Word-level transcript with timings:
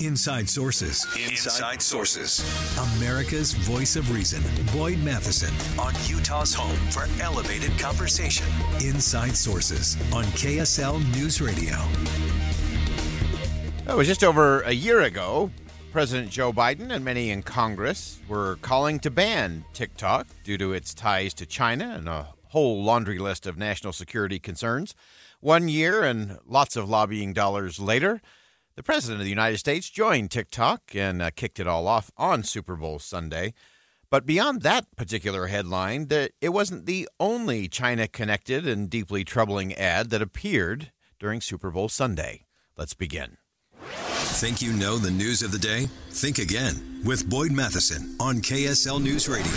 Inside 0.00 0.48
Sources. 0.48 1.04
Inside 1.16 1.82
Sources. 1.82 2.40
America's 2.96 3.52
voice 3.52 3.96
of 3.96 4.12
reason. 4.12 4.42
Boyd 4.72 4.98
Matheson 4.98 5.52
on 5.78 5.92
Utah's 6.04 6.54
home 6.54 6.76
for 6.90 7.08
elevated 7.20 7.76
conversation. 7.78 8.46
Inside 8.80 9.36
Sources 9.36 9.96
on 10.12 10.24
KSL 10.36 11.00
News 11.16 11.40
Radio. 11.40 11.76
It 13.88 13.96
was 13.96 14.06
just 14.06 14.22
over 14.22 14.60
a 14.60 14.72
year 14.72 15.00
ago. 15.00 15.50
President 15.90 16.30
Joe 16.30 16.52
Biden 16.52 16.92
and 16.92 17.04
many 17.04 17.30
in 17.30 17.42
Congress 17.42 18.20
were 18.28 18.56
calling 18.62 19.00
to 19.00 19.10
ban 19.10 19.64
TikTok 19.72 20.26
due 20.44 20.58
to 20.58 20.74
its 20.74 20.94
ties 20.94 21.34
to 21.34 21.46
China 21.46 21.94
and 21.96 22.08
a 22.08 22.28
whole 22.48 22.84
laundry 22.84 23.18
list 23.18 23.46
of 23.46 23.58
national 23.58 23.92
security 23.92 24.38
concerns. 24.38 24.94
One 25.40 25.68
year 25.68 26.02
and 26.04 26.38
lots 26.46 26.76
of 26.76 26.88
lobbying 26.88 27.32
dollars 27.32 27.80
later, 27.80 28.20
the 28.76 28.82
President 28.82 29.20
of 29.20 29.24
the 29.24 29.30
United 29.30 29.58
States 29.58 29.88
joined 29.88 30.30
TikTok 30.30 30.94
and 30.94 31.22
uh, 31.22 31.30
kicked 31.34 31.58
it 31.58 31.66
all 31.66 31.88
off 31.88 32.10
on 32.16 32.42
Super 32.42 32.76
Bowl 32.76 32.98
Sunday. 32.98 33.54
But 34.10 34.26
beyond 34.26 34.62
that 34.62 34.94
particular 34.96 35.46
headline, 35.48 36.08
the, 36.08 36.30
it 36.40 36.50
wasn't 36.50 36.86
the 36.86 37.08
only 37.18 37.68
China 37.68 38.06
connected 38.06 38.66
and 38.68 38.88
deeply 38.88 39.24
troubling 39.24 39.74
ad 39.74 40.10
that 40.10 40.22
appeared 40.22 40.92
during 41.18 41.40
Super 41.40 41.70
Bowl 41.70 41.88
Sunday. 41.88 42.44
Let's 42.76 42.94
begin. 42.94 43.38
Think 43.80 44.60
you 44.60 44.74
know 44.74 44.98
the 44.98 45.10
news 45.10 45.42
of 45.42 45.50
the 45.50 45.58
day? 45.58 45.88
Think 46.10 46.38
again 46.38 47.00
with 47.04 47.28
Boyd 47.28 47.52
Matheson 47.52 48.14
on 48.20 48.36
KSL 48.36 49.02
News 49.02 49.28
Radio. 49.28 49.50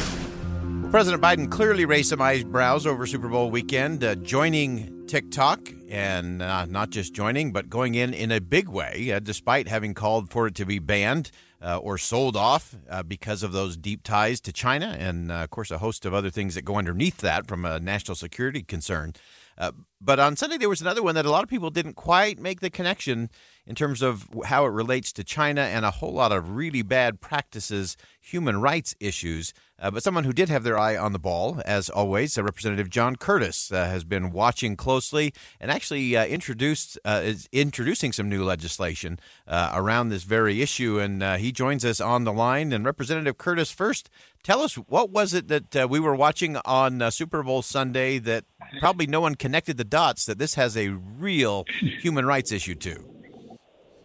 President 0.89 1.21
Biden 1.21 1.51
clearly 1.51 1.85
raised 1.85 2.09
some 2.09 2.21
eyebrows 2.21 2.87
over 2.87 3.05
Super 3.05 3.27
Bowl 3.27 3.51
weekend, 3.51 4.03
uh, 4.03 4.15
joining 4.15 5.05
TikTok 5.07 5.59
and 5.89 6.41
uh, 6.41 6.65
not 6.65 6.89
just 6.89 7.13
joining, 7.13 7.51
but 7.51 7.69
going 7.69 7.95
in 7.95 8.13
in 8.13 8.31
a 8.31 8.39
big 8.39 8.69
way, 8.69 9.11
uh, 9.11 9.19
despite 9.19 9.67
having 9.67 9.93
called 9.93 10.29
for 10.29 10.47
it 10.47 10.55
to 10.55 10.65
be 10.65 10.79
banned 10.79 11.31
uh, 11.61 11.77
or 11.77 11.97
sold 11.97 12.35
off 12.35 12.75
uh, 12.89 13.03
because 13.03 13.43
of 13.43 13.51
those 13.51 13.75
deep 13.75 14.03
ties 14.03 14.39
to 14.41 14.53
China, 14.53 14.95
and 14.99 15.31
uh, 15.31 15.35
of 15.35 15.49
course, 15.49 15.71
a 15.71 15.79
host 15.79 16.05
of 16.05 16.13
other 16.13 16.29
things 16.29 16.55
that 16.55 16.63
go 16.63 16.75
underneath 16.75 17.17
that 17.17 17.47
from 17.47 17.65
a 17.65 17.79
national 17.79 18.15
security 18.15 18.63
concern. 18.63 19.13
Uh, 19.57 19.73
but 19.99 20.19
on 20.19 20.37
Sunday, 20.37 20.57
there 20.57 20.69
was 20.69 20.79
another 20.79 21.03
one 21.03 21.15
that 21.15 21.25
a 21.25 21.29
lot 21.29 21.43
of 21.43 21.49
people 21.49 21.69
didn't 21.69 21.95
quite 21.95 22.39
make 22.39 22.61
the 22.61 22.69
connection 22.69 23.29
in 23.69 23.75
terms 23.75 24.01
of 24.01 24.27
how 24.45 24.65
it 24.65 24.69
relates 24.69 25.13
to 25.13 25.23
China 25.23 25.61
and 25.61 25.85
a 25.85 25.91
whole 25.91 26.11
lot 26.11 26.31
of 26.31 26.55
really 26.55 26.81
bad 26.81 27.21
practices, 27.21 27.95
human 28.19 28.59
rights 28.59 28.95
issues. 28.99 29.53
Uh, 29.79 29.91
but 29.91 30.01
someone 30.01 30.23
who 30.23 30.33
did 30.33 30.49
have 30.49 30.63
their 30.63 30.77
eye 30.77 30.97
on 30.97 31.13
the 31.13 31.19
ball, 31.19 31.61
as 31.65 31.87
always, 31.87 32.35
uh, 32.35 32.43
Representative 32.43 32.89
John 32.89 33.15
Curtis 33.15 33.71
uh, 33.71 33.85
has 33.85 34.03
been 34.03 34.31
watching 34.31 34.75
closely 34.75 35.35
and 35.61 35.69
actually 35.69 36.17
uh, 36.17 36.25
introduced 36.25 36.97
uh, 37.05 37.21
is 37.23 37.47
introducing 37.51 38.11
some 38.11 38.27
new 38.27 38.43
legislation 38.43 39.19
uh, 39.47 39.71
around 39.75 40.09
this 40.09 40.23
very 40.23 40.63
issue. 40.63 40.97
And 40.99 41.21
he 41.39 41.51
joins 41.51 41.85
us 41.85 42.01
on 42.01 42.23
the 42.23 42.33
line. 42.33 42.73
And 42.73 42.83
Representative 42.83 43.37
Curtis, 43.37 43.69
first, 43.69 44.09
tell 44.43 44.61
us 44.63 44.73
what 44.73 45.11
was 45.11 45.35
it 45.35 45.47
that 45.47 45.89
we 45.91 45.99
were 45.99 46.15
watching 46.15 46.57
on 46.65 47.11
Super 47.11 47.43
Bowl 47.43 47.61
Sunday 47.61 48.17
that 48.17 48.45
probably 48.79 49.05
no 49.05 49.21
one 49.21 49.35
connected 49.35 49.77
the 49.77 49.83
dots 49.83 50.25
that 50.25 50.39
this 50.39 50.55
has 50.55 50.75
a 50.75 50.89
real 50.89 51.65
human 52.01 52.25
rights 52.25 52.51
issue 52.51 52.73
too. 52.73 53.18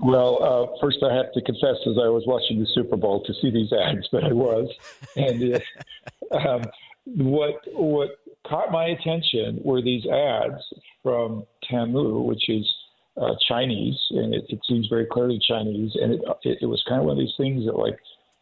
Well, 0.01 0.43
uh, 0.43 0.79
first 0.81 0.99
I 1.03 1.15
have 1.15 1.33
to 1.33 1.41
confess, 1.43 1.77
as 1.87 1.97
I 2.03 2.09
was 2.09 2.25
watching 2.27 2.61
the 2.61 2.67
Super 2.75 2.97
Bowl 2.97 3.23
to 3.25 3.35
see 3.41 3.51
these 3.51 3.73
ads, 3.73 4.09
but 4.11 4.25
I 4.25 4.33
was, 4.33 4.69
and 5.17 5.55
uh, 5.55 6.37
um, 6.37 6.63
what 7.05 7.61
what 7.73 8.11
caught 8.47 8.71
my 8.71 8.87
attention 8.87 9.61
were 9.63 9.81
these 9.81 10.07
ads 10.07 10.63
from 11.03 11.45
Temu, 11.71 12.25
which 12.25 12.49
is 12.49 12.71
uh, 13.21 13.35
Chinese, 13.49 13.97
and 14.11 14.35
it, 14.35 14.45
it, 14.49 14.61
seems 14.69 14.89
very 14.89 15.07
clearly 15.07 15.39
Chinese, 15.47 15.93
and 16.01 16.15
it, 16.15 16.21
it, 16.43 16.59
it 16.63 16.67
was 16.67 16.83
kind 16.89 17.01
of 17.01 17.07
one 17.07 17.17
of 17.17 17.19
these 17.19 17.35
things 17.37 17.65
that 17.65 17.77
like, 17.77 17.97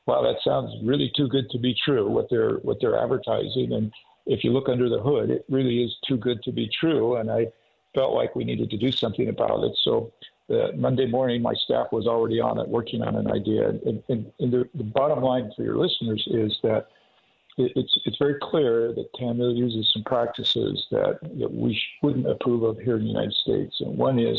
wow, 0.07 0.23
that 0.23 0.37
sounds 0.43 0.73
really 0.83 1.13
too 1.15 1.29
good 1.29 1.49
to 1.51 1.59
be 1.59 1.75
true. 1.85 2.09
What 2.09 2.29
they're 2.31 2.55
what 2.63 2.79
they're 2.81 2.99
advertising, 2.99 3.73
and 3.73 3.93
if 4.27 4.43
you 4.45 4.53
look 4.53 4.69
under 4.69 4.89
the 4.89 5.01
hood, 5.01 5.31
it 5.31 5.45
really 5.51 5.85
is 5.85 5.95
too 6.09 6.17
good 6.17 6.43
to 6.45 6.53
be 6.53 6.71
true, 6.81 7.17
and 7.17 7.31
I 7.31 7.47
felt 7.95 8.15
like 8.15 8.35
we 8.35 8.45
needed 8.45 8.71
to 8.71 8.79
do 8.79 8.91
something 8.91 9.29
about 9.29 9.65
it. 9.65 9.73
So 9.85 10.13
uh, 10.53 10.73
Monday 10.77 11.07
morning, 11.07 11.43
my 11.43 11.55
staff 11.65 11.87
was 11.93 12.07
already 12.07 12.41
on 12.41 12.59
it, 12.59 12.69
working 12.69 13.03
on 13.03 13.17
an 13.17 13.31
idea. 13.31 13.69
And, 13.69 14.03
and, 14.09 14.33
and 14.39 14.53
the, 14.53 14.69
the, 14.75 14.85
bottom 14.85 15.23
line 15.23 15.51
for 15.57 15.63
your 15.63 15.77
listeners 15.77 16.23
is 16.31 16.57
that 16.63 16.89
it, 17.59 17.73
it's 17.75 17.95
it's 18.05 18.17
very 18.19 18.37
clear 18.41 18.93
that 18.95 19.07
Temu 19.21 19.57
uses 19.57 19.91
some 19.93 20.05
practices 20.05 20.87
that, 20.91 21.19
that 21.39 21.53
we 21.53 21.81
wouldn't 22.03 22.29
approve 22.29 22.63
of 22.63 22.79
here 22.79 22.97
in 22.97 23.03
the 23.03 23.09
United 23.09 23.35
States. 23.35 23.75
And 23.81 23.97
one 23.97 24.19
is 24.19 24.39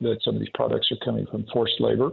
that 0.00 0.18
some 0.24 0.34
of 0.34 0.40
these 0.40 0.50
products 0.54 0.90
are 0.92 1.04
coming 1.04 1.26
from 1.26 1.44
forced 1.52 1.80
labor, 1.80 2.10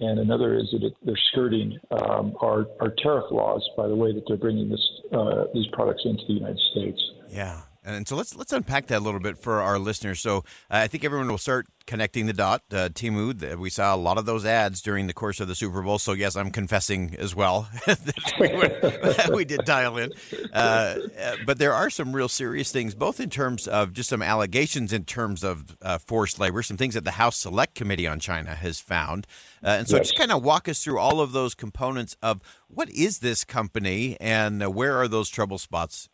and 0.00 0.18
another 0.18 0.56
is 0.56 0.70
that 0.72 0.92
they're 1.02 1.18
skirting 1.32 1.78
um, 1.90 2.36
our, 2.40 2.66
our 2.80 2.94
tariff 2.98 3.30
laws 3.30 3.68
by 3.76 3.88
the 3.88 3.96
way 3.96 4.12
that 4.12 4.22
they're 4.28 4.36
bringing 4.36 4.68
this 4.68 4.90
uh, 5.12 5.44
these 5.54 5.66
products 5.72 6.02
into 6.04 6.22
the 6.28 6.34
United 6.34 6.60
States. 6.70 7.00
Yeah. 7.28 7.60
And 7.86 8.06
so 8.06 8.16
let's 8.16 8.34
let's 8.34 8.52
unpack 8.52 8.88
that 8.88 8.98
a 8.98 9.04
little 9.04 9.20
bit 9.20 9.38
for 9.38 9.62
our 9.62 9.78
listeners. 9.78 10.20
So 10.20 10.38
uh, 10.38 10.40
I 10.70 10.88
think 10.88 11.04
everyone 11.04 11.28
will 11.28 11.38
start 11.38 11.68
connecting 11.86 12.26
the 12.26 12.32
dot. 12.32 12.62
Uh, 12.70 12.88
Temu, 12.88 13.56
we 13.56 13.70
saw 13.70 13.94
a 13.94 13.96
lot 13.96 14.18
of 14.18 14.26
those 14.26 14.44
ads 14.44 14.82
during 14.82 15.06
the 15.06 15.12
course 15.12 15.38
of 15.38 15.46
the 15.46 15.54
Super 15.54 15.82
Bowl. 15.82 15.98
So 15.98 16.12
yes, 16.12 16.34
I'm 16.34 16.50
confessing 16.50 17.14
as 17.16 17.34
well 17.34 17.68
we, 18.40 18.52
were, 18.52 18.94
we, 19.32 19.44
did 19.44 19.64
dial 19.64 19.96
in. 19.98 20.10
Uh, 20.52 20.96
uh, 21.20 21.36
but 21.46 21.58
there 21.58 21.72
are 21.72 21.88
some 21.88 22.14
real 22.14 22.28
serious 22.28 22.72
things, 22.72 22.96
both 22.96 23.20
in 23.20 23.30
terms 23.30 23.68
of 23.68 23.92
just 23.92 24.10
some 24.10 24.22
allegations 24.22 24.92
in 24.92 25.04
terms 25.04 25.44
of 25.44 25.76
uh, 25.80 25.98
forced 25.98 26.40
labor, 26.40 26.62
some 26.62 26.76
things 26.76 26.94
that 26.94 27.04
the 27.04 27.12
House 27.12 27.36
Select 27.36 27.76
Committee 27.76 28.08
on 28.08 28.18
China 28.18 28.54
has 28.54 28.80
found. 28.80 29.26
Uh, 29.62 29.68
and 29.68 29.88
so 29.88 29.96
yes. 29.96 30.08
just 30.08 30.18
kind 30.18 30.32
of 30.32 30.42
walk 30.42 30.68
us 30.68 30.82
through 30.82 30.98
all 30.98 31.20
of 31.20 31.30
those 31.30 31.54
components 31.54 32.16
of 32.20 32.42
what 32.66 32.90
is 32.90 33.20
this 33.20 33.44
company 33.44 34.16
and 34.20 34.62
uh, 34.62 34.70
where 34.70 34.96
are 34.96 35.06
those 35.06 35.28
trouble 35.28 35.58
spots 35.58 36.08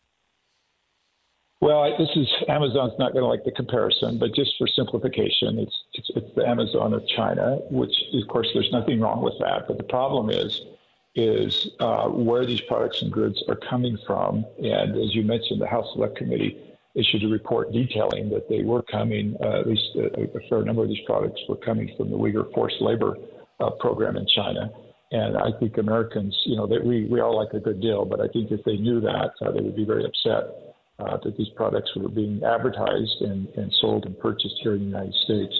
well, 1.63 1.97
this 1.97 2.09
is 2.17 2.27
Amazon's 2.49 2.91
not 2.99 3.13
going 3.13 3.23
to 3.23 3.27
like 3.27 3.45
the 3.45 3.51
comparison, 3.51 4.17
but 4.17 4.35
just 4.35 4.51
for 4.57 4.67
simplification, 4.67 5.59
it's, 5.59 5.75
it's 5.93 6.09
it's 6.13 6.35
the 6.35 6.45
Amazon 6.45 6.93
of 6.93 7.07
China, 7.07 7.59
which 7.71 7.93
of 8.13 8.27
course 8.27 8.49
there's 8.53 8.69
nothing 8.73 8.99
wrong 8.99 9.23
with 9.23 9.35
that. 9.39 9.65
But 9.69 9.77
the 9.77 9.85
problem 9.85 10.29
is 10.29 10.59
is 11.15 11.69
uh, 11.79 12.09
where 12.09 12.45
these 12.45 12.59
products 12.61 13.01
and 13.01 13.13
goods 13.13 13.41
are 13.47 13.55
coming 13.55 13.97
from. 14.05 14.45
And 14.57 14.97
as 14.97 15.15
you 15.15 15.23
mentioned, 15.23 15.61
the 15.61 15.67
House 15.67 15.87
Select 15.93 16.17
Committee 16.17 16.57
issued 16.95 17.23
a 17.23 17.27
report 17.29 17.71
detailing 17.71 18.29
that 18.31 18.49
they 18.49 18.63
were 18.63 18.81
coming, 18.81 19.37
uh, 19.41 19.59
at 19.59 19.67
least 19.67 19.95
a, 19.95 20.21
a, 20.21 20.49
fair 20.49 20.63
number 20.63 20.83
of 20.83 20.89
these 20.89 21.05
products 21.05 21.39
were 21.47 21.55
coming 21.55 21.89
from 21.95 22.09
the 22.09 22.17
Uyghur 22.17 22.53
forced 22.53 22.81
labor 22.81 23.15
uh, 23.61 23.69
program 23.79 24.17
in 24.17 24.27
China. 24.35 24.69
And 25.11 25.37
I 25.37 25.57
think 25.59 25.77
Americans, 25.77 26.35
you 26.45 26.57
know, 26.57 26.65
we, 26.65 27.05
we 27.05 27.21
all 27.21 27.37
like 27.37 27.53
a 27.53 27.59
good 27.59 27.79
deal, 27.79 28.03
but 28.03 28.19
I 28.19 28.27
think 28.27 28.51
if 28.51 28.63
they 28.65 28.77
knew 28.77 28.99
that, 29.01 29.31
uh, 29.41 29.51
they 29.51 29.61
would 29.61 29.75
be 29.75 29.85
very 29.85 30.03
upset 30.03 30.72
uh, 30.99 31.17
that 31.23 31.37
these 31.37 31.49
products 31.55 31.91
were 31.95 32.09
being 32.09 32.41
advertised 32.43 33.21
and, 33.21 33.47
and 33.55 33.73
sold 33.81 34.05
and 34.05 34.17
purchased 34.19 34.55
here 34.61 34.73
in 34.73 34.79
the 34.79 34.85
United 34.85 35.15
States. 35.25 35.53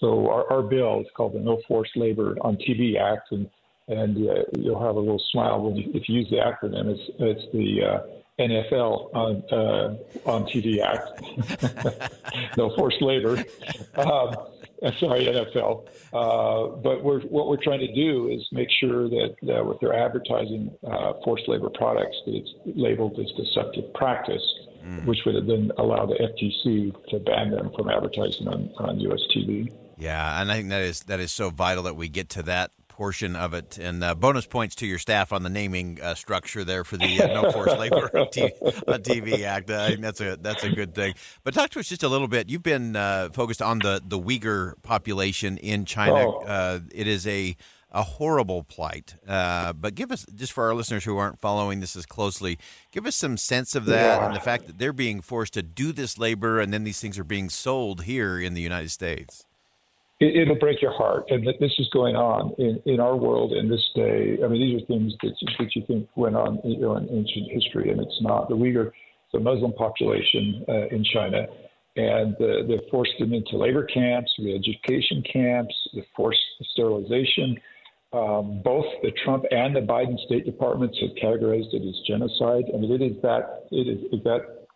So 0.00 0.28
our, 0.30 0.52
our 0.52 0.62
bill 0.62 1.00
is 1.00 1.06
called 1.16 1.34
the 1.34 1.38
No 1.38 1.60
Forced 1.68 1.96
Labor 1.96 2.36
on 2.40 2.56
TV 2.56 2.98
Act, 2.98 3.32
and 3.32 3.48
and 3.88 4.28
uh, 4.28 4.42
you'll 4.58 4.82
have 4.84 4.96
a 4.96 5.00
little 5.00 5.22
smile 5.30 5.60
when 5.60 5.76
you, 5.76 5.90
if 5.94 6.08
you 6.08 6.20
use 6.20 6.30
the 6.30 6.36
acronym. 6.36 6.88
It's 6.88 7.10
it's 7.18 7.52
the 7.52 7.82
uh, 7.82 8.02
NFL 8.40 9.14
on 9.14 9.42
uh, 9.52 10.30
on 10.30 10.44
TV 10.44 10.80
Act, 10.80 12.56
no 12.56 12.74
forced 12.76 13.02
labor. 13.02 13.44
Um, 13.94 14.34
sorry, 14.98 15.26
NFL. 15.26 15.86
Uh, 16.12 16.76
but 16.76 17.04
we're, 17.04 17.20
what 17.22 17.48
we're 17.48 17.62
trying 17.62 17.80
to 17.80 17.92
do 17.94 18.28
is 18.28 18.46
make 18.50 18.68
sure 18.80 19.08
that, 19.08 19.36
that 19.42 19.64
with 19.64 19.78
their 19.80 19.94
advertising 19.94 20.70
uh, 20.84 21.12
forced 21.24 21.48
labor 21.48 21.70
products, 21.70 22.16
that 22.26 22.34
it's 22.34 22.50
labeled 22.64 23.18
as 23.20 23.30
deceptive 23.36 23.92
practice, 23.94 24.42
mm. 24.84 25.04
which 25.04 25.18
would 25.24 25.46
then 25.46 25.70
allow 25.78 26.04
the 26.06 26.14
FTC 26.14 26.92
to 27.10 27.18
ban 27.20 27.50
them 27.50 27.70
from 27.76 27.88
advertising 27.88 28.48
on, 28.48 28.70
on 28.78 28.98
U.S. 29.00 29.20
TV. 29.34 29.72
Yeah, 29.98 30.40
and 30.40 30.50
I 30.50 30.56
think 30.56 30.70
that 30.70 30.82
is 30.82 31.00
that 31.04 31.20
is 31.20 31.30
so 31.30 31.50
vital 31.50 31.84
that 31.84 31.94
we 31.94 32.08
get 32.08 32.30
to 32.30 32.42
that 32.44 32.72
portion 33.02 33.34
of 33.34 33.52
it. 33.52 33.78
And 33.78 34.04
uh, 34.04 34.14
bonus 34.14 34.46
points 34.46 34.76
to 34.76 34.86
your 34.86 35.00
staff 35.00 35.32
on 35.32 35.42
the 35.42 35.50
naming 35.50 35.98
uh, 36.00 36.14
structure 36.14 36.62
there 36.62 36.84
for 36.84 36.96
the 36.96 37.20
uh, 37.20 37.42
No 37.42 37.50
Forced 37.52 37.76
Labor 37.76 38.08
TV, 38.12 38.52
TV, 38.86 39.42
Act. 39.42 39.70
I 39.70 39.88
think 39.88 40.02
that's 40.02 40.20
a 40.20 40.36
that's 40.36 40.62
a 40.62 40.70
good 40.70 40.94
thing. 40.94 41.14
But 41.42 41.52
talk 41.52 41.70
to 41.70 41.80
us 41.80 41.88
just 41.88 42.04
a 42.04 42.08
little 42.08 42.28
bit. 42.28 42.48
You've 42.48 42.62
been 42.62 42.94
uh, 42.94 43.30
focused 43.32 43.60
on 43.60 43.80
the 43.80 44.00
the 44.06 44.20
Uyghur 44.20 44.80
population 44.82 45.58
in 45.58 45.84
China. 45.84 46.28
Oh. 46.28 46.44
Uh, 46.46 46.78
it 46.94 47.08
is 47.08 47.26
a 47.26 47.56
a 47.90 48.04
horrible 48.04 48.62
plight. 48.62 49.16
Uh, 49.26 49.72
but 49.72 49.96
give 49.96 50.12
us, 50.12 50.24
just 50.34 50.52
for 50.52 50.64
our 50.64 50.74
listeners 50.74 51.04
who 51.04 51.18
aren't 51.18 51.40
following 51.40 51.80
this 51.80 51.96
as 51.96 52.06
closely, 52.06 52.56
give 52.92 53.04
us 53.04 53.16
some 53.16 53.36
sense 53.36 53.74
of 53.74 53.84
that 53.86 54.20
yeah. 54.20 54.26
and 54.26 54.34
the 54.34 54.40
fact 54.40 54.66
that 54.66 54.78
they're 54.78 54.94
being 54.94 55.20
forced 55.20 55.54
to 55.54 55.62
do 55.62 55.92
this 55.92 56.16
labor 56.16 56.60
and 56.60 56.72
then 56.72 56.84
these 56.84 57.00
things 57.00 57.18
are 57.18 57.24
being 57.24 57.50
sold 57.50 58.04
here 58.04 58.40
in 58.40 58.54
the 58.54 58.62
United 58.62 58.90
States 58.90 59.44
it, 60.22 60.48
will 60.48 60.58
break 60.58 60.80
your 60.80 60.92
heart. 60.92 61.24
And 61.30 61.46
this 61.46 61.72
is 61.78 61.88
going 61.92 62.16
on 62.16 62.54
in, 62.58 62.80
in 62.86 63.00
our 63.00 63.16
world 63.16 63.52
in 63.52 63.68
this 63.68 63.82
day. 63.94 64.38
I 64.44 64.48
mean, 64.48 64.60
these 64.60 64.82
are 64.82 64.86
things 64.86 65.12
that, 65.22 65.34
that 65.58 65.74
you 65.74 65.82
think 65.86 66.08
went 66.16 66.36
on 66.36 66.60
you 66.64 66.78
know, 66.78 66.96
in 66.96 67.08
ancient 67.10 67.50
history, 67.50 67.90
and 67.90 68.00
it's 68.00 68.18
not. 68.20 68.48
The 68.48 68.54
Uyghur, 68.54 68.92
the 69.32 69.40
Muslim 69.40 69.72
population 69.72 70.64
uh, 70.68 70.88
in 70.88 71.04
China, 71.12 71.46
and 71.96 72.34
uh, 72.36 72.66
they 72.68 72.80
forced 72.90 73.12
them 73.18 73.32
into 73.32 73.56
labor 73.56 73.84
camps, 73.84 74.32
re-education 74.38 75.22
camps, 75.30 75.74
they 75.94 76.06
forced 76.16 76.40
sterilization. 76.72 77.56
Um, 78.12 78.60
both 78.62 78.86
the 79.02 79.10
Trump 79.24 79.44
and 79.50 79.74
the 79.74 79.80
Biden 79.80 80.18
State 80.26 80.44
Departments 80.44 80.98
have 81.00 81.10
categorized 81.22 81.72
it 81.72 81.86
as 81.86 81.94
genocide. 82.06 82.64
I 82.72 82.78
mean, 82.78 82.92
it 82.92 83.02
is 83.02 83.20
that 83.22 83.64
it 83.70 83.88
is 83.88 84.22
that 84.24 84.66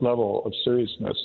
level 0.00 0.42
of 0.44 0.52
seriousness, 0.64 1.16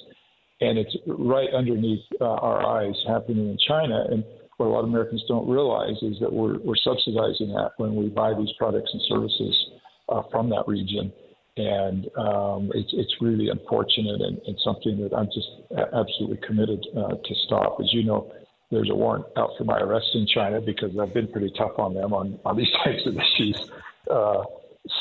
and 0.63 0.77
it's 0.77 0.95
right 1.05 1.49
underneath 1.53 2.05
uh, 2.21 2.25
our 2.25 2.65
eyes 2.65 2.95
happening 3.07 3.49
in 3.49 3.57
China. 3.67 4.05
And 4.09 4.23
what 4.57 4.67
a 4.67 4.69
lot 4.69 4.79
of 4.79 4.89
Americans 4.89 5.23
don't 5.27 5.47
realize 5.47 5.97
is 6.01 6.17
that 6.21 6.31
we're, 6.31 6.57
we're 6.59 6.77
subsidizing 6.77 7.49
that 7.53 7.71
when 7.77 7.95
we 7.95 8.07
buy 8.07 8.33
these 8.33 8.51
products 8.57 8.89
and 8.93 9.01
services 9.09 9.69
uh, 10.07 10.21
from 10.31 10.49
that 10.51 10.63
region. 10.67 11.11
And 11.57 12.07
um, 12.17 12.71
it's, 12.73 12.89
it's 12.93 13.13
really 13.21 13.49
unfortunate 13.49 14.21
and, 14.21 14.39
and, 14.47 14.57
something 14.63 14.99
that 15.03 15.13
I'm 15.15 15.27
just 15.27 15.49
absolutely 15.93 16.39
committed 16.47 16.83
uh, 16.97 17.09
to 17.09 17.35
stop. 17.45 17.77
As 17.79 17.93
you 17.93 18.03
know, 18.03 18.31
there's 18.71 18.89
a 18.89 18.95
warrant 18.95 19.25
out 19.37 19.51
for 19.57 19.63
my 19.63 19.77
arrest 19.77 20.07
in 20.15 20.25
China 20.25 20.61
because 20.61 20.97
I've 20.99 21.13
been 21.13 21.27
pretty 21.27 21.51
tough 21.55 21.77
on 21.77 21.93
them 21.93 22.11
on, 22.11 22.39
on 22.43 22.57
these 22.57 22.71
types 22.83 23.05
of 23.05 23.15
issues. 23.17 23.69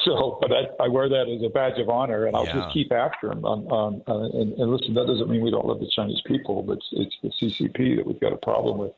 So, 0.04 0.38
but 0.40 0.52
I, 0.52 0.84
I, 0.84 0.88
wear 0.88 1.08
that 1.08 1.28
as 1.28 1.42
a 1.44 1.48
badge 1.48 1.80
of 1.80 1.88
honor, 1.88 2.26
and 2.26 2.36
I'll 2.36 2.46
yeah. 2.46 2.54
just 2.54 2.72
keep 2.72 2.92
after 2.92 3.28
them. 3.28 3.44
On, 3.44 3.66
on, 3.66 4.02
uh, 4.06 4.38
and, 4.38 4.52
and, 4.52 4.70
listen, 4.70 4.94
that 4.94 5.06
doesn't 5.08 5.28
mean 5.28 5.42
we 5.42 5.50
don't 5.50 5.66
love 5.66 5.80
the 5.80 5.90
Chinese 5.94 6.20
people, 6.24 6.62
but 6.62 6.78
it's, 6.78 6.88
it's 6.92 7.16
the 7.22 7.68
CCP 7.68 7.96
that 7.96 8.06
we've 8.06 8.20
got 8.20 8.32
a 8.32 8.36
problem 8.36 8.78
with 8.78 8.92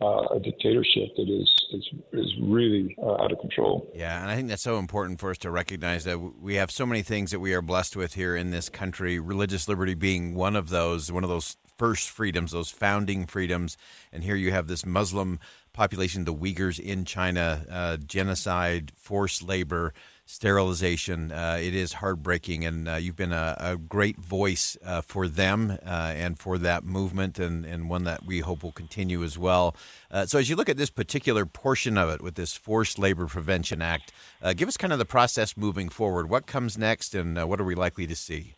uh, 0.00 0.28
a 0.34 0.40
dictatorship 0.40 1.14
that 1.16 1.28
is 1.28 1.50
is, 1.72 1.88
is 2.12 2.32
really 2.40 2.96
uh, 3.02 3.22
out 3.22 3.32
of 3.32 3.38
control. 3.40 3.90
Yeah, 3.94 4.20
and 4.20 4.30
I 4.30 4.36
think 4.36 4.48
that's 4.48 4.62
so 4.62 4.78
important 4.78 5.20
for 5.20 5.30
us 5.30 5.38
to 5.38 5.50
recognize 5.50 6.04
that 6.04 6.18
we 6.18 6.54
have 6.54 6.70
so 6.70 6.86
many 6.86 7.02
things 7.02 7.32
that 7.32 7.40
we 7.40 7.52
are 7.54 7.62
blessed 7.62 7.96
with 7.96 8.14
here 8.14 8.34
in 8.34 8.50
this 8.50 8.68
country. 8.68 9.18
Religious 9.18 9.68
liberty 9.68 9.94
being 9.94 10.34
one 10.34 10.56
of 10.56 10.70
those, 10.70 11.12
one 11.12 11.24
of 11.24 11.30
those 11.30 11.56
first 11.76 12.08
freedoms, 12.08 12.52
those 12.52 12.70
founding 12.70 13.26
freedoms. 13.26 13.76
And 14.12 14.22
here 14.22 14.36
you 14.36 14.52
have 14.52 14.68
this 14.68 14.86
Muslim 14.86 15.40
population, 15.72 16.24
the 16.24 16.34
Uyghurs 16.34 16.78
in 16.78 17.04
China, 17.04 17.64
uh, 17.70 17.96
genocide, 17.98 18.92
forced 18.96 19.42
labor 19.42 19.92
sterilization. 20.30 21.32
Uh, 21.32 21.58
it 21.60 21.74
is 21.74 21.94
heartbreaking, 21.94 22.64
and 22.64 22.88
uh, 22.88 22.94
you've 22.94 23.16
been 23.16 23.32
a, 23.32 23.56
a 23.58 23.76
great 23.76 24.16
voice 24.16 24.76
uh, 24.84 25.00
for 25.00 25.26
them 25.26 25.76
uh, 25.84 26.12
and 26.14 26.38
for 26.38 26.56
that 26.56 26.84
movement, 26.84 27.38
and, 27.38 27.66
and 27.66 27.90
one 27.90 28.04
that 28.04 28.24
we 28.24 28.38
hope 28.38 28.62
will 28.62 28.72
continue 28.72 29.24
as 29.24 29.36
well. 29.36 29.74
Uh, 30.10 30.24
so, 30.24 30.38
as 30.38 30.48
you 30.48 30.54
look 30.54 30.68
at 30.68 30.76
this 30.76 30.88
particular 30.88 31.44
portion 31.44 31.98
of 31.98 32.08
it 32.08 32.22
with 32.22 32.36
this 32.36 32.54
Forced 32.54 32.98
Labor 32.98 33.26
Prevention 33.26 33.82
Act, 33.82 34.12
uh, 34.40 34.52
give 34.52 34.68
us 34.68 34.76
kind 34.76 34.92
of 34.92 35.00
the 35.00 35.04
process 35.04 35.56
moving 35.56 35.88
forward. 35.88 36.30
What 36.30 36.46
comes 36.46 36.78
next, 36.78 37.14
and 37.14 37.36
what 37.48 37.60
are 37.60 37.64
we 37.64 37.74
likely 37.74 38.06
to 38.06 38.14
see? 38.14 38.54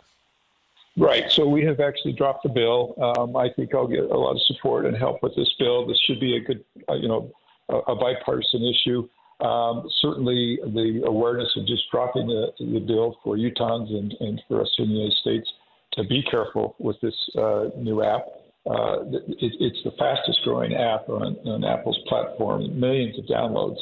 Right. 0.94 1.30
So 1.30 1.48
we 1.48 1.64
have 1.64 1.80
actually 1.80 2.12
dropped 2.12 2.42
the 2.42 2.50
bill. 2.50 2.94
Um, 3.16 3.34
I 3.34 3.48
think 3.48 3.74
I'll 3.74 3.86
get 3.86 4.00
a 4.00 4.18
lot 4.18 4.32
of 4.32 4.42
support 4.42 4.84
and 4.84 4.94
help 4.94 5.22
with 5.22 5.34
this 5.34 5.50
bill. 5.58 5.86
This 5.86 5.98
should 6.06 6.20
be 6.20 6.36
a 6.36 6.40
good, 6.40 6.62
you 6.90 7.08
know, 7.08 7.32
a, 7.70 7.76
a 7.92 7.96
bipartisan 7.96 8.62
issue. 8.62 9.08
Um, 9.42 9.88
certainly, 10.00 10.60
the 10.62 11.02
awareness 11.04 11.48
of 11.56 11.66
just 11.66 11.82
dropping 11.90 12.28
the, 12.28 12.52
the 12.60 12.78
bill 12.78 13.18
for 13.24 13.36
Utahns 13.36 13.90
and, 13.90 14.14
and, 14.20 14.40
for 14.46 14.60
us 14.60 14.70
in 14.78 14.88
the 14.88 14.94
United 14.94 15.16
States 15.18 15.48
to 15.94 16.04
be 16.04 16.22
careful 16.30 16.76
with 16.78 17.00
this 17.00 17.14
uh, 17.36 17.64
new 17.76 18.04
app. 18.04 18.22
Uh, 18.64 19.02
it, 19.10 19.52
it's 19.58 19.82
the 19.82 19.90
fastest 19.98 20.38
growing 20.44 20.74
app 20.74 21.08
on, 21.08 21.36
on, 21.44 21.64
Apple's 21.64 21.98
platform, 22.08 22.78
millions 22.78 23.18
of 23.18 23.24
downloads. 23.24 23.78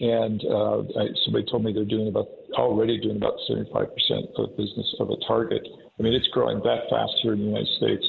And 0.00 0.44
uh, 0.44 1.00
I, 1.00 1.06
somebody 1.24 1.46
told 1.50 1.64
me 1.64 1.72
they're 1.72 1.86
doing 1.86 2.08
about 2.08 2.28
already 2.52 3.00
doing 3.00 3.16
about 3.16 3.34
75% 3.50 3.88
of 4.36 4.50
the 4.50 4.54
business 4.58 4.94
of 5.00 5.08
a 5.08 5.16
target. 5.26 5.66
I 5.98 6.02
mean, 6.02 6.12
it's 6.12 6.28
growing 6.28 6.58
that 6.64 6.82
fast 6.90 7.14
here 7.22 7.32
in 7.32 7.38
the 7.38 7.46
United 7.46 7.68
States. 7.78 8.04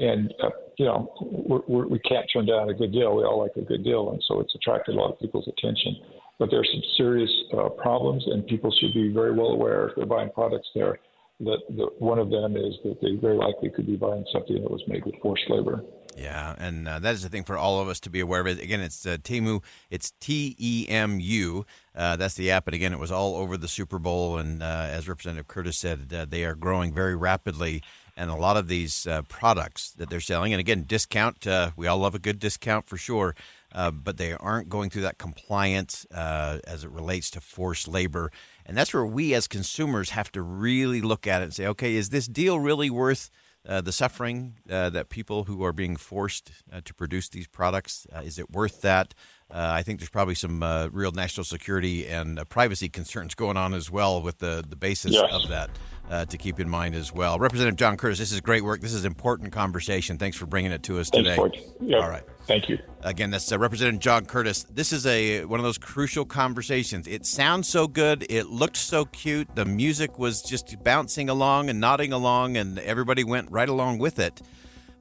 And, 0.00 0.34
uh, 0.42 0.50
you 0.78 0.86
know, 0.86 1.14
we're, 1.20 1.62
we're, 1.68 1.86
we 1.86 2.00
can 2.00 2.16
not 2.16 2.24
turn 2.32 2.46
down 2.46 2.68
a 2.70 2.74
good 2.74 2.90
deal. 2.90 3.14
We 3.14 3.22
all 3.22 3.38
like 3.38 3.54
a 3.56 3.64
good 3.64 3.84
deal. 3.84 4.10
And 4.10 4.20
so 4.26 4.40
it's 4.40 4.54
attracted 4.56 4.96
a 4.96 4.98
lot 4.98 5.12
of 5.12 5.20
people's 5.20 5.46
attention 5.46 5.94
but 6.40 6.50
there 6.50 6.58
are 6.58 6.64
some 6.64 6.82
serious 6.96 7.30
uh, 7.56 7.68
problems, 7.68 8.24
and 8.26 8.44
people 8.48 8.74
should 8.80 8.92
be 8.92 9.12
very 9.12 9.32
well 9.32 9.50
aware 9.50 9.88
if 9.88 9.94
they're 9.94 10.06
buying 10.06 10.30
products 10.30 10.68
there 10.74 10.98
that, 11.40 11.90
one 11.98 12.18
of 12.18 12.30
them 12.30 12.56
is 12.56 12.74
that 12.84 13.00
they 13.00 13.14
very 13.16 13.36
likely 13.36 13.70
could 13.70 13.86
be 13.86 13.96
buying 13.96 14.24
something 14.32 14.60
that 14.60 14.70
was 14.70 14.82
made 14.86 15.04
with 15.04 15.14
forced 15.22 15.48
labor. 15.48 15.82
Yeah, 16.16 16.54
and 16.58 16.86
uh, 16.88 16.98
that 16.98 17.14
is 17.14 17.22
the 17.22 17.28
thing 17.28 17.44
for 17.44 17.56
all 17.56 17.80
of 17.80 17.88
us 17.88 18.00
to 18.00 18.10
be 18.10 18.20
aware 18.20 18.40
of. 18.40 18.46
It 18.48 18.60
again, 18.60 18.80
it's 18.80 19.06
uh, 19.06 19.16
Temu. 19.22 19.62
It's 19.90 20.12
T 20.20 20.56
E 20.58 20.86
M 20.88 21.20
U. 21.20 21.64
Uh, 21.94 22.16
that's 22.16 22.34
the 22.34 22.50
app, 22.50 22.66
and 22.66 22.74
again, 22.74 22.92
it 22.92 22.98
was 22.98 23.12
all 23.12 23.36
over 23.36 23.56
the 23.56 23.68
Super 23.68 23.98
Bowl. 23.98 24.36
And 24.36 24.62
uh, 24.62 24.88
as 24.90 25.08
Representative 25.08 25.46
Curtis 25.48 25.78
said, 25.78 26.12
uh, 26.12 26.26
they 26.28 26.44
are 26.44 26.54
growing 26.54 26.92
very 26.92 27.16
rapidly. 27.16 27.82
And 28.16 28.28
a 28.28 28.34
lot 28.34 28.58
of 28.58 28.68
these 28.68 29.06
uh, 29.06 29.22
products 29.22 29.92
that 29.92 30.10
they're 30.10 30.20
selling, 30.20 30.52
and 30.52 30.60
again, 30.60 30.84
discount. 30.86 31.46
we 31.76 31.86
all 31.86 31.98
love 31.98 32.14
a 32.14 32.18
good 32.18 32.38
discount 32.38 32.86
for 32.86 32.98
sure 32.98 33.34
uh, 33.72 33.90
but 33.90 34.16
they 34.16 34.32
aren't 34.34 34.68
going 34.68 34.90
through 34.90 35.02
that 35.02 35.18
compliance 35.18 36.06
uh, 36.12 36.58
as 36.66 36.84
it 36.84 36.90
relates 36.90 37.30
to 37.30 37.40
forced 37.40 37.88
labor. 37.88 38.30
And 38.66 38.76
that's 38.76 38.92
where 38.92 39.06
we 39.06 39.34
as 39.34 39.46
consumers 39.46 40.10
have 40.10 40.30
to 40.32 40.42
really 40.42 41.00
look 41.00 41.26
at 41.26 41.42
it 41.42 41.44
and 41.44 41.54
say, 41.54 41.66
okay, 41.66 41.94
is 41.94 42.10
this 42.10 42.26
deal 42.26 42.58
really 42.58 42.90
worth 42.90 43.30
uh, 43.68 43.80
the 43.80 43.92
suffering 43.92 44.54
uh, 44.70 44.88
that 44.90 45.10
people 45.10 45.44
who 45.44 45.62
are 45.62 45.72
being 45.72 45.96
forced 45.96 46.50
uh, 46.72 46.80
to 46.84 46.94
produce 46.94 47.28
these 47.28 47.46
products? 47.46 48.06
is 48.22 48.38
it 48.38 48.50
worth 48.50 48.80
that? 48.82 49.14
I 49.52 49.82
think 49.82 49.98
there's 49.98 50.10
probably 50.10 50.36
some 50.36 50.62
real 50.92 51.10
national 51.10 51.44
security 51.44 52.06
and 52.06 52.48
privacy 52.48 52.88
concerns 52.88 53.34
going 53.34 53.56
on 53.56 53.74
as 53.74 53.90
well 53.90 54.22
with 54.22 54.38
the, 54.38 54.64
the 54.66 54.76
basis 54.76 55.12
yes. 55.12 55.28
of 55.32 55.48
that 55.48 55.70
uh, 56.10 56.24
to 56.24 56.36
keep 56.36 56.58
in 56.58 56.68
mind 56.68 56.94
as 56.94 57.14
well. 57.14 57.38
Representative 57.38 57.76
John 57.76 57.96
Curtis, 57.96 58.18
this 58.18 58.32
is 58.32 58.40
great 58.40 58.64
work. 58.64 58.80
This 58.80 58.92
is 58.92 59.04
important 59.04 59.52
conversation. 59.52 60.18
Thanks 60.18 60.36
for 60.36 60.44
bringing 60.44 60.72
it 60.72 60.82
to 60.82 60.98
us 60.98 61.08
today. 61.08 61.38
Yep. 61.80 62.02
All 62.02 62.10
right. 62.10 62.24
Thank 62.46 62.68
you. 62.68 62.78
Again, 63.02 63.30
that's 63.30 63.50
uh, 63.52 63.58
Representative 63.58 64.00
John 64.00 64.26
Curtis. 64.26 64.64
This 64.64 64.92
is 64.92 65.06
a 65.06 65.44
one 65.44 65.60
of 65.60 65.64
those 65.64 65.78
crucial 65.78 66.24
conversations. 66.24 67.06
It 67.06 67.24
sounds 67.24 67.68
so 67.68 67.86
good. 67.86 68.26
It 68.28 68.46
looked 68.48 68.76
so 68.76 69.04
cute. 69.04 69.54
The 69.54 69.64
music 69.64 70.18
was 70.18 70.42
just 70.42 70.82
bouncing 70.82 71.28
along 71.28 71.70
and 71.70 71.78
nodding 71.78 72.12
along, 72.12 72.56
and 72.56 72.80
everybody 72.80 73.22
went 73.22 73.48
right 73.52 73.68
along 73.68 73.98
with 73.98 74.18
it. 74.18 74.42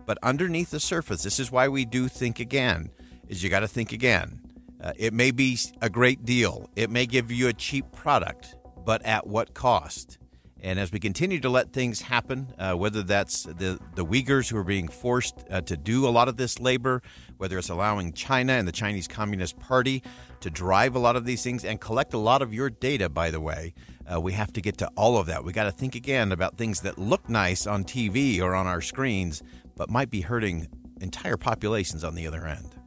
But 0.06 0.20
underneath 0.22 0.70
the 0.70 0.80
surface, 0.80 1.24
this 1.24 1.40
is 1.40 1.52
why 1.52 1.68
we 1.70 1.86
do 1.86 2.08
think 2.08 2.40
again. 2.40 2.92
Is 3.28 3.44
you 3.44 3.50
got 3.50 3.60
to 3.62 3.68
think 3.68 3.92
again. 3.92 4.42
Uh, 4.82 4.94
it 4.96 5.14
may 5.14 5.32
be 5.32 5.58
a 5.82 5.90
great 5.90 6.24
deal. 6.26 6.70
It 6.76 6.90
may 6.90 7.06
give 7.06 7.32
you 7.32 7.48
a 7.48 7.54
cheap 7.54 7.92
product, 7.92 8.56
but 8.86 9.04
at 9.06 9.28
what 9.28 9.54
cost? 9.54 10.20
And 10.62 10.80
as 10.80 10.92
we 10.92 11.00
continue 11.00 11.40
to 11.40 11.50
let 11.50 11.72
things 11.72 12.02
happen, 12.02 12.54
uh, 12.58 12.74
whether 12.74 13.02
that's 13.02 13.44
the, 13.44 13.80
the 13.96 14.06
Uyghurs 14.06 14.50
who 14.50 14.58
are 14.58 14.64
being 14.64 14.88
forced 14.88 15.46
uh, 15.50 15.62
to 15.62 15.78
do 15.78 16.08
a 16.08 16.10
lot 16.10 16.28
of 16.28 16.38
this 16.38 16.60
labor, 16.60 17.02
whether 17.38 17.58
it's 17.58 17.70
allowing 17.70 18.12
China 18.12 18.54
and 18.54 18.68
the 18.68 18.74
Chinese 18.74 19.08
Communist 19.08 19.58
Party 19.60 20.04
to 20.42 20.50
drive 20.50 20.96
a 20.96 21.00
lot 21.00 21.16
of 21.16 21.26
these 21.26 21.44
things 21.44 21.64
and 21.64 21.80
collect 21.80 22.13
a 22.13 22.18
lot 22.18 22.42
of 22.42 22.54
your 22.54 22.70
data, 22.70 23.08
by 23.08 23.32
the 23.32 23.39
way, 23.39 23.74
uh, 24.12 24.20
we 24.20 24.34
have 24.34 24.51
to 24.54 24.62
get 24.62 24.78
to 24.78 24.89
all 24.96 25.18
of 25.18 25.28
that. 25.28 25.44
We 25.44 25.54
got 25.54 25.66
to 25.66 25.72
think 25.72 25.96
again 25.96 26.32
about 26.32 26.58
things 26.58 26.82
that 26.82 26.98
look 26.98 27.30
nice 27.30 27.66
on 27.66 27.84
TV 27.84 28.42
or 28.42 28.54
on 28.54 28.68
our 28.68 28.82
screens, 28.82 29.42
but 29.75 29.89
might 29.89 30.10
be 30.10 30.22
hurting 30.22 30.68
entire 31.00 31.38
populations 31.38 32.04
on 32.04 32.16
the 32.16 32.28
other 32.28 32.46
end. 32.46 32.78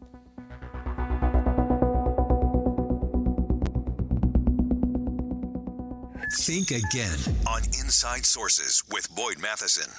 Think 6.34 6.70
again 6.70 7.18
on 7.46 7.62
Inside 7.64 8.24
Sources 8.24 8.82
with 8.90 9.14
Boyd 9.14 9.38
Matheson. 9.38 9.92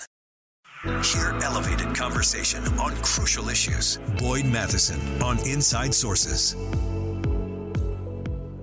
Hear 1.03 1.37
elevated 1.43 1.95
conversation 1.95 2.65
on 2.79 2.95
crucial 3.03 3.49
issues. 3.49 3.99
Boyd 4.17 4.45
Matheson 4.45 5.21
on 5.21 5.37
Inside 5.47 5.93
Sources. 5.93 6.55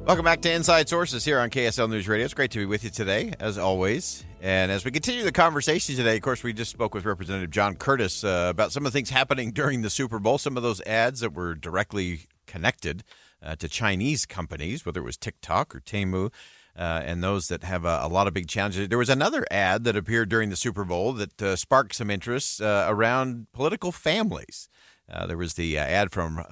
Welcome 0.04 0.24
back 0.24 0.40
to 0.42 0.52
Inside 0.52 0.88
Sources 0.88 1.24
here 1.24 1.38
on 1.38 1.48
KSL 1.48 1.88
News 1.88 2.08
Radio. 2.08 2.24
It's 2.24 2.34
great 2.34 2.50
to 2.50 2.58
be 2.58 2.66
with 2.66 2.82
you 2.82 2.90
today, 2.90 3.34
as 3.38 3.56
always. 3.56 4.24
And 4.42 4.72
as 4.72 4.84
we 4.84 4.90
continue 4.90 5.22
the 5.22 5.30
conversation 5.30 5.94
today, 5.94 6.16
of 6.16 6.22
course, 6.22 6.42
we 6.42 6.52
just 6.52 6.72
spoke 6.72 6.92
with 6.92 7.04
Representative 7.04 7.50
John 7.50 7.76
Curtis 7.76 8.24
uh, 8.24 8.48
about 8.50 8.72
some 8.72 8.84
of 8.84 8.92
the 8.92 8.98
things 8.98 9.10
happening 9.10 9.52
during 9.52 9.82
the 9.82 9.90
Super 9.90 10.18
Bowl, 10.18 10.38
some 10.38 10.56
of 10.56 10.64
those 10.64 10.80
ads 10.82 11.20
that 11.20 11.34
were 11.34 11.54
directly 11.54 12.26
connected 12.48 13.04
uh, 13.40 13.54
to 13.54 13.68
Chinese 13.68 14.26
companies, 14.26 14.84
whether 14.84 15.00
it 15.00 15.04
was 15.04 15.16
TikTok 15.16 15.72
or 15.72 15.80
Temu 15.80 16.32
uh, 16.76 17.02
and 17.04 17.22
those 17.22 17.48
that 17.48 17.64
have 17.64 17.84
a, 17.84 18.00
a, 18.02 18.08
lot 18.08 18.26
of 18.26 18.34
big 18.34 18.48
challenges. 18.48 18.88
There 18.88 18.98
was 18.98 19.08
another 19.08 19.44
ad 19.50 19.84
that 19.84 19.96
appeared 19.96 20.28
during 20.28 20.50
the 20.50 20.56
Super 20.56 20.84
Bowl 20.84 21.12
that 21.14 21.42
uh, 21.42 21.56
sparked 21.56 21.94
some 21.94 22.10
interest 22.10 22.60
uh, 22.60 22.86
around 22.88 23.46
political 23.52 23.92
families. 23.92 24.68
Uh, 25.10 25.26
there 25.26 25.36
was 25.36 25.54
the 25.54 25.78
uh, 25.78 25.82
ad 25.82 26.12
from 26.12 26.44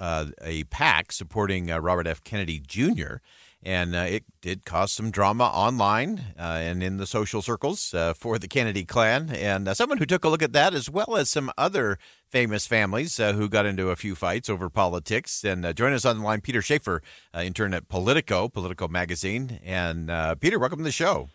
a 0.43 0.65
PAC 0.65 1.13
supporting 1.13 1.69
Robert 1.69 2.07
F. 2.07 2.23
Kennedy 2.25 2.59
Jr., 2.59 3.17
and 3.63 3.95
uh, 3.95 4.01
it 4.01 4.25
did 4.41 4.65
cause 4.65 4.93
some 4.93 5.11
drama 5.11 5.45
online 5.45 6.35
uh, 6.39 6.43
and 6.43 6.83
in 6.83 6.97
the 6.97 7.07
social 7.07 7.43
circles 7.43 7.93
uh, 7.93 8.15
for 8.15 8.39
the 8.39 8.49
Kennedy 8.49 8.85
clan. 8.85 9.31
And 9.31 9.69
someone 9.77 9.99
who 9.99 10.07
took 10.07 10.25
a 10.25 10.29
look 10.29 10.43
at 10.43 10.53
that, 10.53 10.75
as 10.75 10.89
well 10.89 11.17
as 11.17 11.29
some 11.29 11.51
other 11.59 11.99
famous 12.29 12.67
families 12.67 13.19
uh, 13.19 13.33
who 13.33 13.49
got 13.49 13.67
into 13.67 13.91
a 13.91 13.97
few 13.97 14.15
fights 14.15 14.49
over 14.49 14.71
politics. 14.71 15.45
And 15.45 15.67
uh, 15.67 15.73
join 15.73 15.93
us 15.93 16.05
on 16.05 16.19
the 16.19 16.25
line, 16.25 16.41
Peter 16.41 16.63
Schaefer, 16.63 17.03
uh, 17.35 17.41
intern 17.41 17.75
at 17.75 17.89
Politico, 17.89 18.49
Politico 18.49 18.87
magazine. 18.87 19.61
And 19.65 20.11
uh, 20.11 20.37
Peter, 20.37 20.59
welcome 20.59 20.79
to 20.79 20.85
the 20.85 20.93
show. 20.93 21.29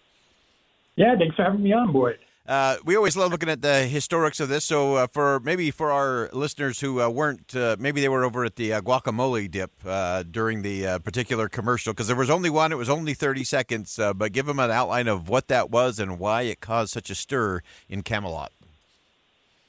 Yeah, 0.95 1.15
thanks 1.17 1.35
for 1.35 1.43
having 1.43 1.63
me 1.63 1.73
on 1.73 1.91
board. 1.91 2.19
Uh, 2.45 2.75
we 2.83 2.97
always 2.97 3.15
love 3.15 3.31
looking 3.31 3.47
at 3.47 3.61
the 3.61 3.89
historics 3.89 4.41
of 4.41 4.49
this. 4.49 4.65
So, 4.65 4.95
uh, 4.95 5.07
for 5.07 5.39
maybe 5.39 5.71
for 5.71 5.91
our 5.91 6.29
listeners 6.33 6.81
who 6.81 7.01
uh, 7.01 7.07
weren't, 7.07 7.55
uh, 7.55 7.77
maybe 7.79 8.01
they 8.01 8.09
were 8.09 8.25
over 8.25 8.43
at 8.43 8.57
the 8.57 8.73
uh, 8.73 8.81
guacamole 8.81 9.49
dip 9.49 9.71
uh, 9.85 10.23
during 10.23 10.61
the 10.61 10.99
particular 11.05 11.47
commercial 11.47 11.93
because 11.93 12.07
there 12.07 12.17
was 12.17 12.29
only 12.29 12.49
one. 12.49 12.73
It 12.73 12.77
was 12.77 12.89
only 12.89 13.13
thirty 13.13 13.45
seconds. 13.45 13.97
but 14.15 14.33
give 14.33 14.45
them 14.45 14.59
an 14.59 14.71
outline 14.71 15.07
of 15.07 15.29
what 15.29 15.47
that 15.47 15.69
was 15.69 15.99
and 15.99 16.19
why 16.19 16.41
it 16.41 16.59
caused 16.59 16.91
such 16.91 17.09
a 17.09 17.15
stir 17.15 17.61
in 17.87 18.03
Camelot. 18.03 18.51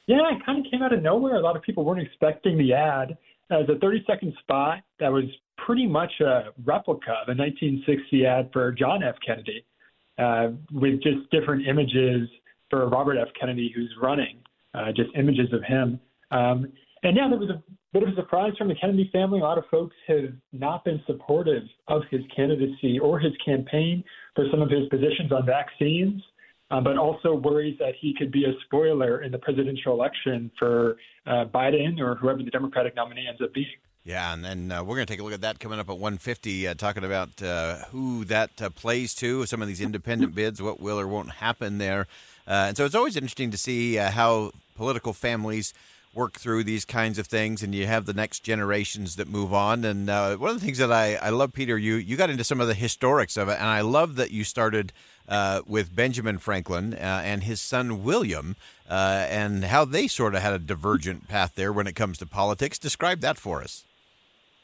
Yeah, 0.06 0.28
it 0.32 0.44
kind 0.44 0.64
of 0.64 0.70
came 0.70 0.82
out 0.82 0.92
of 0.92 1.00
nowhere. 1.00 1.36
A 1.36 1.40
lot 1.40 1.56
of 1.56 1.62
people 1.62 1.84
weren't 1.84 2.02
expecting 2.02 2.58
the 2.58 2.72
ad 2.74 3.16
as 3.50 3.68
a 3.68 3.78
30 3.78 4.04
second 4.04 4.34
spot 4.40 4.80
that 4.98 5.12
was 5.12 5.24
pretty 5.56 5.86
much 5.86 6.12
a 6.20 6.46
replica 6.64 7.12
of 7.22 7.28
a 7.28 7.38
1960 7.38 8.26
ad 8.26 8.50
for 8.52 8.72
John 8.72 9.04
F. 9.04 9.14
Kennedy 9.24 9.64
with 10.72 11.00
just 11.02 11.30
different 11.30 11.68
images 11.68 12.28
for 12.74 12.88
Robert 12.88 13.16
F. 13.16 13.28
Kennedy, 13.38 13.72
who's 13.74 13.94
running, 14.02 14.38
uh, 14.74 14.90
just 14.96 15.10
images 15.16 15.52
of 15.52 15.62
him. 15.62 16.00
Um, 16.32 16.72
and 17.04 17.16
yeah, 17.16 17.28
there 17.28 17.38
was 17.38 17.50
a 17.50 17.62
bit 17.92 18.02
of 18.02 18.08
a 18.08 18.14
surprise 18.16 18.52
from 18.58 18.66
the 18.66 18.74
Kennedy 18.74 19.08
family. 19.12 19.38
A 19.38 19.42
lot 19.44 19.58
of 19.58 19.64
folks 19.70 19.94
have 20.08 20.32
not 20.52 20.84
been 20.84 21.00
supportive 21.06 21.62
of 21.86 22.02
his 22.10 22.22
candidacy 22.34 22.98
or 22.98 23.20
his 23.20 23.32
campaign 23.44 24.02
for 24.34 24.46
some 24.50 24.60
of 24.60 24.70
his 24.70 24.88
positions 24.88 25.30
on 25.30 25.46
vaccines, 25.46 26.20
uh, 26.72 26.80
but 26.80 26.98
also 26.98 27.34
worries 27.34 27.76
that 27.78 27.92
he 28.00 28.12
could 28.18 28.32
be 28.32 28.44
a 28.44 28.52
spoiler 28.64 29.22
in 29.22 29.30
the 29.30 29.38
presidential 29.38 29.92
election 29.92 30.50
for 30.58 30.96
uh, 31.26 31.44
Biden 31.54 32.00
or 32.00 32.16
whoever 32.16 32.42
the 32.42 32.50
Democratic 32.50 32.96
nominee 32.96 33.26
ends 33.28 33.40
up 33.40 33.54
being. 33.54 33.66
Yeah, 34.02 34.34
and 34.34 34.44
then 34.44 34.72
uh, 34.72 34.82
we're 34.82 34.96
going 34.96 35.06
to 35.06 35.12
take 35.12 35.20
a 35.20 35.22
look 35.22 35.32
at 35.32 35.42
that 35.42 35.60
coming 35.60 35.78
up 35.78 35.88
at 35.88 35.96
150, 35.96 36.68
uh, 36.68 36.74
talking 36.74 37.04
about 37.04 37.40
uh, 37.40 37.76
who 37.90 38.24
that 38.26 38.60
uh, 38.60 38.68
plays 38.68 39.14
to, 39.14 39.46
some 39.46 39.62
of 39.62 39.68
these 39.68 39.80
independent 39.80 40.34
bids, 40.34 40.60
what 40.60 40.80
will 40.80 40.98
or 40.98 41.06
won't 41.06 41.30
happen 41.30 41.78
there. 41.78 42.08
Uh, 42.46 42.66
and 42.68 42.76
so 42.76 42.84
it's 42.84 42.94
always 42.94 43.16
interesting 43.16 43.50
to 43.50 43.56
see 43.56 43.98
uh, 43.98 44.10
how 44.10 44.50
political 44.74 45.12
families 45.12 45.72
work 46.14 46.34
through 46.34 46.62
these 46.62 46.84
kinds 46.84 47.18
of 47.18 47.26
things, 47.26 47.62
and 47.62 47.74
you 47.74 47.86
have 47.86 48.06
the 48.06 48.12
next 48.12 48.40
generations 48.40 49.16
that 49.16 49.26
move 49.26 49.52
on. 49.52 49.84
And 49.84 50.06
one 50.06 50.50
of 50.50 50.60
the 50.60 50.64
things 50.64 50.78
that 50.78 50.92
I, 50.92 51.16
I 51.16 51.30
love, 51.30 51.52
Peter, 51.52 51.76
you, 51.76 51.94
you 51.96 52.16
got 52.16 52.30
into 52.30 52.44
some 52.44 52.60
of 52.60 52.68
the 52.68 52.74
historics 52.74 53.36
of 53.36 53.48
it, 53.48 53.58
and 53.58 53.66
I 53.66 53.80
love 53.80 54.14
that 54.14 54.30
you 54.30 54.44
started 54.44 54.92
with 55.66 55.96
Benjamin 55.96 56.38
Franklin 56.38 56.94
and 56.94 57.42
his 57.42 57.60
son 57.60 58.04
William. 58.04 58.54
and 58.88 59.64
how 59.64 59.84
they 59.84 60.06
sort 60.06 60.36
of 60.36 60.42
had 60.42 60.52
a 60.52 60.58
divergent 60.60 61.26
path 61.26 61.54
there 61.56 61.72
when 61.72 61.88
it 61.88 61.96
comes 61.96 62.18
to 62.18 62.26
politics. 62.26 62.78
Describe 62.78 63.20
that 63.20 63.36
for 63.36 63.60
us. 63.60 63.84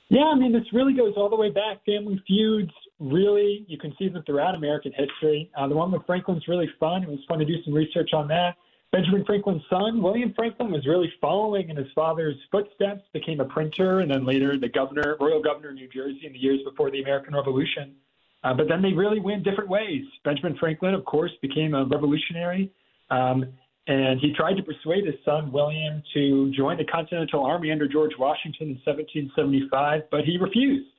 Yeah, 0.09 0.25
I 0.25 0.35
mean, 0.35 0.53
this 0.53 0.73
really 0.73 0.93
goes 0.93 1.15
all 1.17 1.29
the 1.29 1.37
way 1.37 1.51
back. 1.51 1.85
Family 1.87 2.23
feuds, 2.27 2.73
really, 3.01 3.65
you 3.67 3.79
can 3.79 3.95
see 3.99 4.09
them 4.09 4.23
throughout 4.25 4.55
American 4.55 4.93
history. 4.93 5.51
Uh, 5.57 5.67
the 5.67 5.75
one 5.75 5.91
with 5.91 6.05
Franklin's 6.07 6.47
really 6.47 6.69
fun. 6.79 7.03
It 7.03 7.09
was 7.09 7.19
fun 7.27 7.39
to 7.39 7.45
do 7.45 7.63
some 7.65 7.75
research 7.75 8.11
on 8.13 8.29
that. 8.29 8.57
Benjamin 8.93 9.25
Franklin's 9.25 9.63
son, 9.71 10.03
William 10.03 10.33
Franklin, 10.35 10.73
was 10.73 10.85
really 10.87 11.13
following 11.21 11.71
in 11.71 11.77
his 11.77 11.87
father's 11.95 12.35
footsteps, 12.51 13.03
became 13.13 13.41
a 13.41 13.45
printer, 13.45 14.01
and 14.01 14.11
then 14.11 14.27
later 14.27 14.59
the 14.59 14.69
governor, 14.69 15.17
royal 15.21 15.41
governor 15.41 15.69
of 15.69 15.77
New 15.77 15.89
Jersey 15.89 16.23
in 16.25 16.33
the 16.33 16.39
years 16.39 16.61
before 16.69 16.91
the 16.91 17.01
American 17.01 17.35
Revolution. 17.35 17.95
Uh, 18.43 18.55
but 18.55 18.69
then 18.69 18.83
they 18.83 18.93
really 18.93 19.21
went 19.21 19.45
different 19.45 19.71
ways. 19.71 20.03
Benjamin 20.25 20.57
Franklin, 20.59 20.95
of 20.95 21.05
course, 21.05 21.31
became 21.41 21.75
a 21.75 21.85
revolutionary. 21.85 22.73
Um, 23.11 23.45
and 23.87 24.21
he 24.21 24.33
tried 24.35 24.55
to 24.55 24.63
persuade 24.63 25.07
his 25.07 25.17
son 25.25 25.53
William 25.53 26.03
to 26.15 26.51
join 26.53 26.77
the 26.77 26.85
Continental 26.85 27.45
Army 27.45 27.71
under 27.71 27.89
George 27.89 28.13
Washington 28.19 28.69
in 28.69 28.81
1775, 28.85 30.03
but 30.11 30.25
he 30.25 30.37
refused. 30.37 30.91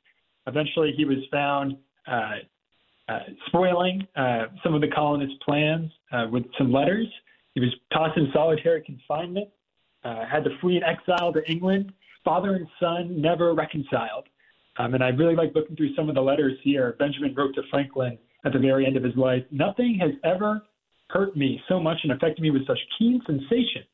Eventually, 0.47 0.93
he 0.95 1.05
was 1.05 1.17
found 1.31 1.75
spoiling 3.47 4.07
uh, 4.15 4.45
some 4.63 4.73
of 4.73 4.81
the 4.81 4.87
colonists' 4.87 5.35
plans 5.43 5.91
uh, 6.11 6.27
with 6.31 6.43
some 6.57 6.71
letters. 6.71 7.07
He 7.53 7.59
was 7.59 7.69
tossed 7.93 8.17
in 8.17 8.29
solitary 8.33 8.81
confinement, 8.81 9.49
uh, 10.03 10.25
had 10.25 10.43
to 10.45 10.51
flee 10.61 10.77
in 10.77 10.83
exile 10.83 11.33
to 11.33 11.49
England. 11.49 11.93
Father 12.23 12.55
and 12.55 12.67
son 12.79 13.19
never 13.19 13.53
reconciled. 13.53 14.27
Um, 14.77 14.93
and 14.93 15.03
I 15.03 15.09
really 15.09 15.35
like 15.35 15.53
looking 15.53 15.75
through 15.75 15.93
some 15.95 16.07
of 16.07 16.15
the 16.15 16.21
letters 16.21 16.57
here. 16.63 16.95
Benjamin 16.97 17.35
wrote 17.35 17.55
to 17.55 17.63
Franklin 17.69 18.17
at 18.45 18.53
the 18.53 18.59
very 18.59 18.85
end 18.85 18.97
of 18.97 19.03
his 19.03 19.15
life 19.15 19.43
Nothing 19.51 19.99
has 19.99 20.11
ever 20.23 20.63
hurt 21.09 21.35
me 21.35 21.61
so 21.67 21.79
much 21.79 21.99
and 22.03 22.13
affected 22.13 22.41
me 22.41 22.51
with 22.51 22.65
such 22.65 22.79
keen 22.97 23.21
sensations 23.25 23.85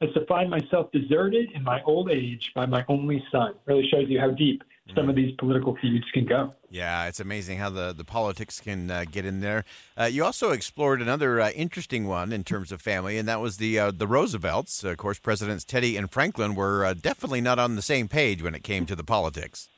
as 0.00 0.12
to 0.12 0.24
find 0.26 0.50
myself 0.50 0.92
deserted 0.92 1.50
in 1.54 1.62
my 1.64 1.82
old 1.82 2.10
age 2.10 2.52
by 2.54 2.66
my 2.66 2.84
only 2.88 3.24
son. 3.32 3.54
Really 3.66 3.88
shows 3.90 4.08
you 4.08 4.20
how 4.20 4.30
deep 4.30 4.62
some 4.94 5.08
of 5.08 5.16
these 5.16 5.34
political 5.38 5.76
feuds 5.80 6.04
can 6.12 6.24
go. 6.24 6.52
Yeah, 6.70 7.06
it's 7.06 7.20
amazing 7.20 7.58
how 7.58 7.70
the, 7.70 7.92
the 7.92 8.04
politics 8.04 8.60
can 8.60 8.90
uh, 8.90 9.04
get 9.10 9.24
in 9.24 9.40
there. 9.40 9.64
Uh, 9.98 10.04
you 10.04 10.24
also 10.24 10.50
explored 10.50 11.02
another 11.02 11.40
uh, 11.40 11.50
interesting 11.50 12.06
one 12.06 12.32
in 12.32 12.44
terms 12.44 12.72
of 12.72 12.80
family, 12.80 13.18
and 13.18 13.28
that 13.28 13.40
was 13.40 13.58
the 13.58 13.78
uh, 13.78 13.90
the 13.90 14.06
Roosevelts. 14.06 14.84
of 14.84 14.96
course, 14.96 15.18
Presidents 15.18 15.64
Teddy 15.64 15.96
and 15.96 16.10
Franklin 16.10 16.54
were 16.54 16.84
uh, 16.84 16.94
definitely 16.94 17.40
not 17.40 17.58
on 17.58 17.76
the 17.76 17.82
same 17.82 18.08
page 18.08 18.42
when 18.42 18.54
it 18.54 18.62
came 18.62 18.86
to 18.86 18.96
the 18.96 19.04
politics. 19.04 19.68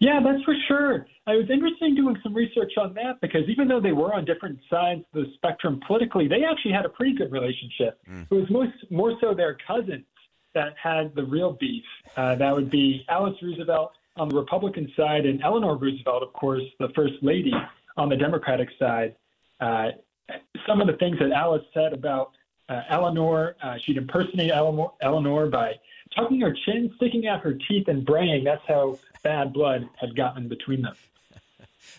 Yeah, 0.00 0.20
that's 0.22 0.42
for 0.44 0.54
sure. 0.68 1.06
I 1.26 1.34
was 1.34 1.50
interested 1.50 1.86
in 1.86 1.96
doing 1.96 2.16
some 2.22 2.32
research 2.32 2.72
on 2.80 2.94
that 2.94 3.20
because 3.20 3.42
even 3.48 3.66
though 3.66 3.80
they 3.80 3.92
were 3.92 4.14
on 4.14 4.24
different 4.24 4.58
sides 4.70 5.02
of 5.12 5.24
the 5.24 5.32
spectrum 5.34 5.80
politically, 5.86 6.28
they 6.28 6.44
actually 6.48 6.72
had 6.72 6.86
a 6.86 6.88
pretty 6.88 7.16
good 7.16 7.32
relationship. 7.32 7.98
Mm. 8.08 8.26
It 8.30 8.34
was 8.34 8.48
most, 8.48 8.72
more 8.90 9.12
so 9.20 9.34
their 9.34 9.58
cousins 9.66 10.04
that 10.54 10.74
had 10.82 11.14
the 11.14 11.24
real 11.24 11.52
beef. 11.52 11.84
Uh, 12.16 12.34
that 12.36 12.54
would 12.54 12.70
be 12.70 13.04
Alice 13.08 13.36
Roosevelt 13.42 13.92
on 14.16 14.28
the 14.28 14.36
Republican 14.36 14.92
side 14.96 15.26
and 15.26 15.42
Eleanor 15.42 15.76
Roosevelt, 15.76 16.22
of 16.22 16.32
course, 16.32 16.62
the 16.78 16.88
First 16.94 17.14
Lady 17.22 17.52
on 17.96 18.08
the 18.08 18.16
Democratic 18.16 18.68
side. 18.78 19.14
Uh, 19.60 19.90
some 20.66 20.80
of 20.80 20.86
the 20.86 20.94
things 20.94 21.18
that 21.18 21.30
Alice 21.32 21.64
said 21.72 21.92
about 21.92 22.32
uh, 22.68 22.82
Eleanor, 22.90 23.56
uh, 23.62 23.76
she'd 23.84 23.96
impersonate 23.96 24.50
Eleanor, 24.50 24.92
Eleanor 25.00 25.46
by 25.46 25.74
tucking 26.14 26.40
her 26.40 26.54
chin, 26.64 26.92
sticking 26.96 27.26
out 27.26 27.40
her 27.40 27.54
teeth, 27.68 27.88
and 27.88 28.04
braying. 28.04 28.44
That's 28.44 28.62
how 28.66 28.98
bad 29.22 29.52
blood 29.52 29.88
had 29.96 30.14
gotten 30.16 30.48
between 30.48 30.82
them. 30.82 30.94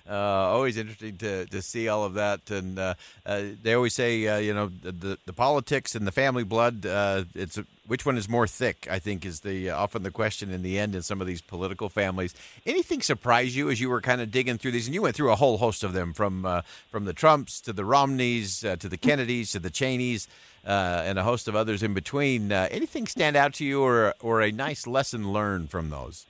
Uh, 0.10 0.13
always 0.13 0.77
interesting 0.77 1.17
to, 1.17 1.46
to 1.46 1.62
see 1.62 1.88
all 1.88 2.03
of 2.03 2.15
that, 2.15 2.50
and 2.50 2.79
uh, 2.79 2.96
uh, 3.25 3.43
they 3.62 3.74
always 3.74 3.93
say, 3.93 4.27
uh, 4.27 4.38
you 4.38 4.53
know, 4.53 4.67
the, 4.81 5.17
the 5.25 5.34
politics 5.34 5.93
and 5.93 6.08
the 6.08 6.12
family 6.12 6.43
blood. 6.43 6.86
Uh, 6.86 7.25
it's 7.36 7.60
which 7.86 8.05
one 8.05 8.17
is 8.17 8.27
more 8.27 8.48
thick? 8.48 8.88
I 8.89 9.00
think 9.00 9.25
is 9.25 9.41
the 9.41 9.69
often 9.69 10.03
the 10.03 10.12
question 10.12 10.51
in 10.51 10.63
the 10.63 10.79
end 10.79 10.96
in 10.96 11.01
some 11.01 11.22
of 11.22 11.27
these 11.27 11.41
political 11.41 11.89
families. 11.89 12.34
Anything 12.65 13.01
surprise 13.01 13.55
you 13.55 13.69
as 13.69 13.79
you 13.79 13.89
were 13.89 14.01
kind 14.01 14.22
of 14.22 14.31
digging 14.31 14.58
through 14.58 14.72
these, 14.72 14.88
and 14.88 14.96
you 14.96 15.01
went 15.01 15.15
through 15.15 15.31
a 15.31 15.36
whole 15.36 15.58
host 15.58 15.84
of 15.84 15.93
them 15.93 16.13
from 16.13 16.46
uh, 16.46 16.62
from 16.89 17.05
the 17.05 17.13
Trumps 17.13 17.62
to 17.62 17.74
the 17.74 17.86
Romneys 17.86 18.62
to 18.62 18.75
the 18.75 18.98
Kennedys 18.98 19.51
to 19.51 19.60
the 19.60 19.69
Cheneys. 19.69 20.27
and 20.63 21.19
a 21.19 21.24
host 21.24 21.48
of 21.48 21.55
others 21.55 21.84
in 21.84 21.93
between. 21.93 22.51
anything 22.51 23.05
stand 23.08 23.36
out 23.36 23.53
to 23.55 23.65
you, 23.65 23.81
or 23.81 24.13
or 24.22 24.41
a 24.41 24.51
nice 24.51 24.88
lesson 24.88 25.31
learned 25.31 25.69
from 25.69 25.89
those? 25.89 26.25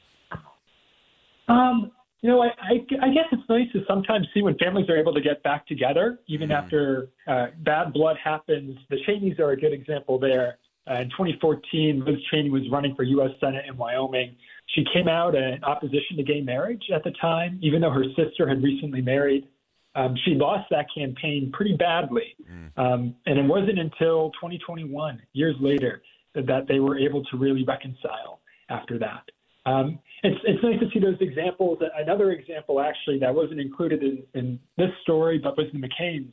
Um, 1.50 1.92
you 2.22 2.30
know, 2.30 2.42
I, 2.42 2.48
I, 2.48 2.74
I 3.02 3.14
guess 3.14 3.26
it's 3.32 3.48
nice 3.48 3.72
to 3.74 3.84
sometimes 3.88 4.28
see 4.34 4.42
when 4.42 4.58
families 4.58 4.90
are 4.90 4.98
able 4.98 5.14
to 5.14 5.22
get 5.22 5.42
back 5.44 5.66
together, 5.68 6.20
even 6.28 6.50
mm-hmm. 6.50 6.64
after 6.64 7.10
uh, 7.28 7.48
bad 7.60 7.94
blood 7.94 8.18
happens. 8.22 8.78
The 8.90 8.98
Cheneys 9.06 9.40
are 9.40 9.52
a 9.52 9.58
good 9.58 9.74
example 9.74 10.20
there. 10.20 10.58
Uh, 10.90 10.96
in 10.96 11.10
2014, 11.12 12.04
Liz 12.06 12.16
Cheney 12.32 12.50
was 12.50 12.64
running 12.72 12.96
for 12.96 13.04
U.S. 13.04 13.30
Senate 13.40 13.66
in 13.68 13.78
Wyoming. 13.78 14.36
She 14.76 14.84
came 14.94 15.08
out 15.08 15.36
in 15.36 15.64
opposition 15.64 16.18
to 16.18 16.24
gay 16.24 16.42
marriage 16.42 16.84
at 16.94 17.04
the 17.04 17.12
time, 17.22 17.60
even 17.62 17.82
though 17.82 17.92
her 17.92 18.06
sister 18.16 18.48
had 18.48 18.62
recently 18.64 19.02
married. 19.02 19.48
Um, 19.96 20.16
she 20.26 20.32
lost 20.32 20.70
that 20.72 20.86
campaign 20.96 21.52
pretty 21.54 21.76
badly. 21.76 22.36
Mm. 22.50 22.78
Um, 22.78 23.16
and 23.26 23.40
it 23.40 23.46
wasn't 23.46 23.80
until 23.80 24.32
2021, 24.32 25.22
years 25.34 25.56
later, 25.60 26.02
that, 26.36 26.46
that 26.48 26.68
they 26.68 26.80
were 26.80 26.98
able 26.98 27.24
to 27.26 27.38
really 27.38 27.64
reconcile 27.64 28.42
after 28.70 29.00
that. 29.00 29.24
Um, 29.66 30.00
it's, 30.24 30.40
it's 30.44 30.64
nice 30.64 30.80
to 30.80 30.90
see 30.94 31.00
those 31.00 31.18
examples. 31.22 31.80
Another 31.98 32.32
example, 32.32 32.82
actually, 32.82 33.20
that 33.20 33.34
wasn't 33.34 33.60
included 33.60 34.04
in, 34.04 34.24
in 34.34 34.60
this 34.78 34.92
story, 35.04 35.38
but 35.38 35.58
was 35.58 35.68
the 35.74 35.80
McCains. 35.80 36.32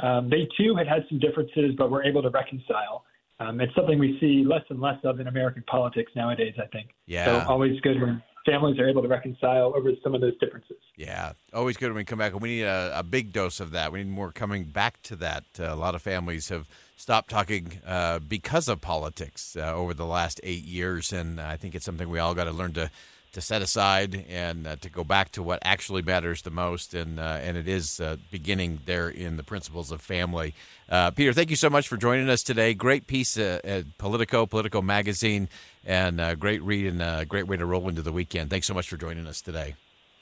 Um, 0.00 0.30
they 0.30 0.48
too 0.56 0.74
had 0.76 0.86
had 0.86 1.04
some 1.08 1.18
differences, 1.18 1.74
but 1.76 1.90
were 1.90 2.04
able 2.04 2.22
to 2.22 2.30
reconcile. 2.30 3.04
Um, 3.40 3.60
it's 3.60 3.74
something 3.74 3.98
we 3.98 4.16
see 4.20 4.44
less 4.44 4.64
and 4.68 4.80
less 4.80 4.98
of 5.04 5.20
in 5.20 5.28
American 5.28 5.62
politics 5.68 6.10
nowadays, 6.16 6.54
I 6.60 6.66
think. 6.66 6.90
Yeah. 7.06 7.24
So 7.24 7.48
always 7.48 7.80
good 7.80 8.00
when 8.00 8.22
families 8.44 8.78
are 8.78 8.88
able 8.88 9.02
to 9.02 9.08
reconcile 9.08 9.72
over 9.76 9.90
some 10.02 10.14
of 10.14 10.20
those 10.20 10.36
differences. 10.38 10.76
Yeah, 10.96 11.32
always 11.52 11.76
good 11.76 11.88
when 11.88 11.96
we 11.96 12.04
come 12.04 12.18
back. 12.18 12.38
We 12.38 12.48
need 12.48 12.62
a, 12.62 12.98
a 12.98 13.02
big 13.02 13.32
dose 13.32 13.60
of 13.60 13.70
that. 13.72 13.92
We 13.92 14.02
need 14.02 14.10
more 14.10 14.32
coming 14.32 14.64
back 14.64 15.02
to 15.02 15.16
that. 15.16 15.44
Uh, 15.58 15.72
a 15.72 15.76
lot 15.76 15.94
of 15.94 16.02
families 16.02 16.48
have 16.48 16.68
stopped 16.96 17.30
talking 17.30 17.80
uh, 17.86 18.18
because 18.18 18.68
of 18.68 18.80
politics 18.80 19.56
uh, 19.56 19.72
over 19.72 19.94
the 19.94 20.06
last 20.06 20.40
eight 20.42 20.64
years, 20.64 21.12
and 21.12 21.40
I 21.40 21.56
think 21.56 21.74
it's 21.74 21.84
something 21.84 22.08
we 22.08 22.18
all 22.18 22.34
got 22.34 22.44
to 22.44 22.52
learn 22.52 22.72
to 22.72 22.90
to 23.32 23.40
set 23.40 23.62
aside 23.62 24.24
and 24.28 24.66
uh, 24.66 24.76
to 24.76 24.88
go 24.88 25.04
back 25.04 25.30
to 25.32 25.42
what 25.42 25.58
actually 25.62 26.02
matters 26.02 26.42
the 26.42 26.50
most, 26.50 26.94
and 26.94 27.18
uh, 27.18 27.38
and 27.42 27.56
it 27.56 27.68
is 27.68 28.00
uh, 28.00 28.16
beginning 28.30 28.80
there 28.86 29.08
in 29.08 29.36
the 29.36 29.42
principles 29.42 29.90
of 29.90 30.00
family. 30.00 30.54
Uh, 30.88 31.10
Peter, 31.10 31.32
thank 31.32 31.50
you 31.50 31.56
so 31.56 31.68
much 31.68 31.88
for 31.88 31.96
joining 31.96 32.28
us 32.28 32.42
today. 32.42 32.74
Great 32.74 33.06
piece 33.06 33.36
at 33.36 33.98
Politico, 33.98 34.46
Politico 34.46 34.80
Magazine, 34.80 35.48
and 35.84 36.38
great 36.40 36.62
read 36.62 36.86
and 36.86 37.02
a 37.02 37.24
great 37.26 37.46
way 37.46 37.56
to 37.56 37.66
roll 37.66 37.88
into 37.88 38.02
the 38.02 38.12
weekend. 38.12 38.50
Thanks 38.50 38.66
so 38.66 38.74
much 38.74 38.88
for 38.88 38.96
joining 38.96 39.26
us 39.26 39.42
today. 39.42 39.74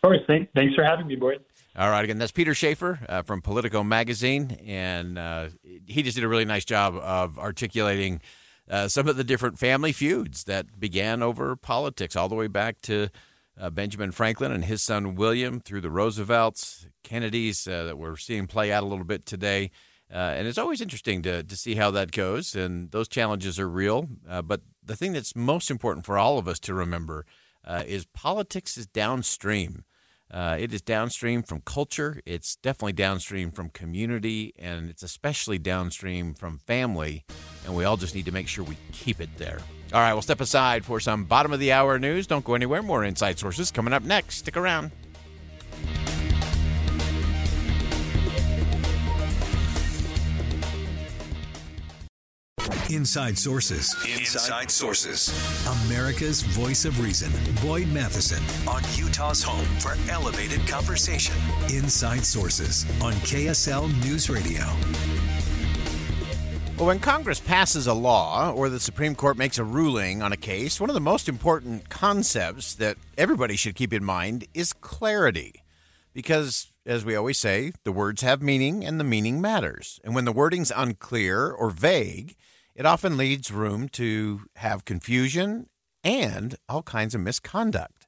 Of 0.02 0.08
course. 0.08 0.20
Thank, 0.26 0.52
thanks 0.52 0.74
for 0.74 0.84
having 0.84 1.06
me, 1.06 1.16
Boyd. 1.16 1.44
All 1.78 1.90
right, 1.90 2.02
again, 2.02 2.16
that's 2.16 2.32
Peter 2.32 2.54
Schaefer 2.54 2.98
uh, 3.06 3.20
from 3.20 3.42
Politico 3.42 3.84
Magazine, 3.84 4.58
and 4.66 5.18
uh, 5.18 5.48
he 5.86 6.02
just 6.02 6.14
did 6.14 6.24
a 6.24 6.28
really 6.28 6.46
nice 6.46 6.64
job 6.64 6.96
of 6.96 7.38
articulating 7.38 8.22
uh, 8.68 8.88
some 8.88 9.08
of 9.08 9.16
the 9.16 9.24
different 9.24 9.58
family 9.58 9.92
feuds 9.92 10.44
that 10.44 10.78
began 10.78 11.22
over 11.22 11.56
politics, 11.56 12.16
all 12.16 12.28
the 12.28 12.34
way 12.34 12.46
back 12.46 12.80
to 12.82 13.08
uh, 13.58 13.70
Benjamin 13.70 14.12
Franklin 14.12 14.52
and 14.52 14.64
his 14.64 14.82
son 14.82 15.14
William, 15.14 15.60
through 15.60 15.80
the 15.80 15.90
Roosevelts, 15.90 16.86
Kennedys 17.02 17.66
uh, 17.66 17.84
that 17.84 17.98
we're 17.98 18.16
seeing 18.16 18.46
play 18.46 18.72
out 18.72 18.82
a 18.82 18.86
little 18.86 19.04
bit 19.04 19.24
today. 19.24 19.70
Uh, 20.12 20.34
and 20.36 20.46
it's 20.46 20.58
always 20.58 20.80
interesting 20.80 21.22
to, 21.22 21.42
to 21.42 21.56
see 21.56 21.74
how 21.74 21.90
that 21.90 22.12
goes, 22.12 22.54
and 22.54 22.90
those 22.92 23.08
challenges 23.08 23.58
are 23.58 23.68
real. 23.68 24.08
but 24.44 24.60
the 24.84 24.94
thing 24.94 25.12
that's 25.12 25.34
most 25.34 25.70
important 25.70 26.06
for 26.06 26.16
all 26.16 26.38
of 26.38 26.46
us 26.46 26.60
to 26.60 26.74
remember 26.74 27.26
is 27.86 28.06
politics 28.06 28.76
is 28.76 28.86
downstream. 28.86 29.84
Uh, 30.30 30.56
it 30.58 30.74
is 30.74 30.82
downstream 30.82 31.42
from 31.42 31.60
culture. 31.60 32.20
It's 32.26 32.56
definitely 32.56 32.94
downstream 32.94 33.50
from 33.50 33.70
community, 33.70 34.52
and 34.58 34.90
it's 34.90 35.02
especially 35.02 35.58
downstream 35.58 36.34
from 36.34 36.58
family. 36.58 37.24
And 37.64 37.76
we 37.76 37.84
all 37.84 37.96
just 37.96 38.14
need 38.14 38.26
to 38.26 38.32
make 38.32 38.48
sure 38.48 38.64
we 38.64 38.76
keep 38.92 39.20
it 39.20 39.30
there. 39.38 39.58
All 39.92 40.00
right, 40.00 40.12
we'll 40.12 40.22
step 40.22 40.40
aside 40.40 40.84
for 40.84 40.98
some 40.98 41.24
bottom 41.24 41.52
of 41.52 41.60
the 41.60 41.72
hour 41.72 41.98
news. 41.98 42.26
Don't 42.26 42.44
go 42.44 42.54
anywhere. 42.54 42.82
More 42.82 43.04
inside 43.04 43.38
sources 43.38 43.70
coming 43.70 43.92
up 43.92 44.02
next. 44.02 44.38
Stick 44.38 44.56
around. 44.56 44.90
Inside 52.90 53.36
Sources. 53.36 53.96
Inside 54.08 54.70
Sources. 54.70 55.32
America's 55.86 56.42
voice 56.42 56.84
of 56.84 57.00
reason. 57.00 57.32
Boyd 57.60 57.88
Matheson 57.88 58.40
on 58.68 58.80
Utah's 58.94 59.42
home 59.42 59.66
for 59.80 59.96
elevated 60.08 60.66
conversation. 60.68 61.34
Inside 61.68 62.24
Sources 62.24 62.86
on 63.02 63.12
KSL 63.14 63.88
News 64.04 64.30
Radio. 64.30 64.62
Well, 66.76 66.86
when 66.86 67.00
Congress 67.00 67.40
passes 67.40 67.88
a 67.88 67.94
law 67.94 68.52
or 68.52 68.68
the 68.68 68.78
Supreme 68.78 69.16
Court 69.16 69.36
makes 69.36 69.58
a 69.58 69.64
ruling 69.64 70.22
on 70.22 70.32
a 70.32 70.36
case, 70.36 70.80
one 70.80 70.88
of 70.88 70.94
the 70.94 71.00
most 71.00 71.28
important 71.28 71.88
concepts 71.88 72.72
that 72.76 72.98
everybody 73.18 73.56
should 73.56 73.74
keep 73.74 73.92
in 73.92 74.04
mind 74.04 74.46
is 74.54 74.72
clarity. 74.72 75.64
Because, 76.14 76.68
as 76.86 77.04
we 77.04 77.16
always 77.16 77.38
say, 77.38 77.72
the 77.82 77.92
words 77.92 78.22
have 78.22 78.40
meaning 78.40 78.84
and 78.84 79.00
the 79.00 79.04
meaning 79.04 79.40
matters. 79.40 79.98
And 80.04 80.14
when 80.14 80.24
the 80.24 80.32
wording's 80.32 80.70
unclear 80.74 81.50
or 81.50 81.70
vague, 81.70 82.36
it 82.76 82.84
often 82.84 83.16
leads 83.16 83.50
room 83.50 83.88
to 83.88 84.42
have 84.56 84.84
confusion 84.84 85.68
and 86.04 86.54
all 86.68 86.82
kinds 86.82 87.14
of 87.14 87.22
misconduct. 87.22 88.06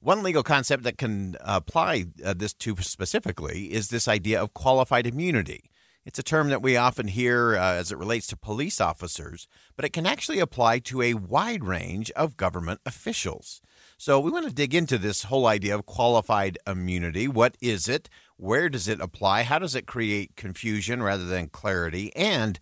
One 0.00 0.22
legal 0.22 0.42
concept 0.42 0.84
that 0.84 0.96
can 0.96 1.36
apply 1.40 2.06
uh, 2.24 2.32
this 2.34 2.54
to 2.54 2.76
specifically 2.76 3.72
is 3.72 3.88
this 3.88 4.08
idea 4.08 4.40
of 4.40 4.54
qualified 4.54 5.06
immunity. 5.06 5.70
It's 6.06 6.18
a 6.18 6.22
term 6.22 6.48
that 6.48 6.62
we 6.62 6.78
often 6.78 7.08
hear 7.08 7.56
uh, 7.56 7.74
as 7.74 7.92
it 7.92 7.98
relates 7.98 8.26
to 8.28 8.36
police 8.36 8.80
officers, 8.80 9.46
but 9.76 9.84
it 9.84 9.92
can 9.92 10.06
actually 10.06 10.38
apply 10.38 10.78
to 10.78 11.02
a 11.02 11.12
wide 11.12 11.62
range 11.62 12.10
of 12.12 12.38
government 12.38 12.80
officials. 12.86 13.60
So 13.98 14.18
we 14.18 14.30
want 14.30 14.48
to 14.48 14.54
dig 14.54 14.74
into 14.74 14.96
this 14.96 15.24
whole 15.24 15.46
idea 15.46 15.74
of 15.74 15.84
qualified 15.84 16.56
immunity. 16.66 17.28
What 17.28 17.56
is 17.60 17.86
it? 17.86 18.08
Where 18.38 18.70
does 18.70 18.88
it 18.88 19.02
apply? 19.02 19.42
How 19.42 19.58
does 19.58 19.74
it 19.74 19.86
create 19.86 20.36
confusion 20.36 21.02
rather 21.02 21.26
than 21.26 21.48
clarity? 21.48 22.16
And 22.16 22.58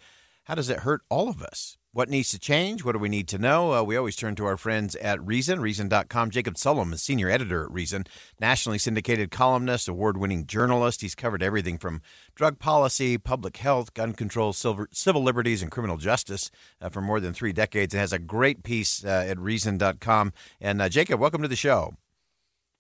how 0.49 0.55
does 0.55 0.71
it 0.71 0.81
hurt 0.81 1.02
all 1.11 1.28
of 1.28 1.43
us? 1.43 1.76
What 1.93 2.09
needs 2.09 2.31
to 2.31 2.38
change? 2.38 2.83
What 2.83 2.93
do 2.93 2.99
we 2.99 3.11
need 3.11 3.28
to 3.28 3.38
know? 3.38 3.75
Uh, 3.75 3.83
we 3.83 3.99
always 3.99 4.17
turn 4.17 4.35
to 4.37 4.47
our 4.47 4.57
friends 4.57 4.97
at 4.97 5.23
Reason, 5.23 5.61
Reason.com. 5.61 6.31
Jacob 6.31 6.55
Sullum 6.55 6.95
is 6.95 7.02
senior 7.02 7.28
editor 7.28 7.64
at 7.64 7.71
Reason, 7.71 8.07
nationally 8.40 8.78
syndicated 8.78 9.31
columnist, 9.31 9.88
award 9.88 10.17
winning 10.17 10.47
journalist. 10.47 11.02
He's 11.02 11.14
covered 11.14 11.43
everything 11.43 11.76
from 11.76 12.00
drug 12.35 12.59
policy, 12.59 13.19
public 13.19 13.59
health, 13.59 13.93
gun 13.93 14.14
control, 14.14 14.55
civil 14.55 15.23
liberties, 15.23 15.61
and 15.61 15.71
criminal 15.71 15.99
justice 15.99 16.50
uh, 16.81 16.88
for 16.88 17.02
more 17.02 17.21
than 17.21 17.35
three 17.35 17.52
decades 17.52 17.93
and 17.93 18.00
has 18.00 18.14
a 18.14 18.19
great 18.19 18.62
piece 18.62 19.05
uh, 19.05 19.26
at 19.28 19.38
Reason.com. 19.38 20.33
And 20.62 20.81
uh, 20.81 20.88
Jacob, 20.88 21.21
welcome 21.21 21.43
to 21.43 21.49
the 21.49 21.57
show. 21.57 21.95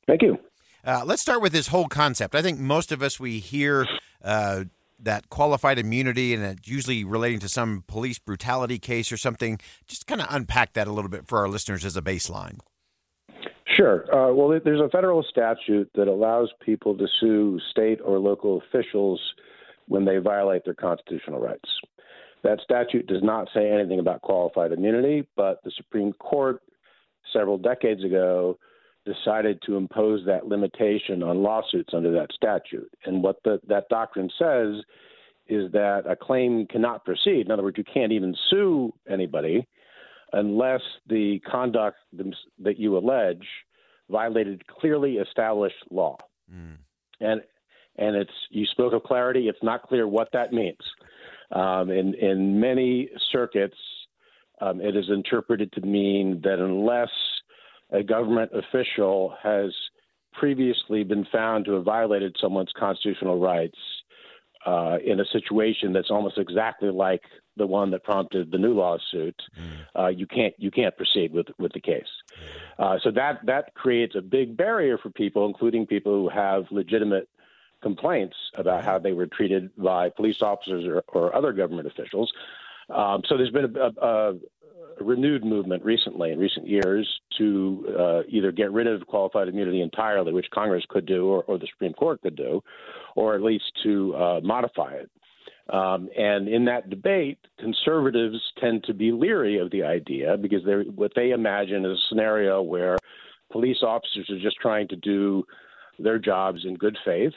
Thank 0.06 0.22
you. 0.22 0.38
Uh, 0.86 1.02
let's 1.04 1.20
start 1.20 1.42
with 1.42 1.52
this 1.52 1.66
whole 1.66 1.88
concept. 1.88 2.34
I 2.34 2.40
think 2.40 2.58
most 2.58 2.92
of 2.92 3.02
us, 3.02 3.20
we 3.20 3.40
hear 3.40 3.86
uh, 4.24 4.64
that 5.00 5.28
qualified 5.30 5.78
immunity 5.78 6.34
and 6.34 6.42
it's 6.44 6.68
usually 6.68 7.04
relating 7.04 7.38
to 7.40 7.48
some 7.48 7.84
police 7.86 8.18
brutality 8.18 8.78
case 8.78 9.12
or 9.12 9.16
something. 9.16 9.58
Just 9.86 10.06
kind 10.06 10.20
of 10.20 10.26
unpack 10.30 10.72
that 10.74 10.88
a 10.88 10.92
little 10.92 11.10
bit 11.10 11.26
for 11.28 11.38
our 11.38 11.48
listeners 11.48 11.84
as 11.84 11.96
a 11.96 12.02
baseline. 12.02 12.58
Sure. 13.76 14.04
Uh, 14.12 14.32
well, 14.34 14.58
there's 14.64 14.80
a 14.80 14.88
federal 14.88 15.22
statute 15.22 15.88
that 15.94 16.08
allows 16.08 16.50
people 16.64 16.96
to 16.96 17.06
sue 17.20 17.60
state 17.70 18.00
or 18.04 18.18
local 18.18 18.60
officials 18.66 19.20
when 19.86 20.04
they 20.04 20.18
violate 20.18 20.64
their 20.64 20.74
constitutional 20.74 21.40
rights. 21.40 21.68
That 22.42 22.60
statute 22.62 23.06
does 23.06 23.22
not 23.22 23.48
say 23.54 23.70
anything 23.70 24.00
about 24.00 24.22
qualified 24.22 24.72
immunity, 24.72 25.26
but 25.36 25.62
the 25.64 25.72
Supreme 25.76 26.12
Court 26.14 26.62
several 27.32 27.58
decades 27.58 28.04
ago 28.04 28.58
decided 29.12 29.60
to 29.66 29.76
impose 29.76 30.24
that 30.26 30.46
limitation 30.46 31.22
on 31.22 31.42
lawsuits 31.42 31.94
under 31.94 32.12
that 32.12 32.30
statute. 32.32 32.90
And 33.04 33.22
what 33.22 33.36
the, 33.44 33.60
that 33.68 33.88
doctrine 33.88 34.30
says 34.38 34.82
is 35.48 35.72
that 35.72 36.02
a 36.06 36.14
claim 36.14 36.66
cannot 36.66 37.04
proceed. 37.04 37.46
In 37.46 37.50
other 37.50 37.62
words, 37.62 37.78
you 37.78 37.84
can't 37.84 38.12
even 38.12 38.34
sue 38.50 38.92
anybody 39.08 39.66
unless 40.32 40.82
the 41.06 41.40
conduct 41.50 41.96
that 42.58 42.78
you 42.78 42.98
allege 42.98 43.46
violated 44.10 44.66
clearly 44.66 45.14
established 45.16 45.76
law. 45.90 46.16
Mm. 46.52 46.76
And 47.20 47.40
and 47.96 48.14
it's 48.14 48.30
you 48.50 48.64
spoke 48.66 48.92
of 48.92 49.02
clarity. 49.02 49.48
It's 49.48 49.62
not 49.62 49.82
clear 49.82 50.06
what 50.06 50.28
that 50.32 50.52
means. 50.52 50.78
Um, 51.50 51.90
in 51.90 52.14
in 52.14 52.60
many 52.60 53.10
circuits, 53.32 53.76
um, 54.60 54.80
it 54.80 54.96
is 54.96 55.06
interpreted 55.08 55.72
to 55.72 55.80
mean 55.80 56.40
that 56.44 56.58
unless 56.58 57.10
a 57.90 58.02
government 58.02 58.50
official 58.54 59.34
has 59.42 59.72
previously 60.32 61.04
been 61.04 61.26
found 61.32 61.64
to 61.64 61.72
have 61.72 61.84
violated 61.84 62.36
someone's 62.40 62.72
constitutional 62.78 63.38
rights 63.38 63.78
uh, 64.66 64.98
in 65.04 65.20
a 65.20 65.24
situation 65.26 65.92
that's 65.92 66.10
almost 66.10 66.38
exactly 66.38 66.90
like 66.90 67.22
the 67.56 67.66
one 67.66 67.90
that 67.90 68.04
prompted 68.04 68.50
the 68.50 68.58
new 68.58 68.72
lawsuit, 68.72 69.34
mm. 69.58 70.00
uh, 70.00 70.08
you 70.08 70.26
can't 70.26 70.54
you 70.58 70.70
can't 70.70 70.96
proceed 70.96 71.32
with 71.32 71.46
with 71.58 71.72
the 71.72 71.80
case. 71.80 72.08
Uh, 72.78 72.98
so 73.02 73.10
that 73.10 73.40
that 73.44 73.74
creates 73.74 74.14
a 74.14 74.20
big 74.20 74.56
barrier 74.56 74.96
for 74.96 75.10
people, 75.10 75.46
including 75.46 75.86
people 75.86 76.12
who 76.12 76.28
have 76.28 76.64
legitimate 76.70 77.28
complaints 77.82 78.36
about 78.54 78.84
how 78.84 78.98
they 78.98 79.12
were 79.12 79.26
treated 79.26 79.70
by 79.76 80.08
police 80.08 80.42
officers 80.42 80.84
or, 80.84 81.02
or 81.08 81.34
other 81.34 81.52
government 81.52 81.86
officials. 81.86 82.32
Um, 82.90 83.22
so 83.28 83.36
there's 83.36 83.50
been 83.50 83.76
a, 83.76 83.92
a, 84.04 84.34
renewed 85.00 85.44
movement 85.44 85.84
recently 85.84 86.32
in 86.32 86.38
recent 86.38 86.66
years 86.66 87.20
to 87.38 87.94
uh, 87.98 88.22
either 88.28 88.52
get 88.52 88.72
rid 88.72 88.86
of 88.86 89.06
qualified 89.06 89.48
immunity 89.48 89.80
entirely, 89.80 90.32
which 90.32 90.50
Congress 90.50 90.84
could 90.88 91.06
do 91.06 91.26
or, 91.26 91.42
or 91.44 91.58
the 91.58 91.66
Supreme 91.66 91.92
Court 91.92 92.20
could 92.22 92.36
do, 92.36 92.62
or 93.16 93.34
at 93.34 93.42
least 93.42 93.72
to 93.82 94.14
uh, 94.14 94.40
modify 94.42 94.92
it. 94.92 95.10
Um, 95.70 96.08
and 96.16 96.48
in 96.48 96.64
that 96.64 96.88
debate, 96.88 97.38
conservatives 97.58 98.40
tend 98.58 98.84
to 98.84 98.94
be 98.94 99.12
leery 99.12 99.58
of 99.58 99.70
the 99.70 99.82
idea 99.82 100.36
because 100.38 100.64
they're, 100.64 100.84
what 100.84 101.12
they 101.14 101.30
imagine 101.30 101.84
is 101.84 101.98
a 101.98 102.08
scenario 102.08 102.62
where 102.62 102.96
police 103.50 103.82
officers 103.82 104.30
are 104.30 104.40
just 104.40 104.56
trying 104.56 104.88
to 104.88 104.96
do 104.96 105.46
their 105.98 106.18
jobs 106.18 106.64
in 106.64 106.74
good 106.74 106.96
faith, 107.04 107.34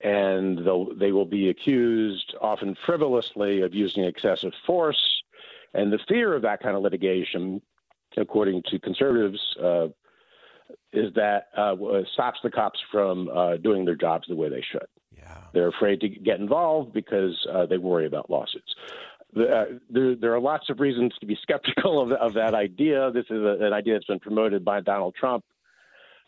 and 0.00 0.60
they 0.98 1.10
will 1.10 1.24
be 1.24 1.48
accused, 1.48 2.34
often 2.40 2.76
frivolously, 2.86 3.62
of 3.62 3.74
using 3.74 4.04
excessive 4.04 4.52
force 4.64 5.22
and 5.74 5.92
the 5.92 5.98
fear 6.08 6.34
of 6.34 6.42
that 6.42 6.62
kind 6.62 6.76
of 6.76 6.82
litigation, 6.82 7.60
according 8.16 8.62
to 8.70 8.78
conservatives, 8.78 9.40
uh, 9.62 9.86
is 10.92 11.12
that 11.14 11.48
uh, 11.56 11.74
stops 12.12 12.38
the 12.42 12.50
cops 12.50 12.78
from 12.90 13.28
uh, 13.28 13.56
doing 13.56 13.84
their 13.84 13.94
jobs 13.94 14.26
the 14.28 14.36
way 14.36 14.48
they 14.48 14.64
should. 14.72 14.86
Yeah. 15.16 15.36
They're 15.52 15.68
afraid 15.68 16.00
to 16.00 16.08
get 16.08 16.40
involved 16.40 16.92
because 16.92 17.34
uh, 17.52 17.66
they 17.66 17.78
worry 17.78 18.06
about 18.06 18.30
lawsuits. 18.30 18.74
Uh, 19.36 19.64
there, 19.90 20.14
there, 20.16 20.34
are 20.34 20.40
lots 20.40 20.70
of 20.70 20.80
reasons 20.80 21.12
to 21.20 21.26
be 21.26 21.36
skeptical 21.42 22.00
of, 22.00 22.12
of 22.12 22.34
that 22.34 22.54
idea. 22.54 23.10
This 23.12 23.26
is 23.26 23.42
a, 23.42 23.58
an 23.60 23.72
idea 23.72 23.94
that's 23.94 24.06
been 24.06 24.20
promoted 24.20 24.64
by 24.64 24.80
Donald 24.80 25.14
Trump. 25.14 25.44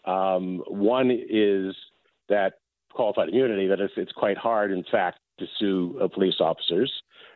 Um, 0.05 0.62
one 0.66 1.11
is 1.11 1.74
that 2.29 2.55
qualified 2.92 3.29
immunity, 3.29 3.68
that 3.68 3.81
it's, 3.81 3.94
it's 3.96 4.12
quite 4.12 4.37
hard, 4.37 4.70
in 4.70 4.85
fact, 4.90 5.18
to 5.38 5.46
sue 5.59 5.98
uh, 6.03 6.09
police 6.09 6.40
officers 6.40 6.92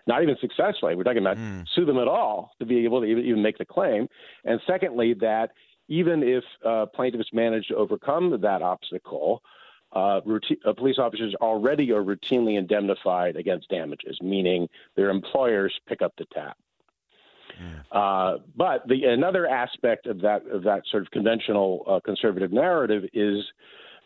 not 0.07 0.23
even 0.23 0.37
successfully. 0.41 0.95
We're 0.95 1.05
talking 1.05 1.19
about 1.19 1.37
mm. 1.37 1.67
sue 1.75 1.85
them 1.85 1.99
at 1.99 2.09
all 2.09 2.53
to 2.59 2.67
be 2.67 2.85
able 2.85 3.01
to 3.01 3.07
even 3.07 3.43
make 3.43 3.59
the 3.59 3.65
claim. 3.65 4.09
And 4.45 4.61
secondly, 4.67 5.15
that 5.15 5.51
even 5.89 6.23
if 6.23 6.45
uh, 6.65 6.87
plaintiffs 6.87 7.31
manage 7.33 7.69
to 7.69 7.77
overcome 7.77 8.41
that 8.41 8.63
obstacle, 8.63 9.43
uh, 9.93 10.21
routine, 10.25 10.59
uh, 10.67 10.73
police 10.73 10.99
officers 10.99 11.35
already 11.41 11.93
are 11.93 12.03
routinely 12.03 12.59
indemnified 12.59 13.37
against 13.37 13.69
damages, 13.69 14.19
meaning 14.21 14.69
their 14.97 15.11
employers 15.11 15.73
pick 15.87 16.03
up 16.03 16.13
the 16.19 16.27
tab. 16.33 16.55
Uh, 17.93 18.39
but 18.57 18.87
the 18.89 19.05
another 19.05 19.47
aspect 19.47 20.07
of 20.07 20.21
that 20.21 20.45
of 20.47 20.65
that 20.65 20.83
sort 20.91 21.05
of 21.05 21.11
conventional 21.13 21.85
uh, 21.87 22.01
conservative 22.01 22.53
narrative 22.53 23.05
is 23.13 23.45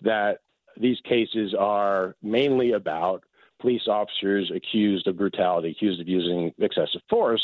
that 0.03 0.41
these 0.79 0.99
cases 1.01 1.55
are 1.59 2.15
mainly 2.23 2.73
about 2.73 3.25
police 3.61 3.89
officers 3.89 4.51
accused 4.55 5.07
of 5.07 5.17
brutality, 5.17 5.71
accused 5.71 6.01
of 6.01 6.09
using 6.09 6.53
excessive 6.59 7.03
force. 7.09 7.43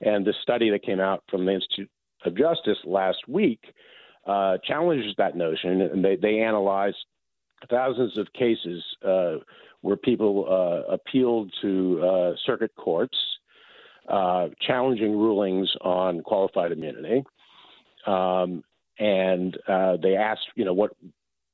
And 0.00 0.24
the 0.24 0.34
study 0.42 0.70
that 0.70 0.82
came 0.82 1.00
out 1.00 1.22
from 1.30 1.46
the 1.46 1.52
Institute 1.52 1.90
of 2.24 2.36
Justice 2.36 2.78
last 2.84 3.18
week 3.28 3.60
uh, 4.26 4.58
challenges 4.64 5.14
that 5.18 5.36
notion, 5.36 5.80
and 5.80 6.04
they, 6.04 6.16
they 6.16 6.40
analyzed 6.40 6.96
thousands 7.70 8.16
of 8.18 8.32
cases 8.32 8.82
uh, 9.06 9.36
where 9.80 9.96
people 9.96 10.46
uh, 10.48 10.92
appealed 10.92 11.52
to 11.62 12.02
uh, 12.04 12.32
circuit 12.44 12.70
courts 12.76 13.16
uh, 14.08 14.48
challenging 14.60 15.12
rulings 15.12 15.70
on 15.80 16.22
qualified 16.22 16.72
immunity. 16.72 17.24
Um, 18.06 18.64
and 18.98 19.56
uh, 19.68 19.96
they 20.02 20.16
asked, 20.16 20.46
you 20.54 20.64
know, 20.64 20.72
what 20.72 20.92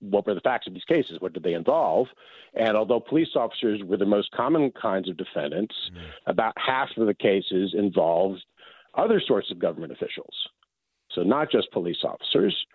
what 0.00 0.26
were 0.26 0.34
the 0.34 0.40
facts 0.40 0.66
of 0.66 0.74
these 0.74 0.84
cases? 0.84 1.20
What 1.20 1.32
did 1.32 1.42
they 1.42 1.54
involve? 1.54 2.08
And 2.54 2.76
although 2.76 3.00
police 3.00 3.30
officers 3.34 3.82
were 3.82 3.96
the 3.96 4.06
most 4.06 4.30
common 4.32 4.70
kinds 4.70 5.08
of 5.08 5.16
defendants, 5.16 5.74
mm. 5.92 6.00
about 6.26 6.54
half 6.56 6.90
of 6.96 7.06
the 7.06 7.14
cases 7.14 7.74
involved 7.74 8.44
other 8.94 9.20
sorts 9.20 9.50
of 9.50 9.58
government 9.58 9.92
officials. 9.92 10.34
So 11.11 11.22
not 11.22 11.50
just 11.50 11.70
police 11.72 12.04
officers. 12.04 12.66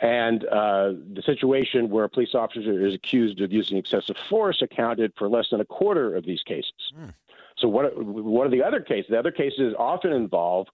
And 0.00 0.44
uh, 0.44 0.92
the 1.12 1.22
situation 1.24 1.90
where 1.90 2.04
a 2.04 2.08
police 2.08 2.34
officer 2.34 2.86
is 2.86 2.94
accused 2.94 3.40
of 3.40 3.52
using 3.52 3.78
excessive 3.78 4.16
force 4.28 4.62
accounted 4.62 5.12
for 5.18 5.28
less 5.28 5.50
than 5.50 5.60
a 5.60 5.64
quarter 5.64 6.14
of 6.14 6.24
these 6.24 6.42
cases. 6.42 6.92
Mm. 6.96 7.14
So 7.56 7.66
what, 7.66 7.96
what 8.04 8.46
are 8.46 8.50
the 8.50 8.62
other 8.62 8.80
cases? 8.80 9.10
The 9.10 9.18
other 9.18 9.32
cases 9.32 9.74
often 9.76 10.12
involve 10.12 10.68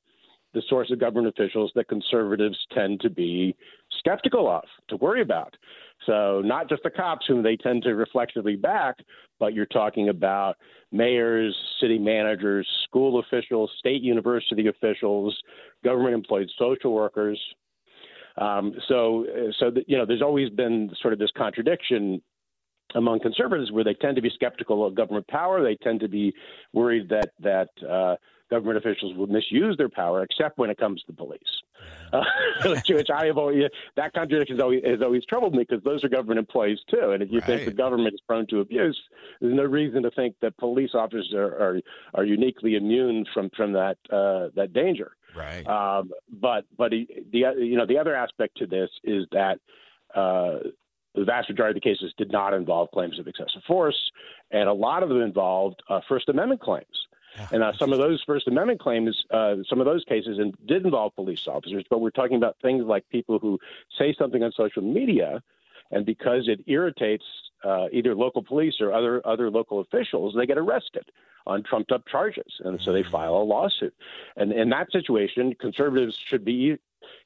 the 0.54 0.62
source 0.68 0.90
of 0.90 1.00
government 1.00 1.28
officials 1.28 1.72
that 1.74 1.88
conservatives 1.88 2.56
tend 2.72 3.00
to 3.00 3.10
be 3.10 3.54
skeptical 3.98 4.48
of, 4.48 4.64
to 4.88 4.96
worry 4.96 5.20
about. 5.20 5.54
So, 6.06 6.42
not 6.44 6.68
just 6.68 6.82
the 6.82 6.90
cops 6.90 7.26
whom 7.26 7.42
they 7.42 7.56
tend 7.56 7.82
to 7.84 7.94
reflexively 7.94 8.56
back, 8.56 8.96
but 9.38 9.54
you're 9.54 9.66
talking 9.66 10.08
about 10.08 10.56
mayors, 10.92 11.56
city 11.80 11.98
managers, 11.98 12.68
school 12.84 13.20
officials, 13.20 13.70
state 13.78 14.02
university 14.02 14.66
officials, 14.68 15.36
government 15.82 16.14
employed 16.14 16.50
social 16.58 16.92
workers. 16.92 17.40
Um, 18.36 18.74
so, 18.88 19.26
so 19.58 19.72
you 19.86 19.96
know, 19.96 20.04
there's 20.04 20.22
always 20.22 20.50
been 20.50 20.90
sort 21.00 21.12
of 21.12 21.18
this 21.18 21.30
contradiction 21.36 22.20
among 22.94 23.20
conservatives 23.20 23.72
where 23.72 23.84
they 23.84 23.94
tend 23.94 24.16
to 24.16 24.22
be 24.22 24.30
skeptical 24.34 24.84
of 24.84 24.94
government 24.94 25.26
power. 25.28 25.62
They 25.62 25.76
tend 25.76 26.00
to 26.00 26.08
be 26.08 26.34
worried 26.72 27.08
that 27.08 27.32
that 27.40 27.68
uh, 27.88 28.16
government 28.54 28.78
officials 28.78 29.16
will 29.16 29.26
misuse 29.26 29.76
their 29.76 29.88
power, 29.88 30.22
except 30.22 30.58
when 30.58 30.70
it 30.70 30.78
comes 30.78 31.00
to 31.02 31.06
the 31.08 31.16
police. 31.16 31.40
Uh, 32.12 32.22
which, 32.88 33.10
I 33.10 33.26
have 33.26 33.36
always 33.36 33.64
that 33.96 34.12
contradiction 34.12 34.56
has 34.56 34.62
always, 34.62 34.82
has 34.84 35.02
always 35.02 35.24
troubled 35.26 35.54
me 35.54 35.64
because 35.68 35.82
those 35.82 36.04
are 36.04 36.08
government 36.08 36.38
employees 36.38 36.78
too. 36.88 37.10
And 37.10 37.22
if 37.22 37.30
you 37.32 37.40
right. 37.40 37.46
think 37.46 37.64
the 37.64 37.72
government 37.72 38.14
is 38.14 38.20
prone 38.26 38.46
to 38.48 38.60
abuse, 38.60 38.98
there's 39.40 39.54
no 39.54 39.64
reason 39.64 40.04
to 40.04 40.10
think 40.12 40.36
that 40.40 40.56
police 40.56 40.90
officers 40.94 41.32
are 41.34 41.52
are, 41.64 41.80
are 42.14 42.24
uniquely 42.24 42.76
immune 42.76 43.24
from 43.34 43.50
from 43.56 43.72
that 43.72 43.98
uh, 44.10 44.48
that 44.54 44.72
danger. 44.72 45.16
Right. 45.34 45.66
Um, 45.66 46.12
but 46.40 46.64
but 46.78 46.90
the 46.90 47.06
you 47.58 47.76
know 47.76 47.86
the 47.86 47.98
other 47.98 48.14
aspect 48.14 48.58
to 48.58 48.66
this 48.66 48.90
is 49.02 49.26
that. 49.32 49.58
Uh, 50.14 50.58
the 51.16 51.24
vast 51.24 51.48
majority 51.48 51.78
of 51.78 51.82
the 51.82 51.88
cases 51.88 52.12
did 52.18 52.32
not 52.32 52.52
involve 52.52 52.90
claims 52.90 53.20
of 53.20 53.28
excessive 53.28 53.62
force, 53.68 53.98
and 54.50 54.68
a 54.68 54.72
lot 54.72 55.04
of 55.04 55.08
them 55.08 55.20
involved 55.20 55.80
uh, 55.88 56.00
First 56.08 56.28
Amendment 56.28 56.60
claims. 56.60 57.03
And 57.50 57.62
uh, 57.62 57.72
some 57.78 57.92
of 57.92 57.98
those 57.98 58.22
First 58.26 58.48
Amendment 58.48 58.80
claims, 58.80 59.24
uh, 59.30 59.56
some 59.68 59.80
of 59.80 59.86
those 59.86 60.04
cases 60.04 60.38
and 60.38 60.54
did 60.66 60.84
involve 60.84 61.14
police 61.14 61.46
officers, 61.46 61.84
but 61.90 62.00
we're 62.00 62.10
talking 62.10 62.36
about 62.36 62.56
things 62.62 62.84
like 62.84 63.08
people 63.08 63.38
who 63.38 63.58
say 63.98 64.14
something 64.18 64.42
on 64.42 64.52
social 64.52 64.82
media, 64.82 65.42
and 65.90 66.06
because 66.06 66.48
it 66.48 66.60
irritates 66.66 67.24
uh, 67.64 67.86
either 67.92 68.14
local 68.14 68.42
police 68.42 68.80
or 68.80 68.92
other 68.92 69.26
other 69.26 69.50
local 69.50 69.80
officials, 69.80 70.34
they 70.36 70.46
get 70.46 70.58
arrested 70.58 71.10
on 71.46 71.62
trumped 71.62 71.92
up 71.92 72.06
charges, 72.06 72.60
and 72.60 72.80
so 72.80 72.92
they 72.92 73.02
mm. 73.02 73.10
file 73.10 73.36
a 73.36 73.44
lawsuit. 73.44 73.94
And 74.36 74.52
in 74.52 74.70
that 74.70 74.90
situation, 74.92 75.54
conservatives 75.60 76.16
should 76.16 76.44
be 76.44 76.78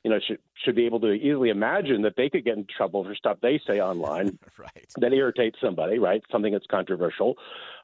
you 0.05 0.11
know, 0.11 0.19
should 0.27 0.39
should 0.65 0.75
be 0.75 0.87
able 0.87 1.01
to 1.01 1.13
easily 1.13 1.51
imagine 1.51 2.03
that 2.03 2.15
they 2.17 2.29
could 2.29 2.45
get 2.45 2.57
in 2.57 2.67
trouble 2.77 3.05
for 3.05 3.15
stuff 3.15 3.39
they 3.43 3.61
say 3.67 3.81
online 3.81 4.39
right. 4.59 4.87
that 4.97 5.13
irritates 5.13 5.59
somebody, 5.61 5.99
right? 5.99 6.23
Something 6.31 6.53
that's 6.53 6.67
controversial. 6.71 7.37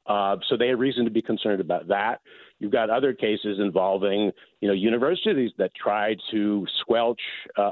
Uh, 0.05 0.37
so 0.47 0.57
they 0.57 0.67
have 0.67 0.79
reason 0.79 1.05
to 1.05 1.11
be 1.11 1.21
concerned 1.21 1.61
about 1.61 1.87
that. 1.87 2.21
You've 2.59 2.71
got 2.71 2.89
other 2.89 3.13
cases 3.13 3.59
involving, 3.59 4.31
you 4.61 4.67
know, 4.67 4.73
universities 4.73 5.51
that 5.57 5.71
try 5.75 6.15
to 6.31 6.65
squelch 6.79 7.21
uh, 7.57 7.71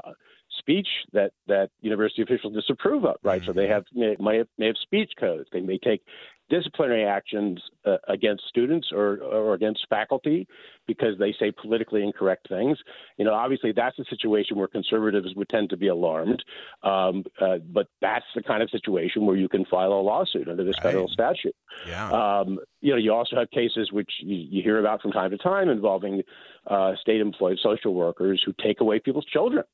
speech 0.58 0.88
that 1.12 1.32
that 1.46 1.70
university 1.80 2.22
officials 2.22 2.54
disapprove 2.54 3.04
of, 3.04 3.16
right? 3.22 3.40
Mm-hmm. 3.40 3.50
So 3.50 3.52
they 3.52 3.64
mm-hmm. 3.64 3.72
have 3.72 3.84
may, 3.92 4.16
may 4.18 4.38
have 4.38 4.48
may 4.58 4.66
have 4.66 4.76
speech 4.82 5.12
codes. 5.18 5.48
They 5.52 5.60
may 5.60 5.78
take 5.78 6.02
disciplinary 6.50 7.04
actions 7.04 7.60
uh, 7.84 7.96
against 8.08 8.44
students 8.48 8.88
or, 8.92 9.18
or 9.22 9.54
against 9.54 9.86
faculty 9.88 10.46
because 10.86 11.18
they 11.18 11.34
say 11.38 11.50
politically 11.50 12.02
incorrect 12.02 12.48
things. 12.48 12.78
You 13.16 13.24
know, 13.24 13.32
obviously 13.32 13.72
that's 13.72 13.98
a 13.98 14.04
situation 14.04 14.56
where 14.56 14.68
conservatives 14.68 15.34
would 15.36 15.48
tend 15.48 15.70
to 15.70 15.76
be 15.76 15.88
alarmed, 15.88 16.44
um, 16.82 17.24
uh, 17.40 17.58
but 17.72 17.88
that's 18.00 18.26
the 18.34 18.42
kind 18.42 18.62
of 18.62 18.70
situation 18.70 19.26
where 19.26 19.36
you 19.36 19.48
can 19.48 19.64
file 19.64 19.92
a 19.92 20.02
lawsuit 20.02 20.48
under 20.48 20.64
this 20.64 20.76
right. 20.78 20.84
federal 20.84 21.08
statute. 21.08 21.56
Yeah. 21.86 22.10
Um, 22.10 22.58
you 22.80 22.92
know, 22.92 22.98
you 22.98 23.12
also 23.12 23.36
have 23.36 23.50
cases 23.50 23.90
which 23.92 24.10
you, 24.20 24.36
you 24.36 24.62
hear 24.62 24.78
about 24.78 25.00
from 25.00 25.12
time 25.12 25.30
to 25.30 25.38
time 25.38 25.68
involving 25.68 26.22
uh, 26.66 26.92
state-employed 27.00 27.58
social 27.62 27.94
workers 27.94 28.42
who 28.44 28.52
take 28.62 28.80
away 28.80 28.98
people's 28.98 29.26
children 29.26 29.64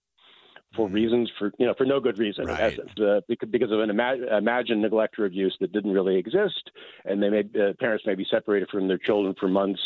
for 0.74 0.86
mm-hmm. 0.86 0.94
reasons 0.94 1.30
for 1.38 1.52
you 1.58 1.66
know 1.66 1.74
for 1.76 1.84
no 1.84 2.00
good 2.00 2.18
reason 2.18 2.46
right. 2.46 2.78
uh, 3.00 3.20
because 3.28 3.70
of 3.72 3.80
an 3.80 3.90
ima- 3.90 4.36
imagined 4.36 4.82
neglect 4.82 5.18
or 5.18 5.26
abuse 5.26 5.56
that 5.60 5.72
didn't 5.72 5.92
really 5.92 6.16
exist, 6.16 6.70
and 7.04 7.22
they 7.22 7.28
may 7.28 7.40
uh, 7.40 7.72
parents 7.78 8.04
may 8.06 8.14
be 8.14 8.26
separated 8.30 8.68
from 8.70 8.88
their 8.88 8.98
children 8.98 9.34
for 9.38 9.48
months 9.48 9.80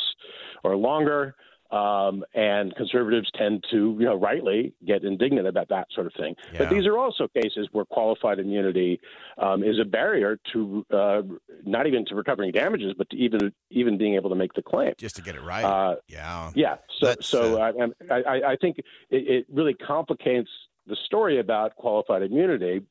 or 0.63 0.77
longer. 0.77 1.35
Um, 1.71 2.25
and 2.35 2.73
conservatives 2.77 3.29
tend 3.37 3.65
to, 3.73 3.97
you 3.99 4.05
know, 4.05 4.15
rightly 4.15 4.75
get 4.87 5.03
indignant 5.03 5.49
about 5.49 5.71
that 5.71 5.89
sort 5.93 6.07
of 6.07 6.13
thing. 6.13 6.37
Yeah. 6.53 6.59
But 6.59 6.71
these 6.71 6.87
are 6.87 6.97
also 6.97 7.27
cases 7.27 7.69
where 7.73 7.85
qualified 7.85 8.39
immunity 8.39 9.01
um, 9.39 9.65
is 9.65 9.81
a 9.81 9.85
barrier 9.85 10.39
to 10.53 10.87
uh, 10.93 11.23
not 11.65 11.89
even 11.89 12.05
to 12.07 12.15
recovering 12.15 12.53
damages, 12.53 12.95
but 12.97 13.11
to 13.11 13.17
even 13.17 13.53
even 13.71 13.99
being 13.99 14.15
able 14.15 14.31
to 14.31 14.37
make 14.37 14.53
the 14.53 14.63
claim. 14.63 14.93
Just 14.99 15.17
to 15.17 15.23
get 15.23 15.35
it 15.35 15.43
right. 15.43 15.65
Uh, 15.65 15.97
yeah. 16.07 16.53
Yeah. 16.55 16.77
So, 17.01 17.15
so 17.21 17.61
uh, 17.61 17.73
I, 18.09 18.15
I, 18.15 18.53
I, 18.53 18.57
think 18.57 18.79
it, 18.79 18.85
it 19.11 19.47
really 19.51 19.75
complicates 19.75 20.51
the 20.87 20.97
story 21.07 21.39
about 21.41 21.77
qualified 21.77 22.23
immunity, 22.23 22.83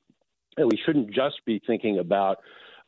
and 0.58 0.72
we 0.72 0.80
shouldn't 0.86 1.12
just 1.12 1.44
be 1.46 1.62
thinking 1.66 2.00
about 2.00 2.38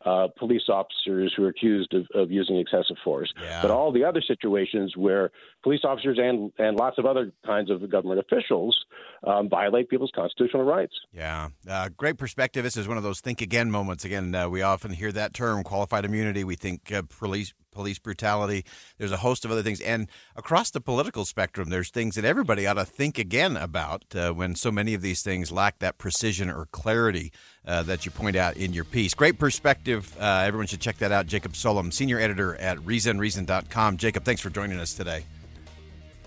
uh, 0.06 0.28
police 0.38 0.64
officers 0.70 1.34
who 1.36 1.44
are 1.44 1.48
accused 1.48 1.94
of, 1.94 2.06
of 2.14 2.32
using 2.32 2.58
excessive 2.58 2.96
force, 3.04 3.34
yeah. 3.42 3.62
but 3.62 3.72
all 3.72 3.92
the 3.92 4.04
other 4.04 4.22
situations 4.22 4.96
where 4.96 5.32
police 5.64 5.80
officers 5.84 6.20
and 6.22 6.52
and 6.60 6.78
lots 6.78 6.98
of 7.00 7.06
other 7.06 7.32
kinds 7.46 7.72
of 7.72 7.90
government 7.90 8.20
officials 8.20 8.78
um, 9.26 9.50
violate 9.50 9.90
people's 9.90 10.12
constitutional 10.14 10.64
rights. 10.64 10.94
Yeah, 11.12 11.50
uh, 11.68 11.90
great 11.98 12.18
perspective. 12.18 12.64
This 12.64 12.78
is 12.78 12.88
one 12.88 12.98
of 12.98 13.04
those 13.04 13.20
think 13.20 13.42
again 13.42 13.72
moments. 13.72 14.06
Again, 14.06 14.36
uh, 14.36 14.48
we 14.48 14.62
often 14.62 14.92
hear 14.92 15.12
that 15.12 15.34
term, 15.34 15.64
qualified 15.64 16.06
immunity. 16.06 16.44
We 16.44 16.56
think 16.56 16.92
uh, 16.92 17.02
police 17.20 17.54
police 17.76 18.00
brutality. 18.00 18.66
There's 18.98 19.12
a 19.12 19.18
host 19.18 19.46
of 19.46 19.52
other 19.52 19.62
things. 19.62 19.80
And 19.82 20.10
across 20.36 20.72
the 20.72 20.82
political 20.82 21.26
spectrum, 21.26 21.70
there's 21.70 21.92
things 21.92 22.16
that 22.16 22.26
everybody 22.26 22.66
ought 22.66 22.74
to 22.74 22.86
think 22.86 23.20
again 23.20 23.56
about 23.56 24.04
uh, 24.16 24.32
when 24.32 24.56
so 24.56 24.72
many 24.72 24.96
of 24.96 25.04
these 25.04 25.22
things 25.22 25.52
lack 25.52 25.78
that 25.80 26.00
precision 26.00 26.50
or 26.50 26.66
clarity 26.72 27.32
uh, 27.68 27.84
that 27.84 28.06
you 28.06 28.12
point 28.12 28.36
out 28.36 28.58
in 28.58 28.74
your 28.74 28.86
piece. 28.86 29.14
Great 29.14 29.38
perspective. 29.38 30.16
Uh, 30.20 30.44
everyone 30.46 30.66
should 30.66 30.82
check 30.82 30.98
that 30.98 31.12
out. 31.12 31.28
Jacob 31.28 31.54
Sullum, 31.54 31.94
senior 31.94 32.20
editor 32.20 32.56
at 32.56 32.78
reasonreason.com. 32.80 33.98
Jacob, 33.98 34.24
thanks 34.24 34.42
for 34.42 34.50
joining 34.50 34.80
us 34.80 34.94
today. 34.94 35.26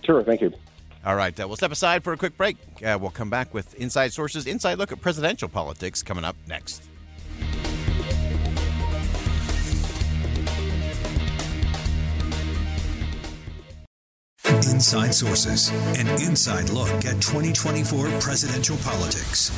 Sure. 0.04 0.22
Thank 0.22 0.42
you. 0.42 0.52
All 1.04 1.14
right, 1.14 1.38
uh, 1.40 1.46
we'll 1.46 1.56
step 1.56 1.72
aside 1.72 2.04
for 2.04 2.12
a 2.12 2.16
quick 2.16 2.36
break. 2.36 2.56
Uh, 2.84 2.98
we'll 3.00 3.10
come 3.10 3.30
back 3.30 3.54
with 3.54 3.74
Inside 3.76 4.12
Sources, 4.12 4.46
Inside 4.46 4.78
Look 4.78 4.92
at 4.92 5.00
Presidential 5.00 5.48
Politics 5.48 6.02
coming 6.02 6.24
up 6.24 6.36
next. 6.46 6.88
Inside 14.66 15.14
Sources, 15.14 15.70
an 15.98 16.08
inside 16.20 16.68
look 16.70 17.04
at 17.04 17.22
2024 17.22 18.08
presidential 18.18 18.76
politics. 18.78 19.52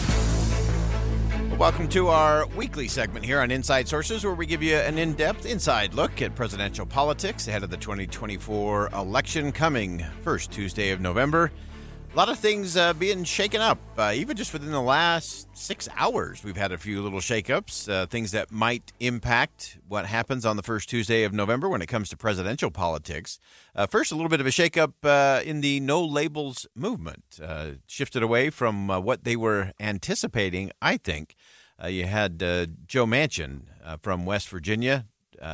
Welcome 1.56 1.88
to 1.88 2.08
our 2.08 2.46
weekly 2.48 2.86
segment 2.86 3.24
here 3.24 3.40
on 3.40 3.50
Inside 3.50 3.88
Sources, 3.88 4.26
where 4.26 4.34
we 4.34 4.44
give 4.44 4.62
you 4.62 4.76
an 4.76 4.98
in 4.98 5.14
depth 5.14 5.46
inside 5.46 5.94
look 5.94 6.20
at 6.20 6.34
presidential 6.34 6.84
politics 6.84 7.48
ahead 7.48 7.62
of 7.62 7.70
the 7.70 7.78
2024 7.78 8.90
election 8.92 9.52
coming 9.52 10.04
first 10.20 10.50
Tuesday 10.50 10.90
of 10.90 11.00
November. 11.00 11.50
A 12.12 12.16
lot 12.16 12.28
of 12.28 12.40
things 12.40 12.76
uh, 12.76 12.92
being 12.92 13.22
shaken 13.22 13.60
up, 13.60 13.78
uh, 13.96 14.12
even 14.12 14.36
just 14.36 14.52
within 14.52 14.72
the 14.72 14.82
last 14.82 15.46
six 15.56 15.88
hours. 15.96 16.42
We've 16.42 16.56
had 16.56 16.72
a 16.72 16.76
few 16.76 17.02
little 17.02 17.20
shakeups, 17.20 17.88
uh, 17.88 18.06
things 18.06 18.32
that 18.32 18.50
might 18.50 18.92
impact 18.98 19.78
what 19.86 20.06
happens 20.06 20.44
on 20.44 20.56
the 20.56 20.62
first 20.64 20.88
Tuesday 20.88 21.22
of 21.22 21.32
November 21.32 21.68
when 21.68 21.82
it 21.82 21.86
comes 21.86 22.08
to 22.08 22.16
presidential 22.16 22.72
politics. 22.72 23.38
Uh, 23.76 23.86
first, 23.86 24.10
a 24.10 24.16
little 24.16 24.28
bit 24.28 24.40
of 24.40 24.46
a 24.48 24.50
shakeup 24.50 24.94
uh, 25.04 25.40
in 25.42 25.60
the 25.60 25.78
no 25.78 26.04
labels 26.04 26.66
movement, 26.74 27.38
uh, 27.40 27.70
shifted 27.86 28.24
away 28.24 28.50
from 28.50 28.88
what 28.88 29.22
they 29.22 29.36
were 29.36 29.70
anticipating, 29.78 30.72
I 30.82 30.96
think. 30.96 31.36
you 31.86 32.06
had 32.06 32.40
Joe 32.40 33.06
Manchin 33.06 33.66
from 34.02 34.26
West 34.26 34.48
Virginia 34.48 35.06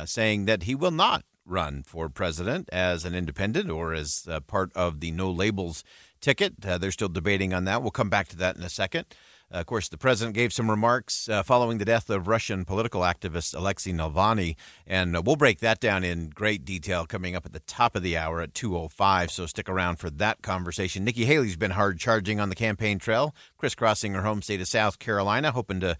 saying 0.05 0.45
that 0.45 0.63
he 0.63 0.73
will 0.73 0.89
not 0.89 1.23
run 1.45 1.81
for 1.83 2.09
president 2.09 2.67
as 2.73 3.05
an 3.05 3.15
independent 3.15 3.69
or 3.69 3.93
as 3.93 4.27
part 4.47 4.71
of 4.73 4.99
the 4.99 5.11
no 5.11 5.31
labels 5.31 5.83
ticket. 6.27 6.65
Uh, 6.65 6.77
they're 6.77 6.91
still 6.91 7.07
debating 7.07 7.53
on 7.53 7.63
that. 7.63 7.81
We'll 7.81 7.91
come 7.91 8.09
back 8.09 8.27
to 8.29 8.35
that 8.37 8.57
in 8.57 8.61
a 8.61 8.69
second. 8.69 9.05
Uh, 9.49 9.59
of 9.59 9.65
course, 9.65 9.87
the 9.87 9.97
president 9.97 10.35
gave 10.35 10.51
some 10.51 10.69
remarks 10.69 11.29
uh, 11.29 11.41
following 11.41 11.77
the 11.77 11.85
death 11.85 12.09
of 12.09 12.27
Russian 12.27 12.65
political 12.65 12.99
activist 12.99 13.55
Alexei 13.55 13.93
Navalny, 13.93 14.57
and 14.85 15.15
uh, 15.15 15.21
we'll 15.23 15.37
break 15.37 15.59
that 15.59 15.79
down 15.79 16.03
in 16.03 16.29
great 16.29 16.65
detail 16.65 17.05
coming 17.05 17.33
up 17.33 17.45
at 17.45 17.53
the 17.53 17.61
top 17.61 17.95
of 17.95 18.03
the 18.03 18.17
hour 18.17 18.41
at 18.41 18.51
2.05, 18.51 19.31
so 19.31 19.45
stick 19.45 19.69
around 19.69 19.99
for 19.99 20.09
that 20.09 20.41
conversation. 20.41 21.05
Nikki 21.05 21.23
Haley's 21.23 21.55
been 21.55 21.71
hard 21.71 21.97
charging 21.97 22.41
on 22.41 22.49
the 22.49 22.55
campaign 22.55 22.99
trail, 22.99 23.33
crisscrossing 23.57 24.13
her 24.13 24.23
home 24.23 24.41
state 24.41 24.59
of 24.59 24.67
South 24.67 24.99
Carolina, 24.99 25.51
hoping 25.53 25.79
to 25.79 25.95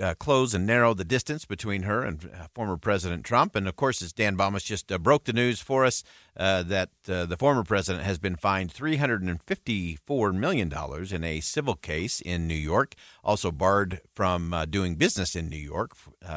uh, 0.00 0.14
close 0.14 0.54
and 0.54 0.66
narrow 0.66 0.94
the 0.94 1.04
distance 1.04 1.44
between 1.44 1.82
her 1.82 2.02
and 2.02 2.24
uh, 2.24 2.46
former 2.54 2.76
President 2.76 3.24
Trump. 3.24 3.56
And 3.56 3.68
of 3.68 3.76
course, 3.76 4.02
as 4.02 4.12
Dan 4.12 4.36
Bammes 4.36 4.62
just 4.62 4.90
uh, 4.90 4.98
broke 4.98 5.24
the 5.24 5.32
news 5.32 5.60
for 5.60 5.84
us, 5.84 6.04
uh, 6.36 6.62
that 6.62 6.90
uh, 7.08 7.26
the 7.26 7.36
former 7.36 7.64
president 7.64 8.04
has 8.04 8.18
been 8.18 8.36
fined 8.36 8.72
$354 8.72 10.34
million 10.34 10.72
in 11.12 11.24
a 11.24 11.40
civil 11.40 11.74
case 11.74 12.20
in 12.20 12.46
New 12.46 12.54
York, 12.54 12.94
also 13.22 13.50
barred 13.50 14.00
from 14.14 14.54
uh, 14.54 14.64
doing 14.64 14.94
business 14.94 15.36
in 15.36 15.48
New 15.48 15.56
York 15.56 15.92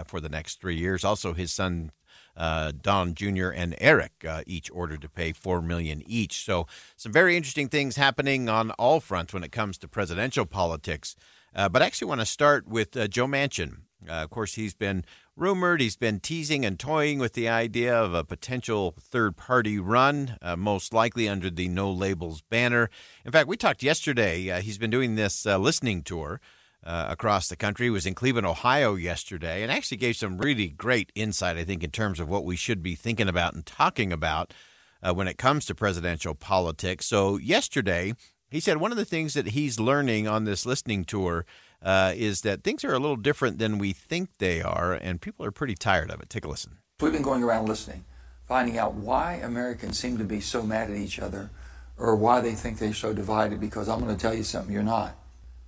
for 0.06 0.20
the 0.20 0.30
next 0.30 0.60
three 0.60 0.78
years. 0.78 1.04
Also, 1.04 1.34
his 1.34 1.52
son. 1.52 1.92
Don 2.38 3.14
Jr. 3.14 3.48
and 3.48 3.78
Eric, 3.80 4.26
each 4.46 4.70
ordered 4.74 5.02
to 5.04 5.08
pay 5.08 5.32
four 5.32 5.62
million 5.62 6.04
each. 6.06 6.44
So, 6.44 6.68
some 6.98 7.14
very 7.14 7.38
interesting 7.38 7.70
things 7.70 7.96
happening 7.96 8.50
on 8.50 8.72
all 8.72 9.00
fronts 9.00 9.34
when 9.34 9.46
it 9.46 9.54
comes 9.54 9.78
to 9.78 9.88
presidential 9.88 10.46
politics. 10.46 11.16
Uh, 11.56 11.70
but 11.70 11.82
I 11.82 11.86
actually 11.86 12.10
want 12.10 12.22
to 12.22 12.26
start 12.26 12.68
with 12.68 12.98
uh, 12.98 13.08
Joe 13.08 13.28
Manchin. 13.28 13.78
Uh, 14.08 14.12
of 14.12 14.30
course, 14.30 14.56
he's 14.56 14.74
been 14.74 15.06
rumored, 15.38 15.82
he's 15.82 15.96
been 15.96 16.20
teasing 16.20 16.66
and 16.66 16.78
toying 16.78 17.18
with 17.18 17.34
the 17.34 17.48
idea 17.48 17.96
of 17.96 18.14
a 18.14 18.24
potential 18.24 18.94
third 19.00 19.38
party 19.38 19.80
run, 19.80 20.38
uh, 20.42 20.56
most 20.56 20.94
likely 20.94 21.30
under 21.30 21.50
the 21.50 21.68
No 21.68 21.90
Labels 21.92 22.42
banner. 22.42 22.90
In 23.26 23.32
fact, 23.32 23.48
we 23.48 23.58
talked 23.58 23.82
yesterday, 23.82 24.52
uh, 24.52 24.62
he's 24.62 24.78
been 24.78 24.92
doing 24.92 25.16
this 25.16 25.46
uh, 25.46 25.58
listening 25.58 26.04
tour. 26.04 26.42
across 26.84 27.48
the 27.48 27.56
country 27.56 27.88
he 27.88 27.90
was 27.90 28.06
in 28.06 28.14
Cleveland, 28.14 28.46
Ohio 28.46 28.94
yesterday, 28.94 29.64
and 29.64 29.72
actually 29.72 29.98
gave 29.98 30.16
some 30.16 30.38
really 30.38 30.68
great 30.68 31.12
insight, 31.16 31.58
I 31.58 31.64
think, 31.64 31.84
in 31.84 31.90
terms 31.90 32.20
of 32.20 32.30
what 32.30 32.46
we 32.46 32.56
should 32.56 32.84
be 32.84 32.94
thinking 32.94 33.28
about 33.28 33.56
and 33.56 33.66
talking 33.66 34.14
about 34.14 34.54
when 35.02 35.28
it 35.28 35.40
comes 35.40 35.66
to 35.66 35.74
presidential 35.74 36.36
politics. 36.36 37.08
So, 37.08 37.38
yesterday, 37.38 38.14
he 38.50 38.60
said 38.60 38.78
one 38.78 38.92
of 38.92 38.98
the 38.98 39.06
things 39.06 39.34
that 39.34 39.50
he's 39.50 39.80
learning 39.80 40.28
on 40.28 40.46
this 40.46 40.66
listening 40.66 41.04
tour 41.04 41.46
uh, 41.82 42.14
is 42.16 42.42
that 42.42 42.64
things 42.64 42.84
are 42.84 42.94
a 42.94 43.00
little 43.00 43.16
different 43.16 43.58
than 43.58 43.78
we 43.78 43.94
think 43.94 44.38
they 44.38 44.62
are, 44.62 44.94
and 44.94 45.22
people 45.22 45.46
are 45.46 45.52
pretty 45.52 45.76
tired 45.76 46.12
of 46.12 46.22
it. 46.22 46.30
Take 46.30 46.46
a 46.46 46.50
listen. 46.50 46.78
We've 47.02 47.12
been 47.12 47.22
going 47.22 47.44
around 47.44 47.68
listening, 47.68 48.06
finding 48.48 48.78
out 48.78 48.94
why 48.94 49.34
Americans 49.36 50.00
seem 50.00 50.18
to 50.18 50.24
be 50.24 50.40
so 50.40 50.64
mad 50.64 50.90
at 50.90 50.98
each 50.98 51.20
other 51.20 51.50
or 51.98 52.16
why 52.16 52.42
they 52.42 52.54
think 52.54 52.78
they're 52.78 52.94
so 52.94 53.14
divided, 53.14 53.60
because 53.60 53.88
I'm 53.88 54.00
going 54.00 54.16
to 54.16 54.22
tell 54.22 54.34
you 54.34 54.44
something, 54.44 54.74
you're 54.74 54.84
not. 54.84 55.16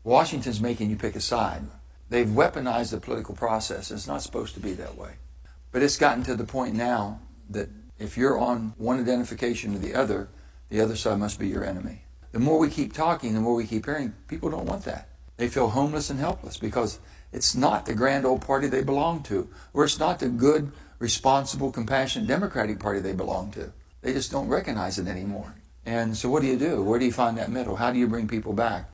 Washington's 0.04 0.62
making 0.62 0.90
you 0.90 0.96
pick 0.96 1.16
a 1.16 1.22
side. 1.22 1.63
They've 2.10 2.28
weaponized 2.28 2.92
the 2.92 3.00
political 3.00 3.36
process. 3.36 3.92
It's 3.92 4.08
not 4.08 4.22
supposed 4.22 4.54
to 4.56 4.60
be 4.60 4.74
that 4.74 4.98
way. 4.98 5.13
But 5.72 5.84
it's 5.84 5.98
gotten 5.98 6.24
to 6.24 6.36
the 6.36 6.46
point 6.46 6.76
now 6.76 7.20
that 7.50 7.70
if 8.00 8.18
you're 8.18 8.38
on 8.38 8.74
one 8.78 9.00
identification 9.00 9.76
or 9.76 9.80
the 9.80 9.94
other, 9.96 10.30
the 10.70 10.82
other 10.82 10.96
side 10.96 11.20
must 11.20 11.40
be 11.40 11.48
your 11.48 11.63
enemy 11.63 12.04
the 12.32 12.40
more 12.40 12.60
we 12.60 12.70
keep 12.70 12.94
talking, 12.94 13.34
the 13.34 13.42
more 13.42 13.56
we 13.56 13.66
keep 13.66 13.86
hearing, 13.86 14.13
people 14.28 14.50
don't 14.50 14.66
want 14.66 14.84
that. 14.86 15.10
They 15.38 15.48
feel 15.48 15.70
homeless 15.70 16.10
and 16.10 16.20
helpless 16.20 16.58
because 16.58 17.00
it's 17.32 17.56
not 17.56 17.86
the 17.86 17.94
grand 17.94 18.26
old 18.26 18.42
party 18.42 18.68
they 18.68 18.84
belong 18.84 19.24
to, 19.24 19.48
or 19.74 19.84
it's 19.84 20.00
not 20.00 20.20
the 20.20 20.30
good, 20.30 20.72
responsible, 21.00 21.72
compassionate 21.72 22.28
Democratic 22.28 22.80
Party 22.80 23.00
they 23.00 23.13
belong 23.13 23.52
to. 23.52 23.72
They 24.02 24.13
just 24.13 24.32
don't 24.32 24.48
recognize 24.48 24.98
it 24.98 25.08
anymore. 25.08 25.56
And 25.86 26.18
so, 26.18 26.30
what 26.30 26.42
do 26.42 26.48
you 26.48 26.58
do? 26.58 26.84
Where 26.84 27.00
do 27.00 27.06
you 27.06 27.12
find 27.12 27.38
that 27.38 27.52
middle? 27.52 27.76
How 27.76 27.92
do 27.92 28.00
you 28.00 28.08
bring 28.08 28.28
people 28.28 28.54
back? 28.54 28.90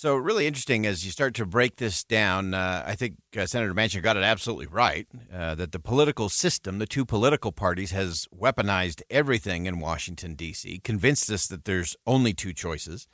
So, 0.00 0.14
really 0.14 0.46
interesting 0.46 0.86
as 0.86 1.04
you 1.04 1.10
start 1.10 1.34
to 1.34 1.44
break 1.44 1.78
this 1.78 2.04
down. 2.04 2.54
Uh, 2.54 2.84
I 2.86 2.94
think 2.94 3.16
uh, 3.36 3.46
Senator 3.46 3.74
Manchin 3.74 4.00
got 4.00 4.16
it 4.16 4.22
absolutely 4.22 4.68
right 4.68 5.08
uh, 5.34 5.56
that 5.56 5.72
the 5.72 5.80
political 5.80 6.28
system, 6.28 6.78
the 6.78 6.86
two 6.86 7.04
political 7.04 7.50
parties, 7.50 7.90
has 7.90 8.28
weaponized 8.32 9.02
everything 9.10 9.66
in 9.66 9.80
Washington, 9.80 10.36
D.C., 10.36 10.78
convinced 10.84 11.28
us 11.32 11.48
that 11.48 11.64
there's 11.64 11.96
only 12.06 12.32
two 12.32 12.52
choices. 12.52 13.08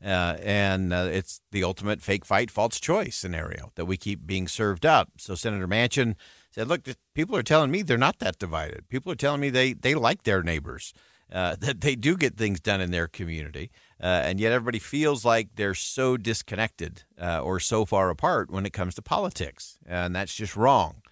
Uh, 0.00 0.36
and 0.40 0.92
uh, 0.92 1.08
it's 1.10 1.40
the 1.50 1.64
ultimate 1.64 2.02
fake 2.02 2.24
fight, 2.24 2.52
false 2.52 2.78
choice 2.78 3.16
scenario 3.16 3.72
that 3.74 3.86
we 3.86 3.96
keep 3.96 4.24
being 4.24 4.46
served 4.46 4.86
up. 4.86 5.08
So, 5.16 5.34
Senator 5.34 5.66
Manchin 5.66 6.14
said, 6.52 6.68
Look, 6.68 6.82
people 7.16 7.34
are 7.34 7.42
telling 7.42 7.72
me 7.72 7.82
they're 7.82 7.98
not 7.98 8.20
that 8.20 8.38
divided. 8.38 8.88
People 8.88 9.10
are 9.10 9.16
telling 9.16 9.40
me 9.40 9.50
they, 9.50 9.72
they 9.72 9.96
like 9.96 10.22
their 10.22 10.44
neighbors, 10.44 10.94
uh, 11.32 11.56
that 11.60 11.80
they 11.80 11.96
do 11.96 12.16
get 12.16 12.36
things 12.36 12.60
done 12.60 12.80
in 12.80 12.92
their 12.92 13.08
community. 13.08 13.72
Uh, 14.00 14.22
and 14.24 14.38
yet 14.38 14.52
everybody 14.52 14.78
feels 14.78 15.24
like 15.24 15.48
they're 15.56 15.74
so 15.74 16.16
disconnected 16.16 17.02
uh, 17.20 17.40
or 17.40 17.58
so 17.58 17.84
far 17.84 18.10
apart 18.10 18.50
when 18.50 18.64
it 18.64 18.72
comes 18.72 18.94
to 18.94 19.02
politics, 19.02 19.78
and 19.86 20.14
that's 20.14 20.34
just 20.34 20.56
wrong. 20.56 21.02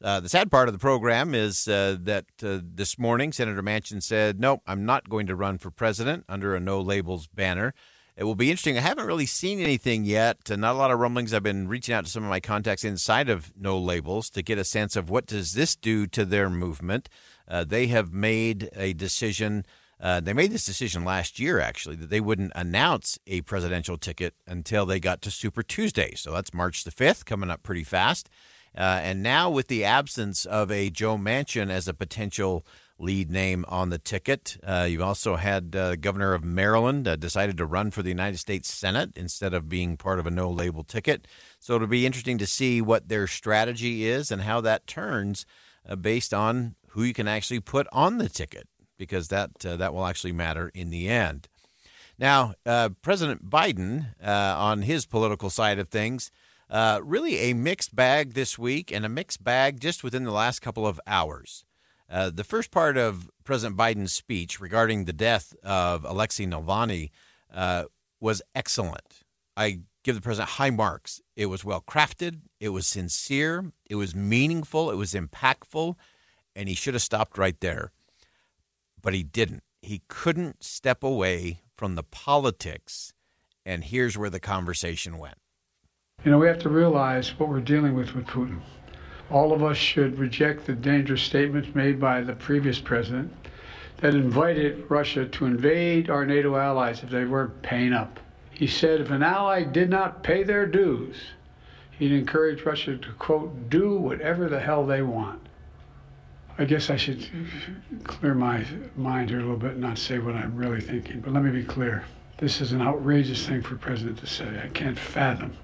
Uh, 0.00 0.20
the 0.20 0.28
sad 0.28 0.48
part 0.48 0.68
of 0.68 0.72
the 0.72 0.78
program 0.78 1.34
is 1.34 1.66
uh, 1.66 1.96
that 2.00 2.26
uh, 2.44 2.60
this 2.62 2.96
morning 2.98 3.32
Senator 3.32 3.62
Manchin 3.62 4.00
said, 4.00 4.38
"Nope, 4.38 4.62
I'm 4.66 4.84
not 4.84 5.08
going 5.08 5.26
to 5.26 5.34
run 5.34 5.58
for 5.58 5.72
president 5.72 6.24
under 6.28 6.54
a 6.54 6.60
no 6.60 6.80
labels 6.80 7.26
banner." 7.26 7.74
It 8.18 8.24
will 8.24 8.34
be 8.34 8.50
interesting. 8.50 8.76
I 8.76 8.80
haven't 8.80 9.06
really 9.06 9.26
seen 9.26 9.60
anything 9.60 10.04
yet. 10.04 10.50
not 10.50 10.74
a 10.74 10.78
lot 10.78 10.90
of 10.90 10.98
rumblings. 10.98 11.32
I've 11.32 11.44
been 11.44 11.68
reaching 11.68 11.94
out 11.94 12.04
to 12.04 12.10
some 12.10 12.24
of 12.24 12.28
my 12.28 12.40
contacts 12.40 12.82
inside 12.82 13.28
of 13.28 13.52
No 13.56 13.78
Labels 13.78 14.28
to 14.30 14.42
get 14.42 14.58
a 14.58 14.64
sense 14.64 14.96
of 14.96 15.08
what 15.08 15.24
does 15.24 15.52
this 15.52 15.76
do 15.76 16.04
to 16.08 16.24
their 16.24 16.50
movement. 16.50 17.08
Uh, 17.46 17.62
they 17.62 17.86
have 17.86 18.12
made 18.12 18.70
a 18.74 18.92
decision 18.92 19.64
uh, 20.00 20.20
they 20.20 20.32
made 20.32 20.52
this 20.52 20.66
decision 20.66 21.04
last 21.04 21.38
year, 21.38 21.58
actually, 21.58 21.96
that 21.96 22.10
they 22.10 22.20
wouldn't 22.20 22.52
announce 22.54 23.18
a 23.26 23.40
presidential 23.42 23.98
ticket 23.98 24.34
until 24.46 24.86
they 24.86 25.00
got 25.00 25.20
to 25.22 25.30
Super 25.30 25.62
Tuesday. 25.62 26.14
So 26.14 26.32
that's 26.32 26.54
March 26.54 26.84
the 26.84 26.92
5th, 26.92 27.24
coming 27.24 27.50
up 27.50 27.62
pretty 27.62 27.84
fast. 27.84 28.28
Uh, 28.76 29.00
and 29.02 29.22
now, 29.22 29.50
with 29.50 29.66
the 29.66 29.84
absence 29.84 30.44
of 30.44 30.70
a 30.70 30.90
Joe 30.90 31.16
Manchin 31.16 31.68
as 31.68 31.88
a 31.88 31.94
potential 31.94 32.64
lead 33.00 33.30
name 33.30 33.64
on 33.68 33.90
the 33.90 33.98
ticket, 33.98 34.56
uh, 34.64 34.86
you've 34.88 35.02
also 35.02 35.36
had 35.36 35.74
uh, 35.74 35.96
Governor 35.96 36.34
of 36.34 36.44
Maryland 36.44 37.08
uh, 37.08 37.16
decided 37.16 37.56
to 37.56 37.66
run 37.66 37.90
for 37.90 38.02
the 38.02 38.08
United 38.08 38.38
States 38.38 38.72
Senate 38.72 39.10
instead 39.16 39.54
of 39.54 39.68
being 39.68 39.96
part 39.96 40.20
of 40.20 40.26
a 40.26 40.30
no 40.30 40.50
label 40.50 40.84
ticket. 40.84 41.26
So 41.58 41.74
it'll 41.74 41.88
be 41.88 42.06
interesting 42.06 42.38
to 42.38 42.46
see 42.46 42.80
what 42.80 43.08
their 43.08 43.26
strategy 43.26 44.06
is 44.06 44.30
and 44.30 44.42
how 44.42 44.60
that 44.60 44.86
turns 44.86 45.46
uh, 45.88 45.96
based 45.96 46.34
on 46.34 46.76
who 46.90 47.02
you 47.02 47.14
can 47.14 47.28
actually 47.28 47.60
put 47.60 47.86
on 47.92 48.18
the 48.18 48.28
ticket 48.28 48.68
because 48.98 49.28
that 49.28 49.64
uh, 49.64 49.76
that 49.76 49.94
will 49.94 50.06
actually 50.06 50.32
matter 50.32 50.70
in 50.74 50.90
the 50.90 51.08
end. 51.08 51.48
Now, 52.18 52.54
uh, 52.66 52.90
President 53.00 53.48
Biden, 53.48 54.14
uh, 54.22 54.54
on 54.58 54.82
his 54.82 55.06
political 55.06 55.50
side 55.50 55.78
of 55.78 55.88
things, 55.88 56.32
uh, 56.68 57.00
really 57.02 57.36
a 57.38 57.54
mixed 57.54 57.94
bag 57.94 58.34
this 58.34 58.58
week, 58.58 58.90
and 58.92 59.06
a 59.06 59.08
mixed 59.08 59.42
bag 59.42 59.80
just 59.80 60.02
within 60.02 60.24
the 60.24 60.32
last 60.32 60.60
couple 60.60 60.86
of 60.86 61.00
hours. 61.06 61.64
Uh, 62.10 62.30
the 62.30 62.44
first 62.44 62.70
part 62.70 62.96
of 62.96 63.30
President 63.44 63.78
Biden's 63.78 64.12
speech 64.12 64.60
regarding 64.60 65.04
the 65.04 65.12
death 65.12 65.54
of 65.62 66.04
Alexei 66.04 66.46
Navalny 66.46 67.10
was 68.20 68.42
excellent. 68.54 69.20
I 69.56 69.80
give 70.02 70.16
the 70.16 70.22
president 70.22 70.50
high 70.50 70.70
marks. 70.70 71.20
It 71.36 71.46
was 71.46 71.64
well 71.64 71.82
crafted, 71.86 72.40
it 72.60 72.70
was 72.70 72.86
sincere, 72.86 73.72
it 73.88 73.96
was 73.96 74.14
meaningful, 74.14 74.90
it 74.90 74.96
was 74.96 75.12
impactful, 75.14 75.94
and 76.56 76.68
he 76.68 76.74
should 76.74 76.94
have 76.94 77.02
stopped 77.02 77.38
right 77.38 77.58
there 77.60 77.92
but 79.08 79.14
he 79.14 79.22
didn't. 79.22 79.62
He 79.80 80.02
couldn't 80.08 80.62
step 80.62 81.02
away 81.02 81.62
from 81.74 81.94
the 81.94 82.02
politics. 82.02 83.14
And 83.64 83.84
here's 83.84 84.18
where 84.18 84.28
the 84.28 84.38
conversation 84.38 85.16
went. 85.16 85.38
You 86.26 86.30
know, 86.30 86.36
we 86.36 86.46
have 86.46 86.58
to 86.58 86.68
realize 86.68 87.30
what 87.38 87.48
we're 87.48 87.60
dealing 87.60 87.94
with 87.94 88.14
with 88.14 88.26
Putin. 88.26 88.60
All 89.30 89.54
of 89.54 89.62
us 89.62 89.78
should 89.78 90.18
reject 90.18 90.66
the 90.66 90.74
dangerous 90.74 91.22
statements 91.22 91.74
made 91.74 91.98
by 91.98 92.20
the 92.20 92.34
previous 92.34 92.80
president 92.80 93.32
that 94.02 94.14
invited 94.14 94.84
Russia 94.90 95.24
to 95.24 95.46
invade 95.46 96.10
our 96.10 96.26
NATO 96.26 96.56
allies 96.56 97.02
if 97.02 97.08
they 97.08 97.24
weren't 97.24 97.62
paying 97.62 97.94
up. 97.94 98.20
He 98.50 98.66
said 98.66 99.00
if 99.00 99.10
an 99.10 99.22
ally 99.22 99.62
did 99.62 99.88
not 99.88 100.22
pay 100.22 100.42
their 100.42 100.66
dues, 100.66 101.16
he'd 101.98 102.12
encourage 102.12 102.66
Russia 102.66 102.98
to, 102.98 103.12
quote, 103.12 103.70
do 103.70 103.96
whatever 103.96 104.50
the 104.50 104.60
hell 104.60 104.84
they 104.84 105.00
want. 105.00 105.47
I 106.60 106.64
guess 106.64 106.90
I 106.90 106.96
should 106.96 107.24
clear 108.02 108.34
my 108.34 108.66
mind 108.96 109.30
here 109.30 109.38
a 109.38 109.42
little 109.42 109.56
bit 109.56 109.72
and 109.72 109.80
not 109.80 109.96
say 109.96 110.18
what 110.18 110.34
I'm 110.34 110.56
really 110.56 110.80
thinking, 110.80 111.20
but 111.20 111.32
let 111.32 111.44
me 111.44 111.52
be 111.52 111.64
clear. 111.64 112.04
This 112.38 112.60
is 112.60 112.72
an 112.72 112.82
outrageous 112.82 113.46
thing 113.46 113.62
for 113.62 113.76
a 113.76 113.78
president 113.78 114.18
to 114.18 114.26
say. 114.26 114.60
I 114.64 114.68
can't 114.68 114.98
fathom. 114.98 115.56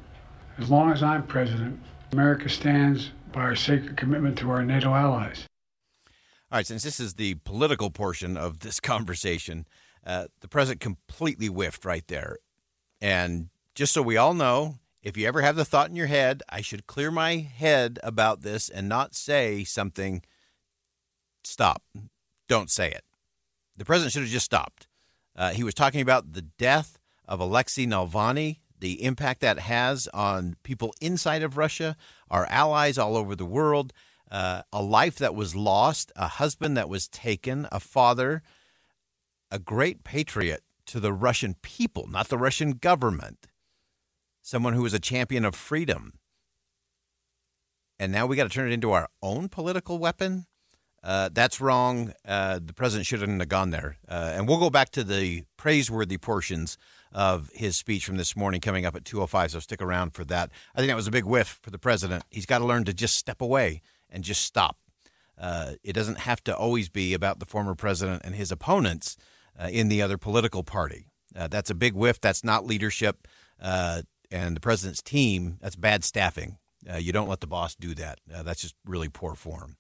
As 0.57 0.70
long 0.70 0.92
as 0.92 1.02
I'm 1.02 1.26
president, 1.26 1.80
America 2.12 2.48
stands 2.48 3.11
by 3.33 3.40
our 3.40 3.57
sacred 3.57 3.96
commitment 3.96 4.38
to 4.38 4.50
our 4.50 4.64
NATO 4.64 4.94
allies. 4.94 5.48
All 6.52 6.59
right, 6.59 6.66
since 6.66 6.85
this 6.85 7.00
is 7.00 7.14
the 7.14 7.35
political 7.44 7.90
portion 7.90 8.37
of 8.37 8.61
this 8.61 8.78
conversation, 8.80 9.66
uh, 10.07 10.26
the 10.40 10.48
president 10.48 10.80
completely 10.80 11.48
whiffed 11.48 11.85
right 11.85 12.07
there. 12.07 12.38
And 13.00 13.48
just 13.74 13.92
so 13.92 14.00
we 14.00 14.16
all 14.16 14.35
know, 14.35 14.76
if 15.02 15.16
you 15.16 15.26
ever 15.26 15.42
have 15.42 15.57
the 15.57 15.64
thought 15.64 15.90
in 15.90 15.96
your 15.96 16.07
head, 16.07 16.44
I 16.48 16.61
should 16.61 16.87
clear 16.87 17.11
my 17.11 17.38
head 17.38 17.98
about 18.04 18.42
this 18.42 18.68
and 18.68 18.88
not 18.88 19.16
say 19.16 19.64
something, 19.64 20.22
stop. 21.46 21.83
Don't 22.48 22.70
say 22.70 22.90
it. 22.90 23.04
The 23.76 23.85
president 23.85 24.12
should 24.12 24.22
have 24.22 24.30
just 24.30 24.44
stopped. 24.44 24.87
Uh, 25.37 25.50
he 25.50 25.64
was 25.64 25.74
talking 25.74 26.00
about 26.00 26.33
the 26.33 26.42
death 26.42 26.98
of 27.26 27.40
Alexei 27.40 27.87
Navalny, 27.87 28.59
the 28.78 29.02
impact 29.02 29.40
that 29.40 29.59
has 29.59 30.09
on 30.14 30.57
people 30.62 30.94
inside 31.00 31.42
of 31.42 31.57
Russia, 31.57 31.96
our 32.30 32.46
allies 32.46 32.98
all 32.98 33.16
over 33.16 33.35
the 33.35 33.46
world, 33.46 33.92
uh, 34.30 34.62
a 34.72 34.83
life 34.83 35.16
that 35.16 35.35
was 35.35 35.57
lost, 35.57 36.12
a 36.16 36.28
husband 36.28 36.76
that 36.76 36.88
was 36.88 37.09
taken, 37.09 37.66
a 37.72 37.80
father, 37.80 38.42
a 39.50 39.59
great 39.59 40.04
patriot 40.04 40.62
to 40.87 41.00
the 41.00 41.12
Russian 41.12 41.54
people, 41.62 42.07
not 42.09 42.28
the 42.28 42.38
Russian 42.38 42.72
government, 42.72 43.46
someone 44.42 44.74
who 44.74 44.83
was 44.83 44.94
a 44.94 44.98
champion 44.98 45.44
of 45.44 45.54
freedom. 45.54 46.14
And 47.98 48.12
now 48.12 48.26
we 48.26 48.37
got 48.37 48.44
to 48.44 48.50
turn 48.50 48.68
it 48.68 48.74
into 48.74 48.92
our 48.92 49.09
own 49.22 49.48
political 49.48 49.98
weapon? 49.98 50.46
Uh, 51.04 51.28
that's 51.32 51.60
wrong. 51.60 52.14
Uh, 52.26 52.58
the 52.64 52.72
president 52.72 53.06
shouldn't 53.06 53.38
have 53.38 53.48
gone 53.48 53.70
there. 53.70 53.98
Uh, 54.08 54.32
and 54.34 54.48
we'll 54.48 54.58
go 54.58 54.70
back 54.70 54.88
to 54.90 55.04
the 55.04 55.44
praiseworthy 55.58 56.16
portions 56.16 56.78
of 57.12 57.50
his 57.52 57.76
speech 57.76 58.06
from 58.06 58.16
this 58.16 58.34
morning 58.34 58.60
coming 58.60 58.86
up 58.86 58.96
at 58.96 59.04
2.05, 59.04 59.50
so 59.50 59.58
stick 59.60 59.82
around 59.82 60.14
for 60.14 60.24
that. 60.24 60.50
I 60.74 60.78
think 60.78 60.88
that 60.88 60.96
was 60.96 61.06
a 61.06 61.12
big 61.12 61.26
whiff 61.26 61.60
for 61.62 61.70
the 61.70 61.78
president. 61.78 62.24
He's 62.30 62.46
got 62.46 62.58
to 62.58 62.64
learn 62.64 62.84
to 62.84 62.94
just 62.94 63.16
step 63.16 63.42
away 63.42 63.82
and 64.08 64.24
just 64.24 64.42
stop. 64.42 64.78
Uh, 65.38 65.72
it 65.82 65.92
doesn't 65.92 66.20
have 66.20 66.42
to 66.44 66.56
always 66.56 66.88
be 66.88 67.12
about 67.12 67.38
the 67.38 67.46
former 67.46 67.74
president 67.74 68.22
and 68.24 68.34
his 68.34 68.50
opponents 68.50 69.18
uh, 69.60 69.68
in 69.70 69.88
the 69.88 70.00
other 70.00 70.16
political 70.16 70.64
party. 70.64 71.06
Uh, 71.36 71.48
that's 71.48 71.70
a 71.70 71.74
big 71.74 71.92
whiff. 71.92 72.18
That's 72.20 72.42
not 72.42 72.66
leadership. 72.66 73.28
and 73.60 74.56
the 74.56 74.60
president's 74.60 75.02
team, 75.02 75.58
that's 75.60 75.76
bad 75.76 76.02
staffing. 76.02 76.56
you 76.98 77.12
don't 77.12 77.28
let 77.28 77.40
the 77.40 77.46
boss 77.46 77.74
do 77.74 77.94
that. 77.94 78.20
that's 78.26 78.62
just 78.62 78.74
really 78.86 79.10
poor 79.10 79.34
form. 79.34 79.76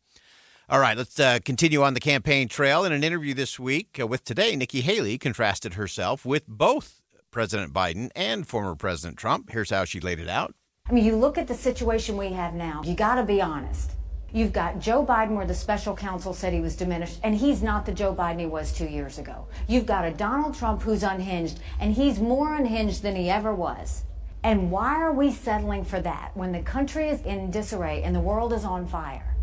All 0.66 0.80
right, 0.80 0.96
let's 0.96 1.20
uh, 1.20 1.40
continue 1.44 1.82
on 1.82 1.92
the 1.92 2.00
campaign 2.00 2.48
trail. 2.48 2.86
In 2.86 2.92
an 2.92 3.04
interview 3.04 3.34
this 3.34 3.60
week 3.60 3.98
uh, 4.00 4.06
with 4.06 4.24
Today, 4.24 4.56
Nikki 4.56 4.80
Haley 4.80 5.18
contrasted 5.18 5.74
herself 5.74 6.24
with 6.24 6.46
both 6.48 7.02
President 7.30 7.74
Biden 7.74 8.10
and 8.16 8.48
former 8.48 8.74
President 8.74 9.18
Trump. 9.18 9.50
Here's 9.50 9.68
how 9.68 9.84
she 9.84 10.00
laid 10.00 10.20
it 10.20 10.28
out. 10.30 10.54
I 10.88 10.92
mean, 10.94 11.04
you 11.04 11.16
look 11.16 11.36
at 11.36 11.48
the 11.48 11.54
situation 11.54 12.16
we 12.16 12.30
have 12.30 12.54
now, 12.54 12.80
you 12.82 12.94
got 12.94 13.16
to 13.16 13.24
be 13.24 13.42
honest. 13.42 13.90
You've 14.32 14.54
got 14.54 14.78
Joe 14.78 15.04
Biden, 15.04 15.36
where 15.36 15.44
the 15.44 15.54
special 15.54 15.94
counsel 15.94 16.32
said 16.32 16.54
he 16.54 16.60
was 16.60 16.76
diminished, 16.76 17.20
and 17.22 17.36
he's 17.36 17.62
not 17.62 17.84
the 17.84 17.92
Joe 17.92 18.14
Biden 18.14 18.40
he 18.40 18.46
was 18.46 18.72
two 18.72 18.88
years 18.88 19.18
ago. 19.18 19.46
You've 19.68 19.84
got 19.84 20.06
a 20.06 20.12
Donald 20.12 20.54
Trump 20.54 20.80
who's 20.80 21.02
unhinged, 21.02 21.60
and 21.78 21.92
he's 21.92 22.20
more 22.20 22.54
unhinged 22.54 23.02
than 23.02 23.16
he 23.16 23.28
ever 23.28 23.54
was. 23.54 24.04
And 24.42 24.70
why 24.70 24.94
are 24.94 25.12
we 25.12 25.30
settling 25.30 25.84
for 25.84 26.00
that 26.00 26.30
when 26.32 26.52
the 26.52 26.62
country 26.62 27.10
is 27.10 27.20
in 27.20 27.50
disarray 27.50 28.02
and 28.02 28.16
the 28.16 28.20
world 28.20 28.54
is 28.54 28.64
on 28.64 28.86
fire? 28.86 29.33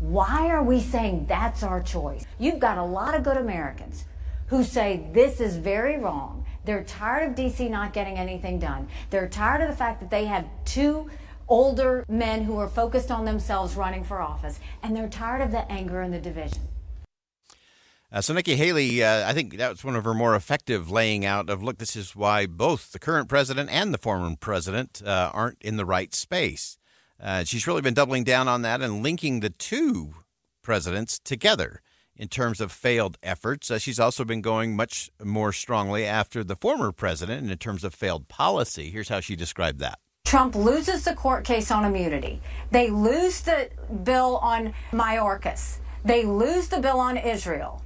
Why 0.00 0.48
are 0.48 0.62
we 0.62 0.80
saying 0.80 1.26
that's 1.26 1.62
our 1.62 1.82
choice? 1.82 2.24
You've 2.38 2.60
got 2.60 2.78
a 2.78 2.84
lot 2.84 3.14
of 3.16 3.24
good 3.24 3.36
Americans 3.36 4.04
who 4.46 4.62
say 4.62 5.08
this 5.12 5.40
is 5.40 5.56
very 5.56 5.98
wrong. 5.98 6.44
They're 6.64 6.84
tired 6.84 7.30
of 7.30 7.36
DC 7.36 7.68
not 7.68 7.92
getting 7.92 8.16
anything 8.16 8.58
done. 8.60 8.88
They're 9.10 9.28
tired 9.28 9.62
of 9.62 9.68
the 9.68 9.76
fact 9.76 10.00
that 10.00 10.10
they 10.10 10.26
have 10.26 10.46
two 10.64 11.10
older 11.48 12.04
men 12.08 12.42
who 12.44 12.58
are 12.58 12.68
focused 12.68 13.10
on 13.10 13.24
themselves 13.24 13.74
running 13.74 14.04
for 14.04 14.20
office, 14.20 14.60
and 14.82 14.96
they're 14.96 15.08
tired 15.08 15.40
of 15.40 15.50
the 15.50 15.70
anger 15.70 16.00
and 16.00 16.12
the 16.12 16.20
division. 16.20 16.60
Uh, 18.10 18.20
so 18.20 18.32
Nikki 18.32 18.56
Haley, 18.56 19.02
uh, 19.02 19.28
I 19.28 19.34
think 19.34 19.56
that 19.58 19.68
was 19.68 19.84
one 19.84 19.96
of 19.96 20.04
her 20.04 20.14
more 20.14 20.34
effective 20.34 20.90
laying 20.90 21.26
out 21.26 21.50
of 21.50 21.62
look, 21.62 21.78
this 21.78 21.96
is 21.96 22.14
why 22.14 22.46
both 22.46 22.92
the 22.92 22.98
current 22.98 23.28
president 23.28 23.68
and 23.70 23.92
the 23.92 23.98
former 23.98 24.34
president 24.36 25.02
uh, 25.04 25.30
aren't 25.34 25.60
in 25.60 25.76
the 25.76 25.84
right 25.84 26.14
space. 26.14 26.78
Uh, 27.20 27.44
she's 27.44 27.66
really 27.66 27.82
been 27.82 27.94
doubling 27.94 28.24
down 28.24 28.48
on 28.48 28.62
that 28.62 28.80
and 28.80 29.02
linking 29.02 29.40
the 29.40 29.50
two 29.50 30.14
presidents 30.62 31.18
together 31.18 31.80
in 32.16 32.28
terms 32.28 32.60
of 32.60 32.72
failed 32.72 33.16
efforts. 33.22 33.70
Uh, 33.70 33.78
she's 33.78 34.00
also 34.00 34.24
been 34.24 34.40
going 34.40 34.76
much 34.76 35.10
more 35.22 35.52
strongly 35.52 36.04
after 36.04 36.44
the 36.44 36.56
former 36.56 36.92
president 36.92 37.50
in 37.50 37.58
terms 37.58 37.84
of 37.84 37.94
failed 37.94 38.28
policy. 38.28 38.90
Here's 38.90 39.08
how 39.08 39.20
she 39.20 39.36
described 39.36 39.78
that. 39.80 39.98
Trump 40.24 40.54
loses 40.54 41.04
the 41.04 41.14
court 41.14 41.44
case 41.44 41.70
on 41.70 41.84
immunity. 41.84 42.40
They 42.70 42.90
lose 42.90 43.40
the 43.40 43.70
bill 44.04 44.36
on 44.38 44.74
Mayorkas. 44.92 45.78
They 46.04 46.24
lose 46.24 46.68
the 46.68 46.80
bill 46.80 47.00
on 47.00 47.16
Israel. 47.16 47.82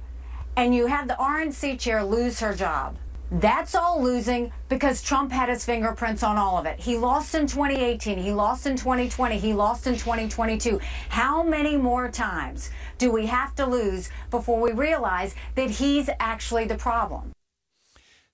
And 0.57 0.75
you 0.75 0.87
have 0.87 1.07
the 1.07 1.15
RNC 1.15 1.79
chair 1.79 2.03
lose 2.03 2.39
her 2.41 2.53
job. 2.53 2.97
That's 3.33 3.73
all 3.73 3.99
losing 3.99 4.51
because 4.69 5.01
Trump 5.01 5.31
had 5.31 5.49
his 5.49 5.65
fingerprints 5.65 6.21
on 6.21 6.37
all 6.37 6.59
of 6.59 6.67
it. 6.67 6.79
He 6.79 6.99
lost 6.99 7.33
in 7.33 7.47
2018. 7.47 8.19
He 8.19 8.31
lost 8.31 8.67
in 8.67 8.75
2020. 8.75 9.39
He 9.39 9.53
lost 9.53 9.87
in 9.87 9.95
2022. 9.95 10.79
How 11.09 11.41
many 11.41 11.75
more 11.75 12.11
times 12.11 12.69
do 12.99 13.11
we 13.11 13.25
have 13.25 13.55
to 13.55 13.65
lose 13.65 14.11
before 14.29 14.61
we 14.61 14.71
realize 14.71 15.33
that 15.55 15.71
he's 15.71 16.11
actually 16.19 16.65
the 16.65 16.75
problem? 16.75 17.31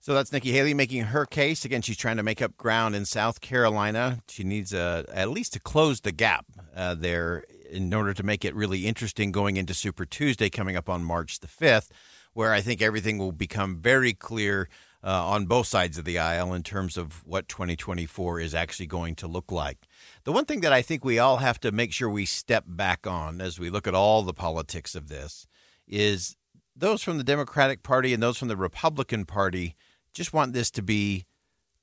So 0.01 0.13
that's 0.13 0.33
Nikki 0.33 0.51
Haley 0.51 0.73
making 0.73 1.03
her 1.03 1.25
case. 1.25 1.63
Again, 1.63 1.81
she's 1.81 1.97
trying 1.97 2.17
to 2.17 2.23
make 2.23 2.41
up 2.41 2.57
ground 2.57 2.93
in 2.93 3.05
South 3.05 3.39
Carolina. 3.39 4.19
She 4.27 4.43
needs 4.43 4.73
uh, 4.73 5.03
at 5.13 5.29
least 5.29 5.53
to 5.53 5.61
close 5.61 6.01
the 6.01 6.11
gap 6.11 6.45
uh, 6.75 6.95
there 6.95 7.45
in 7.71 7.93
order 7.93 8.13
to 8.13 8.23
make 8.23 8.43
it 8.43 8.53
really 8.53 8.85
interesting 8.85 9.31
going 9.31 9.55
into 9.55 9.73
Super 9.73 10.05
Tuesday 10.05 10.49
coming 10.49 10.75
up 10.75 10.89
on 10.89 11.05
March 11.05 11.39
the 11.39 11.47
5th, 11.47 11.87
where 12.33 12.51
I 12.51 12.59
think 12.59 12.81
everything 12.81 13.17
will 13.17 13.31
become 13.31 13.77
very 13.77 14.13
clear 14.13 14.67
uh, 15.03 15.27
on 15.27 15.45
both 15.45 15.67
sides 15.67 15.97
of 15.97 16.05
the 16.05 16.19
aisle 16.19 16.53
in 16.53 16.63
terms 16.63 16.97
of 16.97 17.25
what 17.25 17.47
2024 17.47 18.39
is 18.39 18.53
actually 18.53 18.87
going 18.87 19.15
to 19.15 19.27
look 19.27 19.51
like. 19.51 19.87
The 20.23 20.31
one 20.31 20.45
thing 20.45 20.61
that 20.61 20.73
I 20.73 20.81
think 20.81 21.05
we 21.05 21.19
all 21.19 21.37
have 21.37 21.59
to 21.61 21.71
make 21.71 21.93
sure 21.93 22.09
we 22.09 22.25
step 22.25 22.65
back 22.67 23.07
on 23.07 23.39
as 23.41 23.59
we 23.59 23.69
look 23.69 23.87
at 23.87 23.95
all 23.95 24.23
the 24.23 24.33
politics 24.33 24.95
of 24.95 25.07
this 25.07 25.47
is 25.87 26.35
those 26.75 27.01
from 27.01 27.17
the 27.17 27.23
Democratic 27.23 27.83
Party 27.83 28.13
and 28.13 28.21
those 28.21 28.37
from 28.37 28.47
the 28.47 28.57
Republican 28.57 29.25
Party 29.25 29.75
just 30.13 30.33
want 30.33 30.53
this 30.53 30.71
to 30.71 30.81
be 30.81 31.25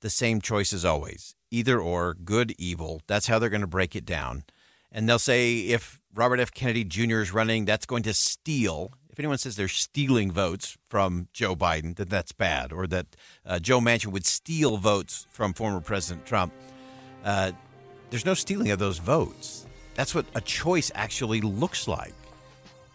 the 0.00 0.10
same 0.10 0.40
choice 0.40 0.72
as 0.72 0.84
always 0.84 1.34
either 1.50 1.80
or, 1.80 2.12
good, 2.12 2.52
evil. 2.58 3.00
That's 3.06 3.28
how 3.28 3.38
they're 3.38 3.48
going 3.48 3.60
to 3.60 3.66
break 3.66 3.94
it 3.94 4.04
down. 4.04 4.44
And 4.90 5.08
they'll 5.08 5.18
say 5.18 5.58
if 5.58 6.00
Robert 6.14 6.40
F. 6.40 6.50
Kennedy 6.50 6.84
Jr. 6.84 7.20
is 7.20 7.32
running, 7.32 7.64
that's 7.64 7.86
going 7.86 8.02
to 8.02 8.12
steal 8.12 8.92
if 9.16 9.20
anyone 9.20 9.38
says 9.38 9.56
they're 9.56 9.66
stealing 9.66 10.30
votes 10.30 10.76
from 10.88 11.28
Joe 11.32 11.56
Biden, 11.56 11.96
then 11.96 12.08
that's 12.10 12.32
bad, 12.32 12.70
or 12.70 12.86
that 12.88 13.06
uh, 13.46 13.58
Joe 13.58 13.80
Manchin 13.80 14.08
would 14.08 14.26
steal 14.26 14.76
votes 14.76 15.26
from 15.30 15.54
former 15.54 15.80
President 15.80 16.26
Trump, 16.26 16.52
uh, 17.24 17.52
there's 18.10 18.26
no 18.26 18.34
stealing 18.34 18.72
of 18.72 18.78
those 18.78 18.98
votes. 18.98 19.66
That's 19.94 20.14
what 20.14 20.26
a 20.34 20.42
choice 20.42 20.92
actually 20.94 21.40
looks 21.40 21.88
like. 21.88 22.12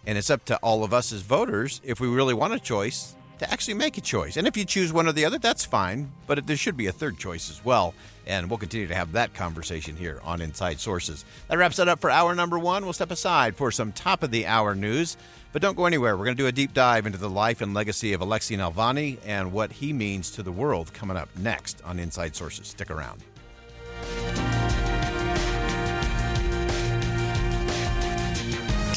And 0.05 0.15
it's 0.15 0.29
up 0.29 0.45
to 0.45 0.57
all 0.57 0.83
of 0.83 0.93
us 0.93 1.11
as 1.11 1.21
voters, 1.21 1.81
if 1.83 1.99
we 1.99 2.07
really 2.07 2.35
want 2.35 2.53
a 2.53 2.59
choice, 2.59 3.15
to 3.41 3.51
actually 3.51 3.73
make 3.73 3.97
a 3.97 4.01
choice. 4.01 4.37
And 4.37 4.47
if 4.47 4.55
you 4.55 4.65
choose 4.65 4.93
one 4.93 5.07
or 5.07 5.11
the 5.11 5.25
other, 5.25 5.39
that's 5.39 5.65
fine. 5.65 6.11
But 6.27 6.45
there 6.45 6.55
should 6.55 6.77
be 6.77 6.85
a 6.85 6.91
third 6.91 7.17
choice 7.17 7.49
as 7.49 7.65
well. 7.65 7.95
And 8.27 8.49
we'll 8.49 8.59
continue 8.59 8.87
to 8.87 8.93
have 8.93 9.13
that 9.13 9.33
conversation 9.33 9.95
here 9.95 10.21
on 10.23 10.41
Inside 10.41 10.79
Sources. 10.79 11.25
That 11.47 11.57
wraps 11.57 11.79
it 11.79 11.89
up 11.89 11.99
for 11.99 12.11
hour 12.11 12.35
number 12.35 12.59
one. 12.59 12.83
We'll 12.83 12.93
step 12.93 13.09
aside 13.09 13.55
for 13.55 13.71
some 13.71 13.93
top 13.93 14.21
of 14.21 14.29
the 14.29 14.45
hour 14.45 14.75
news. 14.75 15.17
But 15.53 15.63
don't 15.63 15.75
go 15.75 15.85
anywhere. 15.85 16.15
We're 16.15 16.25
going 16.25 16.37
to 16.37 16.43
do 16.43 16.47
a 16.47 16.51
deep 16.51 16.75
dive 16.75 17.07
into 17.07 17.17
the 17.17 17.29
life 17.29 17.61
and 17.61 17.73
legacy 17.73 18.13
of 18.13 18.21
Alexei 18.21 18.55
Navalny 18.55 19.17
and 19.25 19.51
what 19.51 19.71
he 19.71 19.91
means 19.91 20.29
to 20.31 20.43
the 20.43 20.51
world 20.51 20.93
coming 20.93 21.17
up 21.17 21.35
next 21.35 21.81
on 21.83 21.97
Inside 21.97 22.35
Sources. 22.35 22.67
Stick 22.67 22.91
around. 22.91 23.23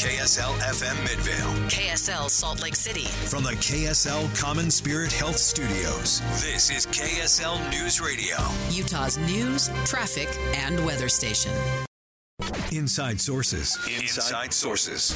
KSL 0.04 0.52
FM 0.58 1.02
Midvale. 1.04 1.68
KSL 1.70 2.28
Salt 2.28 2.60
Lake 2.62 2.76
City. 2.76 3.06
From 3.26 3.42
the 3.42 3.52
KSL 3.52 4.38
Common 4.38 4.70
Spirit 4.70 5.10
Health 5.10 5.38
Studios, 5.38 6.20
this 6.42 6.68
is 6.68 6.84
KSL 6.88 7.70
News 7.70 8.02
Radio. 8.02 8.36
Utah's 8.68 9.16
news, 9.16 9.70
traffic, 9.86 10.28
and 10.56 10.84
weather 10.84 11.08
station. 11.08 11.52
Inside 12.70 13.18
Sources. 13.18 13.78
Inside 13.98 14.52
Sources. 14.52 15.14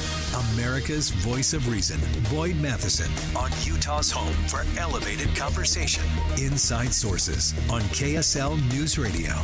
America's 0.53 1.11
voice 1.11 1.53
of 1.53 1.69
reason. 1.71 1.99
Boyd 2.33 2.55
Matheson 2.55 3.11
on 3.37 3.51
Utah's 3.61 4.09
home 4.09 4.33
for 4.47 4.65
elevated 4.79 5.35
conversation. 5.35 6.03
Inside 6.39 6.95
Sources 6.95 7.53
on 7.69 7.81
KSL 7.93 8.57
News 8.73 8.97
Radio. 8.97 9.35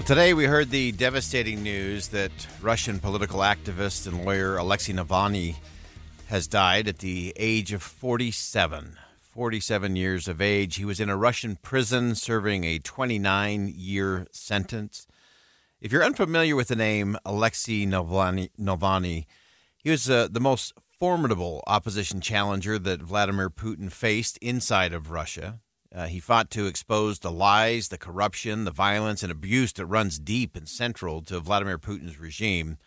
Well, 0.00 0.06
today 0.06 0.32
we 0.32 0.46
heard 0.46 0.70
the 0.70 0.92
devastating 0.92 1.62
news 1.62 2.08
that 2.08 2.32
Russian 2.62 3.00
political 3.00 3.40
activist 3.40 4.06
and 4.06 4.24
lawyer 4.24 4.56
Alexei 4.56 4.94
Navalny 4.94 5.56
has 6.28 6.46
died 6.46 6.88
at 6.88 7.00
the 7.00 7.34
age 7.36 7.74
of 7.74 7.82
47. 7.82 8.96
47 9.20 9.96
years 9.96 10.26
of 10.26 10.40
age. 10.40 10.76
He 10.76 10.86
was 10.86 11.00
in 11.00 11.10
a 11.10 11.18
Russian 11.18 11.56
prison 11.56 12.14
serving 12.14 12.64
a 12.64 12.78
29 12.78 13.74
year 13.76 14.26
sentence. 14.32 15.06
If 15.82 15.92
you're 15.92 16.02
unfamiliar 16.02 16.56
with 16.56 16.68
the 16.68 16.76
name 16.76 17.18
Alexei 17.26 17.84
Navalny, 17.84 19.26
he 19.76 19.90
was 19.90 20.08
uh, 20.08 20.28
the 20.30 20.40
most 20.40 20.72
formidable 20.98 21.62
opposition 21.66 22.22
challenger 22.22 22.78
that 22.78 23.02
Vladimir 23.02 23.50
Putin 23.50 23.92
faced 23.92 24.38
inside 24.38 24.94
of 24.94 25.10
Russia. 25.10 25.60
Uh, 25.92 26.06
he 26.06 26.20
fought 26.20 26.50
to 26.50 26.66
expose 26.66 27.18
the 27.18 27.32
lies, 27.32 27.88
the 27.88 27.98
corruption, 27.98 28.64
the 28.64 28.70
violence, 28.70 29.22
and 29.22 29.32
abuse 29.32 29.72
that 29.72 29.86
runs 29.86 30.18
deep 30.18 30.54
and 30.54 30.68
central 30.68 31.20
to 31.22 31.40
Vladimir 31.40 31.78
Putin's 31.78 32.18
regime. 32.18 32.78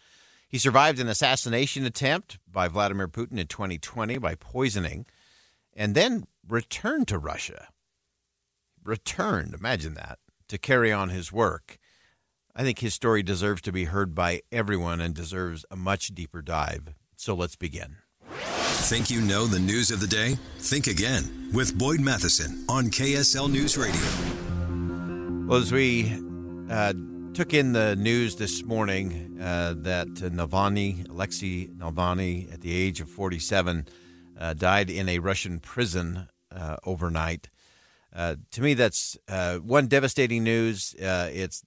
He 0.47 0.57
survived 0.57 0.99
an 0.99 1.09
assassination 1.09 1.85
attempt 1.85 2.39
by 2.49 2.67
Vladimir 2.69 3.07
Putin 3.07 3.37
in 3.37 3.47
2020 3.47 4.19
by 4.19 4.35
poisoning, 4.35 5.05
and 5.75 5.95
then 5.95 6.25
returned 6.47 7.07
to 7.09 7.17
Russia. 7.17 7.69
Returned, 8.83 9.53
imagine 9.53 9.95
that, 9.95 10.19
to 10.47 10.57
carry 10.57 10.91
on 10.91 11.09
his 11.09 11.31
work. 11.31 11.79
I 12.55 12.63
think 12.63 12.79
his 12.79 12.93
story 12.93 13.23
deserves 13.23 13.61
to 13.63 13.71
be 13.71 13.85
heard 13.85 14.13
by 14.13 14.41
everyone 14.51 15.01
and 15.01 15.13
deserves 15.13 15.65
a 15.71 15.75
much 15.75 16.09
deeper 16.09 16.41
dive. 16.41 16.93
So 17.17 17.33
let's 17.33 17.55
begin. 17.55 17.97
Think 18.33 19.09
you 19.09 19.21
know 19.21 19.45
the 19.45 19.59
news 19.59 19.91
of 19.91 19.99
the 19.99 20.07
day? 20.07 20.37
Think 20.57 20.87
again 20.87 21.49
with 21.53 21.77
Boyd 21.77 21.99
Matheson 21.99 22.65
on 22.67 22.85
KSL 22.85 23.51
News 23.51 23.77
Radio. 23.77 24.01
Well, 25.47 25.61
as 25.61 25.71
we 25.71 26.17
uh, 26.69 26.93
took 27.33 27.53
in 27.53 27.73
the 27.73 27.95
news 27.95 28.35
this 28.35 28.63
morning 28.63 29.37
uh, 29.41 29.75
that 29.77 30.07
Navalny, 30.07 31.07
Alexei 31.09 31.67
Navalny, 31.67 32.51
at 32.53 32.61
the 32.61 32.73
age 32.73 33.01
of 33.01 33.09
47, 33.09 33.87
uh, 34.39 34.53
died 34.53 34.89
in 34.89 35.09
a 35.09 35.19
Russian 35.19 35.59
prison 35.59 36.27
uh, 36.51 36.77
overnight. 36.85 37.49
Uh, 38.15 38.35
to 38.51 38.61
me, 38.61 38.73
that's 38.73 39.17
uh, 39.27 39.57
one 39.57 39.87
devastating 39.87 40.43
news. 40.43 40.95
it's 40.99 41.63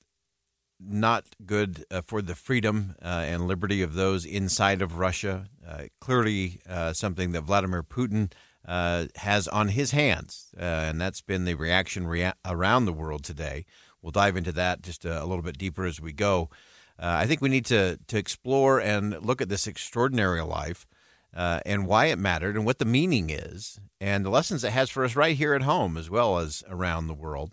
not 0.80 1.24
good 1.44 1.84
uh, 1.90 2.00
for 2.00 2.22
the 2.22 2.34
freedom 2.34 2.94
uh, 3.02 3.24
and 3.26 3.46
liberty 3.46 3.82
of 3.82 3.94
those 3.94 4.24
inside 4.24 4.82
of 4.82 4.98
Russia. 4.98 5.46
Uh, 5.66 5.84
clearly, 6.00 6.60
uh, 6.68 6.92
something 6.92 7.32
that 7.32 7.42
Vladimir 7.42 7.82
Putin 7.82 8.32
uh, 8.66 9.06
has 9.16 9.48
on 9.48 9.68
his 9.68 9.92
hands, 9.92 10.54
uh, 10.58 10.62
and 10.62 11.00
that's 11.00 11.20
been 11.20 11.44
the 11.44 11.54
reaction 11.54 12.06
rea- 12.06 12.32
around 12.44 12.84
the 12.84 12.92
world 12.92 13.24
today. 13.24 13.64
We'll 14.02 14.12
dive 14.12 14.36
into 14.36 14.52
that 14.52 14.82
just 14.82 15.04
a, 15.04 15.22
a 15.22 15.26
little 15.26 15.42
bit 15.42 15.58
deeper 15.58 15.84
as 15.84 16.00
we 16.00 16.12
go. 16.12 16.50
I 16.98 17.26
think 17.26 17.42
we 17.42 17.50
need 17.50 17.66
to 17.66 17.98
to 18.06 18.16
explore 18.16 18.80
and 18.80 19.20
look 19.22 19.42
at 19.42 19.50
this 19.50 19.66
extraordinary 19.66 20.40
life. 20.40 20.86
and 21.34 21.86
why 21.86 22.06
it 22.06 22.18
mattered, 22.18 22.56
and 22.56 22.64
what 22.64 22.78
the 22.78 22.86
meaning 22.86 23.28
is, 23.28 23.78
and 24.00 24.24
the 24.24 24.30
lessons 24.30 24.64
it 24.64 24.72
has 24.72 24.88
for 24.88 25.04
us 25.04 25.14
right 25.14 25.36
here 25.36 25.52
at 25.52 25.62
home 25.62 25.98
as 25.98 26.08
well 26.08 26.38
as 26.38 26.64
around 26.70 27.06
the 27.06 27.14
world. 27.14 27.50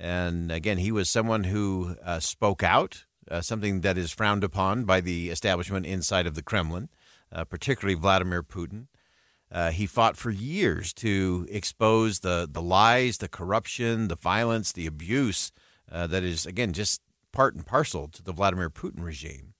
And 0.00 0.50
again, 0.50 0.78
he 0.78 0.90
was 0.90 1.10
someone 1.10 1.44
who 1.44 1.94
uh, 2.02 2.20
spoke 2.20 2.62
out, 2.62 3.04
uh, 3.30 3.42
something 3.42 3.82
that 3.82 3.98
is 3.98 4.10
frowned 4.10 4.42
upon 4.42 4.84
by 4.84 5.02
the 5.02 5.28
establishment 5.28 5.84
inside 5.84 6.26
of 6.26 6.34
the 6.34 6.42
Kremlin, 6.42 6.88
uh, 7.30 7.44
particularly 7.44 7.94
Vladimir 7.94 8.42
Putin. 8.42 8.86
Uh, 9.52 9.70
he 9.70 9.84
fought 9.84 10.16
for 10.16 10.30
years 10.30 10.94
to 10.94 11.46
expose 11.50 12.20
the, 12.20 12.48
the 12.50 12.62
lies, 12.62 13.18
the 13.18 13.28
corruption, 13.28 14.08
the 14.08 14.16
violence, 14.16 14.72
the 14.72 14.86
abuse 14.86 15.52
uh, 15.92 16.06
that 16.06 16.22
is, 16.22 16.46
again, 16.46 16.72
just 16.72 17.02
part 17.30 17.54
and 17.54 17.66
parcel 17.66 18.08
to 18.08 18.22
the 18.22 18.32
Vladimir 18.32 18.70
Putin 18.70 19.04
regime. 19.04 19.52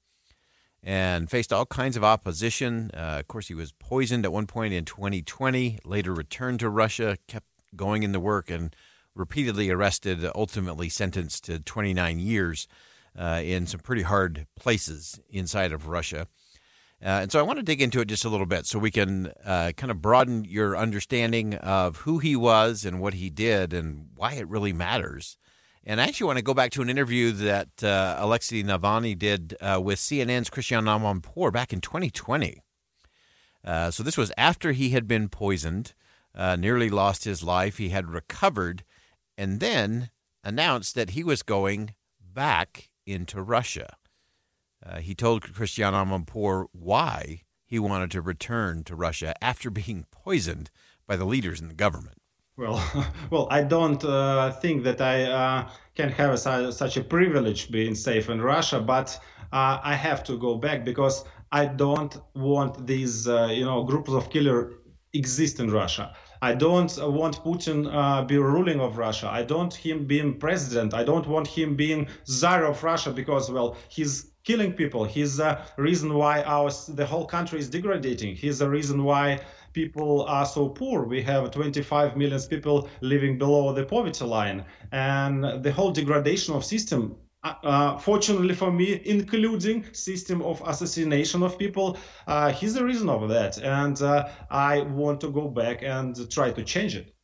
And 0.83 1.31
faced 1.31 1.53
all 1.53 1.67
kinds 1.67 1.99
of 1.99 2.05
opposition. 2.05 2.91
Uh, 2.95 3.19
of 3.21 3.29
course, 3.29 3.49
he 3.49 3.55
was 3.55 3.73
poisoned 3.73 4.25
at 4.25 4.33
one 4.33 4.47
point 4.47 4.73
in 4.73 4.87
2020, 4.87 5.81
later 5.85 6.15
returned 6.15 6.61
to 6.61 6.71
Russia, 6.71 7.19
kept 7.27 7.47
going 7.77 8.03
in 8.03 8.13
the 8.13 8.21
work, 8.21 8.49
and 8.49 8.75
repeatedly 9.15 9.71
arrested, 9.71 10.25
ultimately 10.35 10.89
sentenced 10.89 11.45
to 11.45 11.59
29 11.61 12.19
years 12.19 12.69
uh, 13.19 13.41
in 13.43 13.67
some 13.67 13.81
pretty 13.81 14.03
hard 14.03 14.47
places 14.57 15.21
inside 15.29 15.73
of 15.73 15.89
Russia. 15.89 16.27
Uh, 17.03 17.21
and 17.23 17.33
so 17.33 17.39
I 17.39 17.43
want 17.43 17.59
to 17.59 17.63
dig 17.63 17.81
into 17.81 18.01
it 18.01 18.09
just 18.09 18.27
a 18.27 18.29
little 18.29 18.47
bit 18.47 18.67
so 18.67 18.79
we 18.79 18.91
can 18.91 19.33
uh, 19.45 19.73
kind 19.77 19.91
of 19.91 20.03
broaden 20.03 20.45
your 20.45 20.77
understanding 20.77 21.55
of 21.55 21.99
who 21.99 22.19
he 22.19 22.37
was 22.37 22.85
and 22.85 23.01
what 23.01 23.15
he 23.15 23.31
did 23.31 23.73
and 23.73 24.09
why 24.15 24.35
it 24.35 24.49
really 24.49 24.75
matters. 24.75 25.39
And 25.83 25.99
I 25.99 26.05
actually 26.05 26.27
want 26.27 26.39
to 26.39 26.45
go 26.45 26.53
back 26.53 26.73
to 26.73 26.83
an 26.83 26.91
interview 26.91 27.33
that 27.33 27.83
uh, 27.83 28.17
Alexei 28.19 28.63
Navalny 28.63 29.19
did 29.19 29.57
uh, 29.63 29.81
with 29.83 29.99
CNN's 29.99 30.51
Christiane 30.51 30.85
Amanpour 30.85 31.51
back 31.51 31.73
in 31.73 31.81
2020. 31.81 32.61
Uh, 33.65 33.91
so 33.91 34.03
this 34.03 34.19
was 34.19 34.31
after 34.37 34.73
he 34.73 34.91
had 34.91 35.09
been 35.09 35.31
poisoned, 35.31 35.95
nearly 36.37 36.91
lost 36.91 37.25
his 37.25 37.43
life. 37.43 37.79
He 37.79 37.89
had 37.89 38.11
recovered 38.11 38.85
and 39.41 39.59
then 39.59 40.11
announced 40.45 40.95
that 40.95 41.11
he 41.11 41.25
was 41.25 41.43
going 41.43 41.95
back 42.21 42.91
into 43.07 43.41
Russia. 43.41 43.97
Uh, 44.85 44.99
he 44.99 45.15
told 45.15 45.55
Christiane 45.55 45.95
Amanpour 45.95 46.67
why 46.73 47.41
he 47.65 47.79
wanted 47.79 48.11
to 48.11 48.21
return 48.21 48.85
to 48.85 48.95
Russia 48.95 49.33
after 49.43 49.71
being 49.83 50.05
poisoned 50.11 50.71
by 51.07 51.17
the 51.17 51.25
leaders 51.25 51.59
in 51.59 51.69
the 51.69 51.75
government. 51.87 52.19
Well, 52.59 52.79
well, 53.31 53.49
I 53.51 53.63
don't 53.63 54.05
uh, 54.05 54.53
think 54.53 54.85
that 54.85 55.01
I 55.01 55.25
uh, 55.25 55.71
can 55.95 56.11
have 56.11 56.33
a, 56.35 56.71
such 56.71 56.99
a 56.99 57.03
privilege 57.03 57.71
being 57.71 57.95
safe 57.95 58.29
in 58.29 58.43
Russia, 58.43 58.79
but 58.79 59.19
uh, 59.53 59.79
I 59.83 59.95
have 59.95 60.23
to 60.25 60.37
go 60.37 60.57
back 60.57 60.85
because 60.85 61.25
I 61.51 61.65
don't 61.65 62.15
want 62.35 62.87
these, 62.87 63.27
uh, 63.27 63.49
you 63.51 63.65
know, 63.65 63.85
groups 63.85 64.11
of 64.11 64.29
killer 64.29 64.75
exist 65.15 65.61
in 65.61 65.71
Russia. 65.71 66.15
I 66.43 66.55
don't 66.55 66.91
want 67.13 67.45
Putin 67.45 67.87
uh, 67.93 68.25
be 68.25 68.39
ruling 68.39 68.81
of 68.81 68.97
Russia. 68.97 69.29
I 69.31 69.43
don't 69.43 69.75
him 69.75 70.07
being 70.07 70.39
president. 70.39 70.95
I 70.95 71.05
don't 71.05 71.27
want 71.27 71.47
him 71.47 71.77
being 71.77 72.09
czar 72.27 72.65
of 72.65 72.83
Russia 72.83 73.11
because 73.11 73.51
well 73.51 73.77
he's 73.89 74.31
killing 74.45 74.73
people. 74.73 75.05
He's 75.05 75.37
the 75.37 75.61
reason 75.77 76.15
why 76.15 76.43
our 76.43 76.71
the 76.89 77.05
whole 77.05 77.27
country 77.27 77.59
is 77.59 77.69
degrading. 77.69 78.37
He's 78.37 78.59
the 78.59 78.71
reason 78.71 79.05
why 79.05 79.41
people 79.75 80.23
are 80.23 80.47
so 80.47 80.69
poor. 80.71 81.05
We 81.05 81.23
have 81.23 81.51
25 81.51 82.17
million 82.17 82.41
people 82.49 82.89
living 83.03 83.37
below 83.39 83.73
the 83.75 83.85
poverty 83.85 84.25
line, 84.25 84.65
and 84.93 85.63
the 85.63 85.73
whole 85.73 85.93
degradation 85.93 86.55
of 86.55 86.65
system 86.65 87.17
uh, 87.43 87.55
uh, 87.63 87.99
fortunately 87.99 88.55
for 88.55 88.71
me, 88.71 89.01
including 89.05 89.87
system 89.95 90.43
of 90.43 90.63
assassination 90.67 91.43
of 91.43 91.59
people, 91.59 91.97
uh, 92.27 92.53
he's 92.53 92.75
the 92.75 92.85
reason 92.85 93.09
of 93.09 93.29
that, 93.31 93.59
and 93.59 94.01
uh, 94.03 94.29
I 94.51 94.83
want 94.83 95.21
to 95.23 95.31
go 95.31 95.49
back 95.49 95.83
and 95.83 96.31
try 96.31 96.51
to 96.51 96.63
change 96.63 96.97
it. 96.97 97.15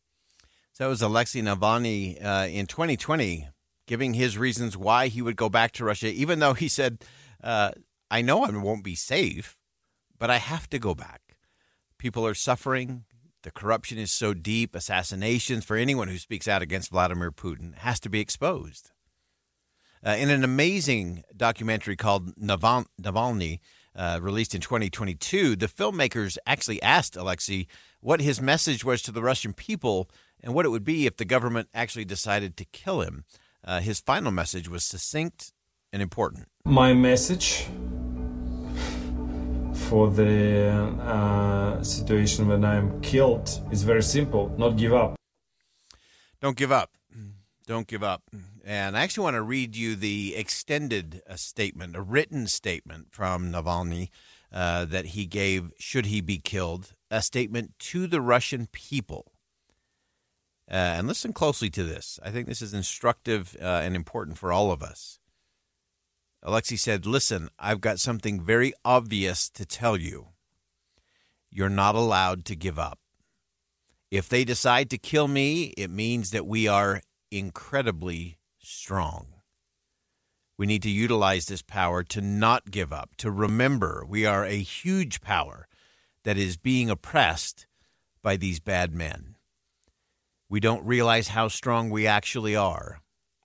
So 0.72 0.86
it 0.86 0.88
was 0.88 1.02
Alexei 1.02 1.40
Navalny 1.40 2.22
uh, 2.24 2.48
in 2.48 2.66
2020, 2.66 3.48
giving 3.86 4.14
his 4.14 4.38
reasons 4.38 4.76
why 4.76 5.08
he 5.08 5.20
would 5.20 5.36
go 5.36 5.48
back 5.48 5.72
to 5.72 5.84
Russia, 5.84 6.08
even 6.08 6.38
though 6.38 6.54
he 6.54 6.68
said, 6.68 7.04
uh, 7.42 7.72
"I 8.10 8.22
know 8.22 8.44
I 8.44 8.50
won't 8.50 8.84
be 8.84 8.94
safe, 8.94 9.58
but 10.18 10.30
I 10.30 10.38
have 10.38 10.68
to 10.70 10.78
go 10.78 10.94
back. 10.94 11.36
People 11.98 12.26
are 12.26 12.34
suffering." 12.34 13.04
The 13.42 13.52
corruption 13.52 13.96
is 13.96 14.10
so 14.10 14.34
deep. 14.34 14.74
Assassinations 14.74 15.64
for 15.64 15.76
anyone 15.76 16.08
who 16.08 16.18
speaks 16.18 16.48
out 16.48 16.62
against 16.62 16.90
Vladimir 16.90 17.30
Putin 17.30 17.76
has 17.76 18.00
to 18.00 18.08
be 18.08 18.18
exposed. 18.18 18.90
Uh, 20.04 20.10
in 20.10 20.30
an 20.30 20.44
amazing 20.44 21.24
documentary 21.36 21.96
called 21.96 22.36
Naval- 22.36 22.86
Navalny, 23.00 23.60
uh, 23.94 24.18
released 24.20 24.54
in 24.54 24.60
2022, 24.60 25.56
the 25.56 25.66
filmmakers 25.66 26.36
actually 26.46 26.80
asked 26.82 27.16
Alexei 27.16 27.66
what 28.00 28.20
his 28.20 28.40
message 28.40 28.84
was 28.84 29.00
to 29.02 29.10
the 29.10 29.22
Russian 29.22 29.52
people 29.52 30.08
and 30.42 30.54
what 30.54 30.66
it 30.66 30.68
would 30.68 30.84
be 30.84 31.06
if 31.06 31.16
the 31.16 31.24
government 31.24 31.68
actually 31.74 32.04
decided 32.04 32.56
to 32.56 32.64
kill 32.66 33.00
him. 33.00 33.24
Uh, 33.64 33.80
his 33.80 34.00
final 34.00 34.30
message 34.30 34.68
was 34.68 34.84
succinct 34.84 35.52
and 35.92 36.02
important. 36.02 36.46
My 36.64 36.92
message 36.92 37.66
for 39.88 40.10
the 40.10 40.68
uh, 41.00 41.82
situation 41.82 42.48
when 42.48 42.64
I'm 42.64 43.00
killed 43.00 43.60
is 43.70 43.82
very 43.82 44.02
simple 44.02 44.54
not 44.58 44.76
give 44.76 44.92
up. 44.92 45.16
Don't 46.40 46.56
give 46.56 46.70
up. 46.70 46.90
Don't 47.66 47.86
give 47.86 48.02
up. 48.02 48.22
And 48.68 48.96
I 48.96 49.02
actually 49.02 49.22
want 49.22 49.34
to 49.34 49.42
read 49.42 49.76
you 49.76 49.94
the 49.94 50.34
extended 50.34 51.22
uh, 51.30 51.36
statement, 51.36 51.94
a 51.94 52.02
written 52.02 52.48
statement 52.48 53.12
from 53.12 53.52
Navalny 53.52 54.08
uh, 54.52 54.84
that 54.86 55.06
he 55.06 55.24
gave 55.24 55.72
should 55.78 56.06
he 56.06 56.20
be 56.20 56.38
killed, 56.38 56.92
a 57.08 57.22
statement 57.22 57.78
to 57.78 58.08
the 58.08 58.20
Russian 58.20 58.66
people. 58.72 59.30
Uh, 60.68 60.98
and 60.98 61.06
listen 61.06 61.32
closely 61.32 61.70
to 61.70 61.84
this. 61.84 62.18
I 62.24 62.30
think 62.30 62.48
this 62.48 62.60
is 62.60 62.74
instructive 62.74 63.56
uh, 63.62 63.82
and 63.84 63.94
important 63.94 64.36
for 64.36 64.52
all 64.52 64.72
of 64.72 64.82
us. 64.82 65.20
Alexei 66.42 66.74
said, 66.74 67.06
Listen, 67.06 67.48
I've 67.60 67.80
got 67.80 68.00
something 68.00 68.42
very 68.42 68.72
obvious 68.84 69.48
to 69.50 69.64
tell 69.64 69.96
you. 69.96 70.30
You're 71.52 71.68
not 71.68 71.94
allowed 71.94 72.44
to 72.46 72.56
give 72.56 72.80
up. 72.80 72.98
If 74.10 74.28
they 74.28 74.44
decide 74.44 74.90
to 74.90 74.98
kill 74.98 75.28
me, 75.28 75.66
it 75.76 75.88
means 75.88 76.32
that 76.32 76.48
we 76.48 76.66
are 76.66 77.00
incredibly 77.30 78.35
strong. 78.66 79.26
We 80.58 80.66
need 80.66 80.82
to 80.82 80.90
utilize 80.90 81.46
this 81.46 81.62
power 81.62 82.02
to 82.04 82.20
not 82.20 82.70
give 82.70 82.92
up, 82.92 83.14
to 83.18 83.30
remember 83.30 84.04
we 84.08 84.26
are 84.26 84.44
a 84.44 84.56
huge 84.56 85.20
power 85.20 85.68
that 86.24 86.36
is 86.36 86.56
being 86.56 86.90
oppressed 86.90 87.66
by 88.22 88.36
these 88.36 88.58
bad 88.58 88.92
men. 88.94 89.36
We 90.48 90.60
don't 90.60 90.84
realize 90.84 91.28
how 91.28 91.48
strong 91.48 91.90
we 91.90 92.06
actually 92.06 92.56
are. 92.56 93.00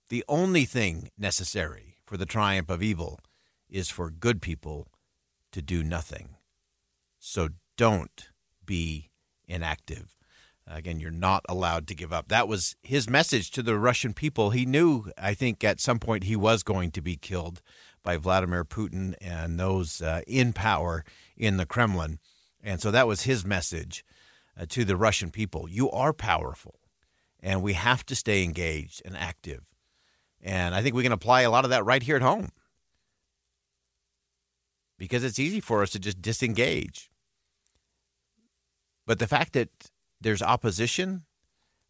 The 0.08 0.24
only 0.28 0.64
thing 0.64 1.10
necessary 1.18 1.96
for 2.04 2.16
the 2.16 2.26
triumph 2.26 2.70
of 2.70 2.82
evil 2.82 3.20
is 3.68 3.88
for 3.88 4.10
good 4.10 4.42
people 4.42 4.88
to 5.52 5.62
do 5.62 5.82
nothing. 5.82 6.36
So 7.18 7.50
don't 7.76 8.28
be 8.64 9.10
inactive. 9.46 10.16
Again, 10.66 11.00
you're 11.00 11.10
not 11.10 11.44
allowed 11.48 11.86
to 11.88 11.94
give 11.94 12.12
up. 12.12 12.28
That 12.28 12.48
was 12.48 12.76
his 12.82 13.10
message 13.10 13.50
to 13.52 13.62
the 13.62 13.78
Russian 13.78 14.14
people. 14.14 14.50
He 14.50 14.64
knew, 14.64 15.10
I 15.18 15.34
think, 15.34 15.64
at 15.64 15.80
some 15.80 15.98
point 15.98 16.24
he 16.24 16.36
was 16.36 16.62
going 16.62 16.92
to 16.92 17.02
be 17.02 17.16
killed 17.16 17.60
by 18.02 18.16
Vladimir 18.16 18.64
Putin 18.64 19.14
and 19.20 19.58
those 19.58 20.00
uh, 20.00 20.22
in 20.26 20.52
power 20.52 21.04
in 21.36 21.56
the 21.56 21.66
Kremlin. 21.66 22.18
And 22.62 22.80
so 22.80 22.90
that 22.90 23.08
was 23.08 23.22
his 23.22 23.44
message 23.44 24.04
uh, 24.58 24.66
to 24.68 24.84
the 24.84 24.96
Russian 24.96 25.30
people. 25.30 25.68
You 25.68 25.90
are 25.90 26.12
powerful, 26.12 26.78
and 27.40 27.62
we 27.62 27.72
have 27.72 28.06
to 28.06 28.16
stay 28.16 28.44
engaged 28.44 29.02
and 29.04 29.16
active. 29.16 29.64
And 30.40 30.74
I 30.74 30.82
think 30.82 30.94
we 30.94 31.02
can 31.02 31.12
apply 31.12 31.42
a 31.42 31.50
lot 31.50 31.64
of 31.64 31.70
that 31.70 31.84
right 31.84 32.02
here 32.02 32.16
at 32.16 32.22
home 32.22 32.50
because 34.98 35.24
it's 35.24 35.38
easy 35.38 35.60
for 35.60 35.82
us 35.82 35.90
to 35.90 35.98
just 35.98 36.22
disengage. 36.22 37.10
But 39.06 39.18
the 39.18 39.26
fact 39.26 39.52
that 39.54 39.90
there's 40.22 40.42
opposition 40.42 41.24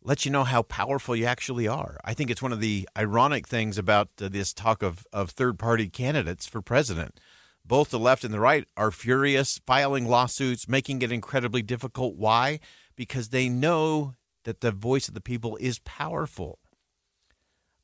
lets 0.04 0.24
you 0.24 0.32
know 0.32 0.44
how 0.44 0.62
powerful 0.62 1.14
you 1.14 1.24
actually 1.24 1.68
are. 1.68 1.98
I 2.04 2.14
think 2.14 2.30
it's 2.30 2.42
one 2.42 2.52
of 2.52 2.60
the 2.60 2.88
ironic 2.96 3.46
things 3.46 3.78
about 3.78 4.08
uh, 4.20 4.28
this 4.28 4.52
talk 4.52 4.82
of, 4.82 5.06
of 5.12 5.30
third 5.30 5.58
party 5.58 5.88
candidates 5.88 6.46
for 6.46 6.60
president. 6.60 7.20
Both 7.64 7.90
the 7.90 7.98
left 7.98 8.24
and 8.24 8.34
the 8.34 8.40
right 8.40 8.66
are 8.76 8.90
furious, 8.90 9.60
filing 9.64 10.08
lawsuits, 10.08 10.68
making 10.68 11.02
it 11.02 11.12
incredibly 11.12 11.62
difficult. 11.62 12.16
Why? 12.16 12.58
Because 12.96 13.28
they 13.28 13.48
know 13.48 14.14
that 14.44 14.60
the 14.60 14.72
voice 14.72 15.06
of 15.06 15.14
the 15.14 15.20
people 15.20 15.56
is 15.60 15.78
powerful. 15.78 16.58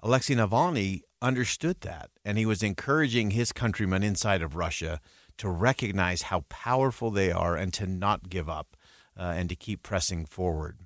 Alexei 0.03 0.35
Navalny 0.35 1.03
understood 1.23 1.81
that, 1.83 2.11
and 2.25 2.39
he 2.39 2.47
was 2.47 2.63
encouraging 2.63 3.31
his 3.31 3.53
countrymen 3.53 4.03
inside 4.03 4.43
of 4.43 4.57
Russia 4.57 5.01
to 5.39 5.49
recognize 5.49 6.23
how 6.23 6.45
powerful 6.49 7.13
they 7.13 7.31
are 7.31 7.57
and 7.57 7.73
to 7.75 7.87
not 7.87 8.29
give 8.29 8.49
up 8.49 8.77
uh, 9.19 9.35
and 9.37 9.49
to 9.49 9.57
keep 9.57 9.83
pressing 9.83 10.25
forward. 10.25 10.79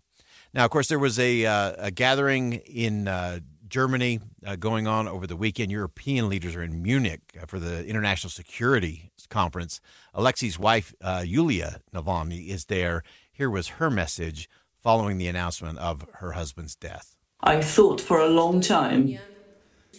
Now, 0.54 0.64
of 0.64 0.70
course, 0.70 0.88
there 0.88 0.98
was 0.98 1.18
a, 1.18 1.46
uh, 1.46 1.72
a 1.78 1.90
gathering 1.90 2.54
in 2.54 3.08
uh, 3.08 3.40
Germany 3.68 4.20
uh, 4.46 4.56
going 4.56 4.86
on 4.86 5.08
over 5.08 5.26
the 5.26 5.36
weekend. 5.36 5.70
European 5.70 6.28
leaders 6.28 6.54
are 6.54 6.62
in 6.62 6.82
Munich 6.82 7.20
uh, 7.40 7.46
for 7.46 7.58
the 7.58 7.86
International 7.86 8.30
Security 8.30 9.10
Conference. 9.30 9.80
Alexei's 10.12 10.58
wife, 10.58 10.94
uh, 11.00 11.22
Yulia 11.24 11.80
Navalny, 11.94 12.48
is 12.48 12.66
there. 12.66 13.02
Here 13.32 13.48
was 13.48 13.68
her 13.68 13.90
message 13.90 14.48
following 14.76 15.16
the 15.16 15.26
announcement 15.26 15.78
of 15.78 16.04
her 16.14 16.32
husband's 16.32 16.74
death. 16.74 17.16
I 17.40 17.62
thought 17.62 18.00
for 18.00 18.20
a 18.20 18.28
long 18.28 18.60
time 18.60 19.18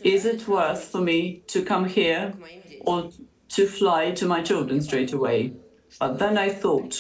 is 0.03 0.25
it 0.25 0.47
worth 0.47 0.83
for 0.83 1.01
me 1.01 1.43
to 1.47 1.63
come 1.63 1.85
here 1.85 2.33
or 2.81 3.09
to 3.49 3.65
fly 3.65 4.11
to 4.11 4.25
my 4.25 4.41
children 4.41 4.81
straight 4.81 5.13
away? 5.13 5.53
But 5.99 6.19
then 6.19 6.37
I 6.37 6.49
thought, 6.49 6.95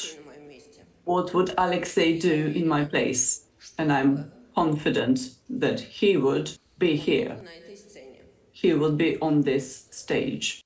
what 1.05 1.33
would 1.33 1.53
Alexei 1.57 2.17
do 2.19 2.51
in 2.55 2.67
my 2.67 2.85
place? 2.85 3.45
And 3.77 3.91
I'm 3.91 4.31
confident 4.55 5.35
that 5.49 5.79
he 5.79 6.17
would 6.17 6.51
be 6.77 6.95
here. 6.95 7.37
He 8.51 8.73
would 8.73 8.97
be 8.97 9.17
on 9.19 9.41
this 9.41 9.87
stage. 9.91 10.63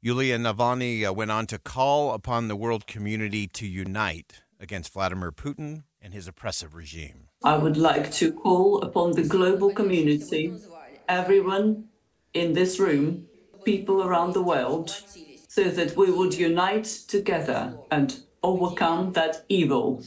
Yulia 0.00 0.38
Navalny 0.38 1.04
uh, 1.04 1.12
went 1.12 1.30
on 1.30 1.46
to 1.46 1.58
call 1.58 2.12
upon 2.12 2.48
the 2.48 2.54
world 2.54 2.86
community 2.86 3.48
to 3.48 3.66
unite 3.66 4.42
against 4.60 4.92
Vladimir 4.92 5.32
Putin 5.32 5.84
and 6.00 6.14
his 6.14 6.28
oppressive 6.28 6.74
regime. 6.74 7.28
I 7.42 7.56
would 7.56 7.76
like 7.76 8.12
to 8.12 8.32
call 8.32 8.82
upon 8.82 9.12
the 9.12 9.24
global 9.24 9.72
community, 9.72 10.52
everyone 11.08 11.88
in 12.34 12.52
this 12.52 12.78
room, 12.78 13.26
people 13.64 14.02
around 14.02 14.34
the 14.34 14.42
world, 14.42 14.90
so 15.48 15.64
that 15.64 15.96
we 15.96 16.10
would 16.10 16.34
unite 16.34 16.84
together 16.84 17.78
and 17.90 18.20
overcome 18.42 19.12
that 19.12 19.44
evil, 19.48 20.02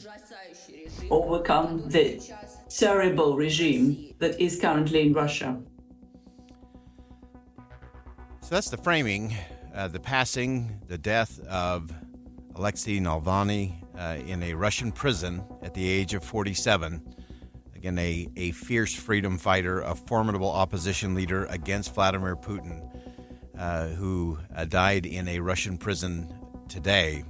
overcome 1.10 1.88
the 1.88 2.20
terrible 2.68 3.36
regime 3.36 4.14
that 4.18 4.40
is 4.40 4.60
currently 4.60 5.06
in 5.06 5.12
Russia. 5.12 5.58
So 8.42 8.56
that's 8.56 8.70
the 8.70 8.78
framing, 8.78 9.36
uh, 9.74 9.88
the 9.88 10.00
passing, 10.00 10.80
the 10.88 10.98
death 10.98 11.38
of 11.46 11.92
Alexei 12.56 12.98
Navalny 12.98 13.80
uh, 13.96 14.16
in 14.26 14.42
a 14.42 14.54
Russian 14.54 14.92
prison 14.92 15.44
at 15.62 15.74
the 15.74 15.88
age 15.88 16.14
of 16.14 16.24
47. 16.24 17.02
Again, 17.76 17.98
a, 17.98 18.28
a 18.36 18.50
fierce 18.52 18.94
freedom 18.94 19.38
fighter, 19.38 19.80
a 19.80 19.94
formidable 19.94 20.50
opposition 20.50 21.14
leader 21.14 21.46
against 21.46 21.94
Vladimir 21.94 22.36
Putin, 22.36 22.86
uh, 23.58 23.86
who 23.88 24.38
uh, 24.54 24.64
died 24.64 25.06
in 25.06 25.28
a 25.28 25.40
Russian 25.40 25.78
prison 25.78 26.32
today. 26.68 27.24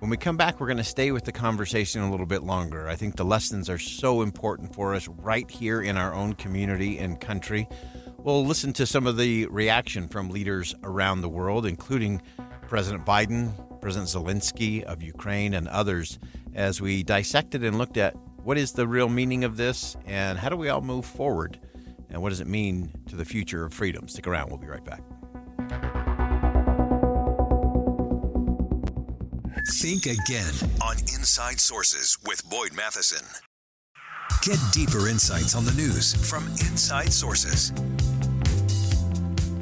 When 0.00 0.08
we 0.08 0.16
come 0.16 0.38
back, 0.38 0.58
we're 0.58 0.66
going 0.66 0.78
to 0.78 0.84
stay 0.84 1.12
with 1.12 1.26
the 1.26 1.32
conversation 1.32 2.00
a 2.00 2.10
little 2.10 2.24
bit 2.24 2.42
longer. 2.42 2.88
I 2.88 2.96
think 2.96 3.16
the 3.16 3.24
lessons 3.24 3.68
are 3.68 3.78
so 3.78 4.22
important 4.22 4.74
for 4.74 4.94
us 4.94 5.06
right 5.06 5.48
here 5.50 5.82
in 5.82 5.98
our 5.98 6.14
own 6.14 6.32
community 6.32 6.96
and 6.96 7.20
country. 7.20 7.68
We'll 8.16 8.46
listen 8.46 8.72
to 8.74 8.86
some 8.86 9.06
of 9.06 9.18
the 9.18 9.44
reaction 9.48 10.08
from 10.08 10.30
leaders 10.30 10.74
around 10.84 11.20
the 11.20 11.28
world, 11.28 11.66
including 11.66 12.22
President 12.66 13.04
Biden, 13.04 13.52
President 13.82 14.08
Zelensky 14.08 14.82
of 14.84 15.02
Ukraine, 15.02 15.52
and 15.52 15.68
others, 15.68 16.18
as 16.54 16.80
we 16.80 17.02
dissected 17.02 17.62
and 17.62 17.76
looked 17.76 17.98
at 17.98 18.16
what 18.42 18.56
is 18.56 18.72
the 18.72 18.88
real 18.88 19.10
meaning 19.10 19.44
of 19.44 19.58
this 19.58 19.98
and 20.06 20.38
how 20.38 20.48
do 20.48 20.56
we 20.56 20.70
all 20.70 20.80
move 20.80 21.04
forward 21.04 21.60
and 22.08 22.22
what 22.22 22.30
does 22.30 22.40
it 22.40 22.46
mean 22.46 22.90
to 23.06 23.16
the 23.16 23.26
future 23.26 23.66
of 23.66 23.74
freedom. 23.74 24.08
Stick 24.08 24.26
around, 24.26 24.48
we'll 24.48 24.56
be 24.56 24.66
right 24.66 24.82
back. 24.82 25.99
Think 29.68 30.06
again 30.06 30.54
on 30.82 30.96
Inside 31.00 31.60
Sources 31.60 32.16
with 32.26 32.48
Boyd 32.48 32.72
Matheson. 32.72 33.26
Get 34.42 34.58
deeper 34.72 35.06
insights 35.06 35.54
on 35.54 35.66
the 35.66 35.72
news 35.72 36.14
from 36.28 36.46
Inside 36.46 37.12
Sources. 37.12 37.70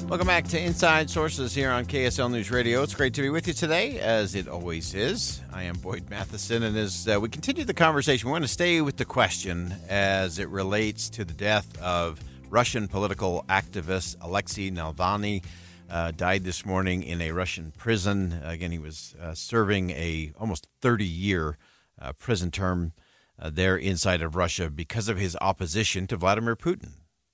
Welcome 0.08 0.28
back 0.28 0.46
to 0.48 0.60
Inside 0.60 1.10
Sources 1.10 1.52
here 1.52 1.70
on 1.70 1.84
KSL 1.84 2.30
News 2.30 2.50
Radio. 2.52 2.82
It's 2.84 2.94
great 2.94 3.12
to 3.14 3.22
be 3.22 3.28
with 3.28 3.48
you 3.48 3.52
today, 3.52 3.98
as 3.98 4.36
it 4.36 4.46
always 4.46 4.94
is. 4.94 5.42
I 5.52 5.64
am 5.64 5.74
Boyd 5.76 6.08
Matheson, 6.08 6.62
and 6.62 6.76
as 6.76 7.08
uh, 7.08 7.18
we 7.20 7.28
continue 7.28 7.64
the 7.64 7.74
conversation, 7.74 8.28
we 8.28 8.32
want 8.32 8.44
to 8.44 8.48
stay 8.48 8.80
with 8.80 8.98
the 8.98 9.04
question 9.04 9.74
as 9.88 10.38
it 10.38 10.48
relates 10.48 11.10
to 11.10 11.24
the 11.24 11.34
death 11.34 11.76
of 11.82 12.20
Russian 12.48 12.86
political 12.86 13.44
activist 13.48 14.16
Alexei 14.20 14.70
Navalny. 14.70 15.42
Uh, 15.90 16.10
died 16.10 16.44
this 16.44 16.66
morning 16.66 17.02
in 17.02 17.22
a 17.22 17.32
Russian 17.32 17.70
prison. 17.70 18.40
Again, 18.44 18.72
he 18.72 18.78
was 18.78 19.14
uh, 19.20 19.32
serving 19.32 19.90
a 19.90 20.32
almost 20.38 20.68
30 20.82 21.06
year 21.06 21.56
uh, 22.00 22.12
prison 22.12 22.50
term 22.50 22.92
uh, 23.38 23.50
there 23.50 23.76
inside 23.76 24.20
of 24.20 24.36
Russia 24.36 24.68
because 24.68 25.08
of 25.08 25.16
his 25.16 25.36
opposition 25.40 26.06
to 26.06 26.16
Vladimir 26.16 26.56
Putin, 26.56 26.92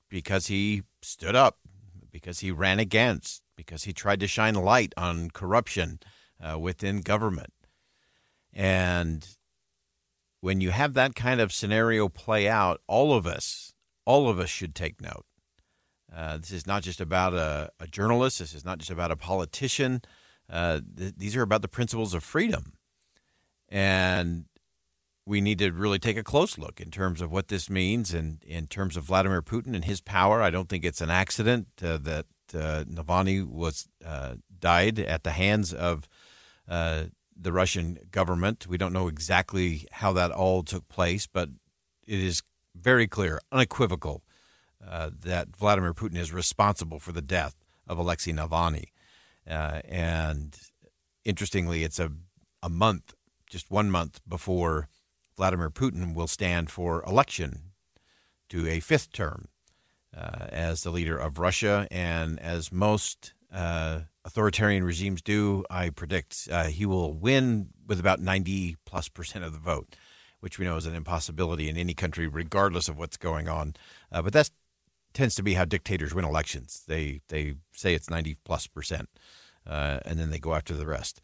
because 0.08 0.46
he 0.46 0.84
stood 1.02 1.34
up, 1.34 1.58
because 2.12 2.40
he 2.40 2.52
ran 2.52 2.78
against, 2.78 3.42
because 3.56 3.84
he 3.84 3.92
tried 3.92 4.20
to 4.20 4.28
shine 4.28 4.54
light 4.54 4.92
on 4.96 5.30
corruption 5.30 5.98
uh, 6.40 6.56
within 6.56 7.00
government. 7.00 7.52
And 8.52 9.26
when 10.40 10.60
you 10.60 10.70
have 10.70 10.94
that 10.94 11.16
kind 11.16 11.40
of 11.40 11.52
scenario 11.52 12.08
play 12.08 12.48
out, 12.48 12.80
all 12.86 13.14
of 13.14 13.26
us, 13.26 13.74
all 14.04 14.28
of 14.28 14.38
us 14.38 14.48
should 14.48 14.74
take 14.74 15.00
note. 15.00 15.24
Uh, 16.14 16.36
this 16.36 16.52
is 16.52 16.66
not 16.66 16.82
just 16.82 17.00
about 17.00 17.34
a, 17.34 17.70
a, 17.80 17.86
journalist. 17.86 18.38
This 18.38 18.54
is 18.54 18.64
not 18.64 18.78
just 18.78 18.90
about 18.90 19.10
a 19.10 19.16
politician. 19.16 20.02
Uh, 20.48 20.80
th- 20.96 21.14
these 21.16 21.34
are 21.34 21.42
about 21.42 21.62
the 21.62 21.68
principles 21.68 22.14
of 22.14 22.22
freedom. 22.22 22.74
And 23.68 24.44
we 25.26 25.40
need 25.40 25.58
to 25.58 25.72
really 25.72 25.98
take 25.98 26.16
a 26.16 26.22
close 26.22 26.56
look 26.56 26.80
in 26.80 26.90
terms 26.90 27.20
of 27.20 27.32
what 27.32 27.48
this 27.48 27.68
means 27.68 28.14
and 28.14 28.42
in 28.44 28.66
terms 28.68 28.96
of 28.96 29.04
Vladimir 29.04 29.42
Putin 29.42 29.74
and 29.74 29.86
his 29.86 30.00
power. 30.00 30.40
I 30.40 30.50
don't 30.50 30.68
think 30.68 30.84
it's 30.84 31.00
an 31.00 31.10
accident 31.10 31.66
uh, 31.82 31.98
that 31.98 32.26
uh, 32.54 32.84
Navalny 32.84 33.44
was 33.44 33.88
uh, 34.04 34.34
died 34.60 35.00
at 35.00 35.24
the 35.24 35.32
hands 35.32 35.72
of 35.72 36.08
the 36.66 37.52
Russian 37.52 37.98
government. 38.12 38.68
We 38.68 38.78
don't 38.78 38.92
know 38.92 39.08
exactly 39.08 39.88
how 39.90 40.12
that 40.12 40.30
all 40.30 40.62
took 40.62 40.86
place, 40.88 41.26
but 41.26 41.48
it 42.06 42.20
is 42.20 42.42
very 42.76 43.08
clear, 43.08 43.40
unequivocal 43.50 44.22
uh, 44.88 45.10
that 45.22 45.56
Vladimir 45.56 45.94
Putin 45.94 46.16
is 46.16 46.32
responsible 46.32 46.98
for 46.98 47.12
the 47.12 47.22
death 47.22 47.54
of 47.86 47.98
Alexei 47.98 48.32
Navalny. 48.32 48.88
Uh, 49.48 49.80
and 49.88 50.56
interestingly, 51.24 51.84
it's 51.84 51.98
a, 51.98 52.10
a 52.62 52.68
month, 52.68 53.14
just 53.48 53.70
one 53.70 53.90
month 53.90 54.20
before 54.26 54.88
Vladimir 55.36 55.70
Putin 55.70 56.14
will 56.14 56.26
stand 56.26 56.70
for 56.70 57.02
election 57.04 57.72
to 58.48 58.68
a 58.68 58.80
fifth 58.80 59.12
term 59.12 59.48
uh, 60.16 60.46
as 60.50 60.82
the 60.82 60.90
leader 60.90 61.16
of 61.16 61.38
Russia. 61.38 61.86
And 61.90 62.38
as 62.40 62.72
most 62.72 63.34
uh, 63.52 64.00
authoritarian 64.24 64.84
regimes 64.84 65.22
do, 65.22 65.64
I 65.68 65.90
predict 65.90 66.48
uh, 66.50 66.64
he 66.64 66.86
will 66.86 67.12
win 67.12 67.68
with 67.86 68.00
about 68.00 68.20
90 68.20 68.76
plus 68.86 69.08
percent 69.08 69.44
of 69.44 69.52
the 69.52 69.58
vote 69.58 69.96
which 70.44 70.58
we 70.58 70.66
know 70.66 70.76
is 70.76 70.84
an 70.84 70.94
impossibility 70.94 71.70
in 71.70 71.78
any 71.78 71.94
country, 71.94 72.26
regardless 72.26 72.86
of 72.86 72.98
what's 72.98 73.16
going 73.16 73.48
on. 73.48 73.74
Uh, 74.12 74.20
but 74.20 74.34
that 74.34 74.50
tends 75.14 75.34
to 75.36 75.42
be 75.42 75.54
how 75.54 75.64
dictators 75.64 76.14
win 76.14 76.24
elections. 76.24 76.84
They 76.86 77.20
they 77.28 77.54
say 77.72 77.94
it's 77.94 78.10
ninety 78.10 78.36
plus 78.44 78.66
percent, 78.66 79.08
uh, 79.66 80.00
and 80.04 80.18
then 80.18 80.30
they 80.30 80.38
go 80.38 80.54
after 80.54 80.74
the 80.74 80.86
rest. 80.86 81.22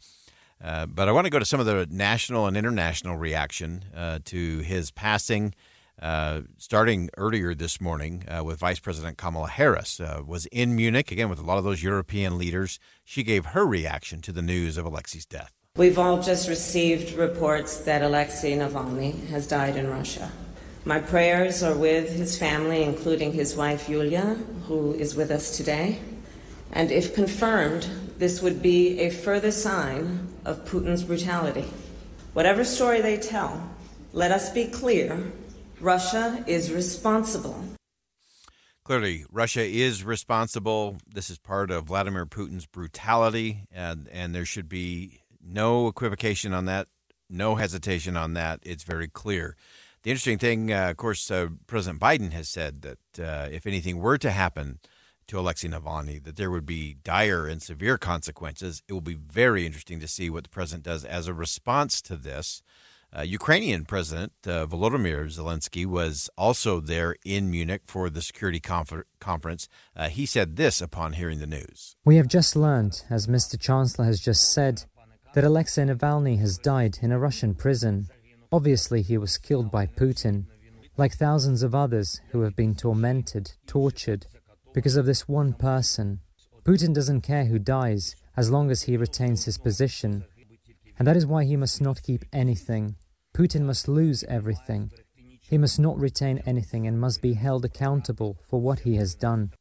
Uh, 0.63 0.85
but 0.85 1.07
I 1.07 1.11
want 1.11 1.25
to 1.25 1.31
go 1.31 1.39
to 1.39 1.45
some 1.45 1.59
of 1.59 1.65
the 1.65 1.87
national 1.89 2.47
and 2.47 2.55
international 2.55 3.17
reaction 3.17 3.85
uh, 3.95 4.19
to 4.25 4.59
his 4.59 4.91
passing. 4.91 5.53
Uh, 6.01 6.41
starting 6.57 7.11
earlier 7.15 7.53
this 7.53 7.79
morning 7.79 8.23
uh, 8.27 8.43
with 8.43 8.57
Vice 8.57 8.79
President 8.79 9.19
Kamala 9.19 9.47
Harris, 9.47 9.99
uh, 9.99 10.23
was 10.25 10.47
in 10.47 10.75
Munich 10.75 11.11
again 11.11 11.29
with 11.29 11.37
a 11.37 11.43
lot 11.43 11.59
of 11.59 11.63
those 11.63 11.83
European 11.83 12.39
leaders. 12.39 12.79
She 13.03 13.21
gave 13.21 13.47
her 13.47 13.67
reaction 13.67 14.19
to 14.21 14.31
the 14.31 14.41
news 14.41 14.77
of 14.77 14.85
Alexei's 14.85 15.27
death. 15.27 15.51
We've 15.75 15.99
all 15.99 16.19
just 16.19 16.49
received 16.49 17.13
reports 17.13 17.77
that 17.81 18.01
Alexei 18.01 18.57
Navalny 18.57 19.27
has 19.27 19.47
died 19.47 19.75
in 19.75 19.91
Russia. 19.91 20.31
My 20.83 20.97
prayers 20.97 21.61
are 21.61 21.75
with 21.75 22.11
his 22.11 22.39
family, 22.39 22.81
including 22.81 23.33
his 23.33 23.55
wife 23.55 23.87
Yulia, 23.87 24.35
who 24.65 24.93
is 24.95 25.15
with 25.15 25.29
us 25.29 25.55
today. 25.55 25.99
And 26.71 26.91
if 26.91 27.13
confirmed, 27.13 27.87
this 28.17 28.41
would 28.41 28.63
be 28.63 28.99
a 28.99 29.11
further 29.11 29.51
sign 29.51 30.27
of 30.43 30.65
Putin's 30.65 31.03
brutality. 31.03 31.65
Whatever 32.33 32.63
story 32.63 32.99
they 32.99 33.17
tell, 33.17 33.69
let 34.11 34.31
us 34.31 34.49
be 34.49 34.65
clear 34.65 35.31
Russia 35.79 36.43
is 36.47 36.71
responsible. 36.71 37.63
Clearly, 38.83 39.25
Russia 39.31 39.63
is 39.63 40.03
responsible. 40.03 40.97
This 41.07 41.29
is 41.29 41.37
part 41.37 41.69
of 41.69 41.85
Vladimir 41.85 42.25
Putin's 42.25 42.65
brutality, 42.65 43.65
and, 43.71 44.07
and 44.11 44.33
there 44.33 44.45
should 44.45 44.67
be 44.67 45.21
no 45.39 45.87
equivocation 45.87 46.53
on 46.53 46.65
that, 46.65 46.87
no 47.29 47.55
hesitation 47.55 48.17
on 48.17 48.33
that. 48.33 48.59
It's 48.63 48.83
very 48.83 49.07
clear. 49.07 49.55
The 50.03 50.09
interesting 50.09 50.39
thing, 50.39 50.71
uh, 50.73 50.89
of 50.89 50.97
course, 50.97 51.29
uh, 51.29 51.49
President 51.67 52.01
Biden 52.01 52.31
has 52.31 52.49
said 52.49 52.81
that 52.81 53.19
uh, 53.19 53.49
if 53.51 53.67
anything 53.67 53.99
were 53.99 54.17
to 54.17 54.31
happen 54.31 54.79
to 55.27 55.39
Alexei 55.39 55.67
Navalny, 55.67 56.23
that 56.23 56.37
there 56.37 56.49
would 56.49 56.65
be 56.65 56.95
dire 57.03 57.47
and 57.47 57.61
severe 57.61 57.97
consequences. 57.97 58.81
It 58.87 58.93
will 58.93 59.01
be 59.01 59.13
very 59.13 59.65
interesting 59.65 59.99
to 59.99 60.07
see 60.07 60.29
what 60.29 60.43
the 60.43 60.49
president 60.49 60.83
does 60.83 61.05
as 61.05 61.27
a 61.27 61.33
response 61.33 62.01
to 62.01 62.15
this. 62.15 62.63
Uh, 63.15 63.21
Ukrainian 63.21 63.85
President 63.85 64.31
uh, 64.45 64.65
Volodymyr 64.65 65.25
Zelensky 65.25 65.85
was 65.85 66.29
also 66.37 66.79
there 66.79 67.15
in 67.25 67.51
Munich 67.51 67.81
for 67.85 68.09
the 68.09 68.21
security 68.21 68.59
confer- 68.59 69.05
conference. 69.19 69.67
Uh, 69.95 70.07
he 70.07 70.25
said 70.25 70.55
this 70.55 70.81
upon 70.81 71.13
hearing 71.13 71.39
the 71.39 71.47
news. 71.47 71.95
We 72.05 72.15
have 72.15 72.27
just 72.27 72.55
learned, 72.55 73.03
as 73.09 73.27
Mr. 73.27 73.59
Chancellor 73.59 74.05
has 74.05 74.19
just 74.19 74.51
said, 74.53 74.85
that 75.33 75.43
Alexei 75.43 75.83
Navalny 75.83 76.39
has 76.39 76.57
died 76.57 76.99
in 77.01 77.11
a 77.11 77.19
Russian 77.19 77.53
prison. 77.53 78.07
Obviously, 78.51 79.01
he 79.01 79.17
was 79.17 79.37
killed 79.37 79.71
by 79.71 79.85
Putin, 79.85 80.45
like 80.97 81.13
thousands 81.13 81.63
of 81.63 81.73
others 81.73 82.19
who 82.31 82.41
have 82.41 82.55
been 82.55 82.75
tormented, 82.75 83.53
tortured, 83.65 84.27
because 84.73 84.97
of 84.97 85.05
this 85.05 85.27
one 85.27 85.53
person. 85.53 86.19
Putin 86.63 86.93
doesn't 86.93 87.21
care 87.21 87.45
who 87.45 87.59
dies 87.59 88.15
as 88.35 88.51
long 88.51 88.69
as 88.69 88.83
he 88.83 88.97
retains 88.97 89.45
his 89.45 89.57
position. 89.57 90.25
And 90.99 91.07
that 91.07 91.17
is 91.17 91.25
why 91.25 91.45
he 91.45 91.55
must 91.55 91.81
not 91.81 92.03
keep 92.03 92.25
anything. 92.33 92.95
Putin 93.35 93.61
must 93.61 93.87
lose 93.87 94.23
everything. 94.25 94.91
He 95.41 95.57
must 95.57 95.79
not 95.79 95.97
retain 95.97 96.41
anything 96.45 96.85
and 96.85 96.99
must 96.99 97.21
be 97.21 97.33
held 97.33 97.65
accountable 97.65 98.37
for 98.47 98.61
what 98.61 98.79
he 98.79 98.95
has 98.95 99.15
done. 99.15 99.51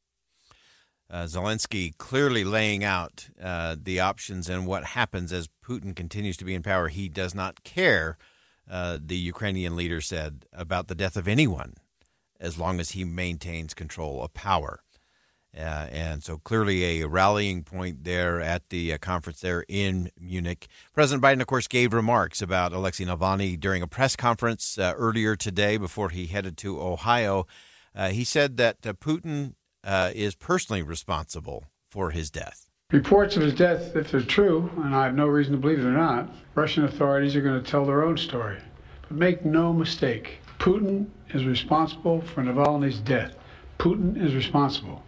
Uh, 1.11 1.25
Zelensky 1.25 1.97
clearly 1.99 2.45
laying 2.45 2.85
out 2.85 3.31
uh, 3.43 3.75
the 3.81 3.99
options 3.99 4.49
and 4.49 4.67
what 4.67 4.85
happens 4.85 5.33
as 5.33 5.49
Putin 5.65 5.97
continues 5.97 6.37
to 6.37 6.45
be 6.45 6.55
in 6.55 6.63
power. 6.63 6.89
He 6.89 7.09
does 7.09 7.35
not 7.35 7.65
care, 7.65 8.17
uh, 8.71 8.99
the 9.05 9.17
Ukrainian 9.17 9.75
leader 9.77 10.01
said, 10.01 10.47
about 10.53 10.87
the 10.89 10.95
death 10.95 11.17
of 11.17 11.27
anyone 11.27 11.75
as 12.39 12.59
long 12.59 12.81
as 12.81 12.93
he 12.93 13.05
maintains 13.05 13.75
control 13.75 14.23
of 14.23 14.33
power. 14.33 14.81
Uh, 15.57 15.89
and 15.91 16.23
so 16.23 16.39
clearly 16.39 17.03
a 17.03 17.09
rallying 17.09 17.65
point 17.65 18.05
there 18.05 18.41
at 18.41 18.69
the 18.69 18.93
uh, 18.93 18.99
conference 18.99 19.41
there 19.41 19.65
in 19.69 20.09
Munich. 20.19 20.69
President 20.95 21.23
Biden, 21.23 21.41
of 21.41 21.49
course, 21.49 21.67
gave 21.67 21.93
remarks 21.93 22.41
about 22.41 22.73
Alexei 22.73 23.05
Navalny 23.05 23.59
during 23.59 23.83
a 23.83 23.89
press 23.89 24.15
conference 24.15 24.79
uh, 24.79 24.95
earlier 24.97 25.35
today 25.35 25.77
before 25.77 26.11
he 26.11 26.27
headed 26.27 26.57
to 26.59 26.81
Ohio. 26.81 27.49
Uh, 27.95 28.11
he 28.11 28.23
said 28.23 28.57
that 28.59 28.87
uh, 28.87 28.93
Putin 28.93 29.55
is 30.15 30.37
personally 30.37 30.83
responsible 30.83 31.65
for 31.89 32.13
his 32.13 32.31
death. 32.31 32.70
Reports 32.93 33.37
of 33.37 33.43
his 33.43 33.55
death, 33.55 33.95
if 33.95 34.11
they're 34.11 34.21
true, 34.21 34.69
and 34.79 34.97
I 34.97 35.05
have 35.05 35.15
no 35.15 35.29
reason 35.29 35.53
to 35.53 35.59
believe 35.59 35.81
they're 35.81 35.93
not, 35.93 36.29
Russian 36.57 36.85
authorities 36.85 37.37
are 37.37 37.41
going 37.41 37.63
to 37.63 37.71
tell 37.71 37.85
their 37.85 38.03
own 38.03 38.17
story. 38.17 38.59
But 39.03 39.13
make 39.13 39.45
no 39.45 39.73
mistake, 39.73 40.39
Putin 40.59 41.07
is 41.33 41.45
responsible 41.45 42.21
for 42.21 42.43
Navalny's 42.43 42.99
death. 42.99 43.37
Putin 43.79 44.21
is 44.21 44.35
responsible. 44.35 45.05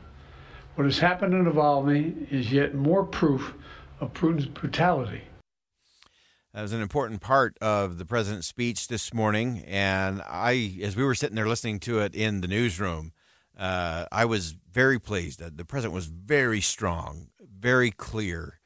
What 0.76 0.84
has 0.84 1.00
happened 1.00 1.32
to 1.32 1.50
Navalny 1.50 2.30
is 2.32 2.52
yet 2.52 2.72
more 2.72 3.02
proof 3.04 3.52
of 3.98 4.14
Putin's 4.14 4.46
brutality. 4.46 5.22
That 6.54 6.62
was 6.62 6.72
an 6.72 6.82
important 6.82 7.20
part 7.20 7.58
of 7.60 7.98
the 7.98 8.04
president's 8.04 8.46
speech 8.46 8.86
this 8.86 9.12
morning, 9.12 9.64
and 9.66 10.22
I, 10.28 10.78
as 10.84 10.94
we 10.94 11.02
were 11.02 11.16
sitting 11.16 11.34
there 11.34 11.48
listening 11.48 11.80
to 11.80 11.98
it 11.98 12.14
in 12.14 12.42
the 12.42 12.48
newsroom, 12.48 13.12
uh, 13.58 14.06
I 14.12 14.24
was 14.24 14.54
very 14.70 15.00
pleased. 15.00 15.40
The 15.40 15.64
president 15.64 15.94
was 15.94 16.06
very 16.06 16.60
strong, 16.60 17.28
very 17.62 17.92
clear, 17.92 18.58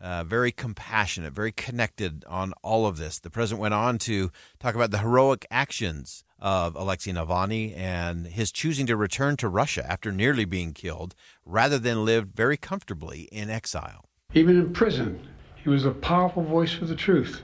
uh, 0.00 0.22
very 0.22 0.52
compassionate, 0.52 1.32
very 1.32 1.50
connected 1.50 2.24
on 2.28 2.54
all 2.62 2.86
of 2.86 2.96
this. 2.96 3.18
The 3.18 3.30
president 3.30 3.60
went 3.60 3.74
on 3.74 3.98
to 3.98 4.30
talk 4.60 4.76
about 4.76 4.92
the 4.92 4.98
heroic 4.98 5.44
actions 5.50 6.22
of 6.38 6.76
Alexei 6.76 7.10
Navalny 7.10 7.76
and 7.76 8.28
his 8.28 8.52
choosing 8.52 8.86
to 8.86 8.96
return 8.96 9.36
to 9.38 9.48
Russia 9.48 9.84
after 9.90 10.12
nearly 10.12 10.44
being 10.44 10.72
killed 10.72 11.14
rather 11.44 11.78
than 11.78 12.04
live 12.04 12.28
very 12.28 12.56
comfortably 12.56 13.22
in 13.32 13.50
exile. 13.50 14.04
Even 14.34 14.56
in 14.58 14.72
prison, 14.72 15.26
he 15.56 15.68
was 15.68 15.84
a 15.84 15.90
powerful 15.90 16.44
voice 16.44 16.72
for 16.72 16.84
the 16.84 16.96
truth. 16.96 17.42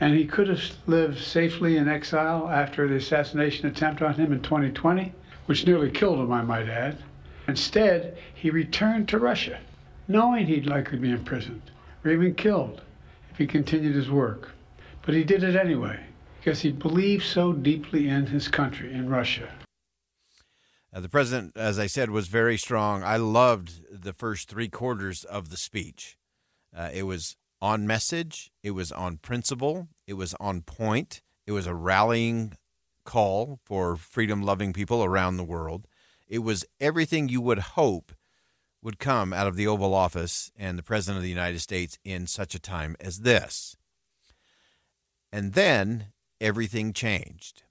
And 0.00 0.14
he 0.14 0.26
could 0.26 0.48
have 0.48 0.62
lived 0.86 1.18
safely 1.18 1.76
in 1.76 1.88
exile 1.88 2.48
after 2.48 2.88
the 2.88 2.96
assassination 2.96 3.66
attempt 3.66 4.02
on 4.02 4.14
him 4.14 4.32
in 4.32 4.42
2020, 4.42 5.12
which 5.46 5.66
nearly 5.66 5.90
killed 5.90 6.18
him, 6.18 6.32
I 6.32 6.42
might 6.42 6.68
add. 6.68 6.98
Instead, 7.48 8.18
he 8.34 8.50
returned 8.50 9.08
to 9.08 9.18
Russia, 9.18 9.60
knowing 10.08 10.46
he'd 10.46 10.66
likely 10.66 10.98
be 10.98 11.10
imprisoned 11.10 11.62
or 12.04 12.10
even 12.10 12.34
killed 12.34 12.82
if 13.30 13.38
he 13.38 13.46
continued 13.46 13.94
his 13.94 14.10
work. 14.10 14.50
But 15.04 15.14
he 15.14 15.24
did 15.24 15.42
it 15.42 15.56
anyway 15.56 16.00
because 16.38 16.60
he 16.60 16.72
believed 16.72 17.24
so 17.24 17.52
deeply 17.52 18.08
in 18.08 18.26
his 18.26 18.48
country, 18.48 18.92
in 18.92 19.08
Russia. 19.08 19.48
Uh, 20.94 21.00
the 21.00 21.08
president, 21.08 21.56
as 21.56 21.78
I 21.78 21.86
said, 21.86 22.10
was 22.10 22.28
very 22.28 22.58
strong. 22.58 23.02
I 23.02 23.16
loved 23.16 23.80
the 23.90 24.12
first 24.12 24.48
three 24.48 24.68
quarters 24.68 25.24
of 25.24 25.48
the 25.48 25.56
speech. 25.56 26.18
Uh, 26.76 26.90
it 26.92 27.04
was 27.04 27.36
on 27.60 27.86
message, 27.86 28.50
it 28.62 28.72
was 28.72 28.90
on 28.92 29.18
principle, 29.18 29.88
it 30.06 30.14
was 30.14 30.34
on 30.40 30.62
point, 30.62 31.22
it 31.46 31.52
was 31.52 31.66
a 31.66 31.74
rallying 31.74 32.54
call 33.04 33.60
for 33.64 33.96
freedom 33.96 34.42
loving 34.42 34.72
people 34.72 35.04
around 35.04 35.36
the 35.36 35.44
world. 35.44 35.86
It 36.28 36.40
was 36.40 36.64
everything 36.80 37.28
you 37.28 37.40
would 37.40 37.60
hope 37.60 38.12
would 38.82 38.98
come 38.98 39.32
out 39.32 39.46
of 39.46 39.56
the 39.56 39.66
Oval 39.66 39.94
Office 39.94 40.50
and 40.56 40.76
the 40.76 40.82
President 40.82 41.18
of 41.18 41.22
the 41.22 41.28
United 41.28 41.60
States 41.60 41.98
in 42.04 42.26
such 42.26 42.54
a 42.54 42.60
time 42.60 42.96
as 43.00 43.20
this. 43.20 43.76
And 45.32 45.52
then 45.52 46.06
everything 46.40 46.92
changed. 46.92 47.62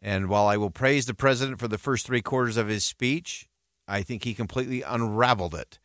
And 0.00 0.28
while 0.28 0.46
I 0.46 0.56
will 0.56 0.70
praise 0.70 1.06
the 1.06 1.14
president 1.14 1.60
for 1.60 1.68
the 1.68 1.78
first 1.78 2.06
three 2.06 2.22
quarters 2.22 2.56
of 2.56 2.68
his 2.68 2.84
speech, 2.84 3.48
I 3.86 4.02
think 4.02 4.24
he 4.24 4.34
completely 4.34 4.82
unraveled 4.82 5.54
it 5.54 5.78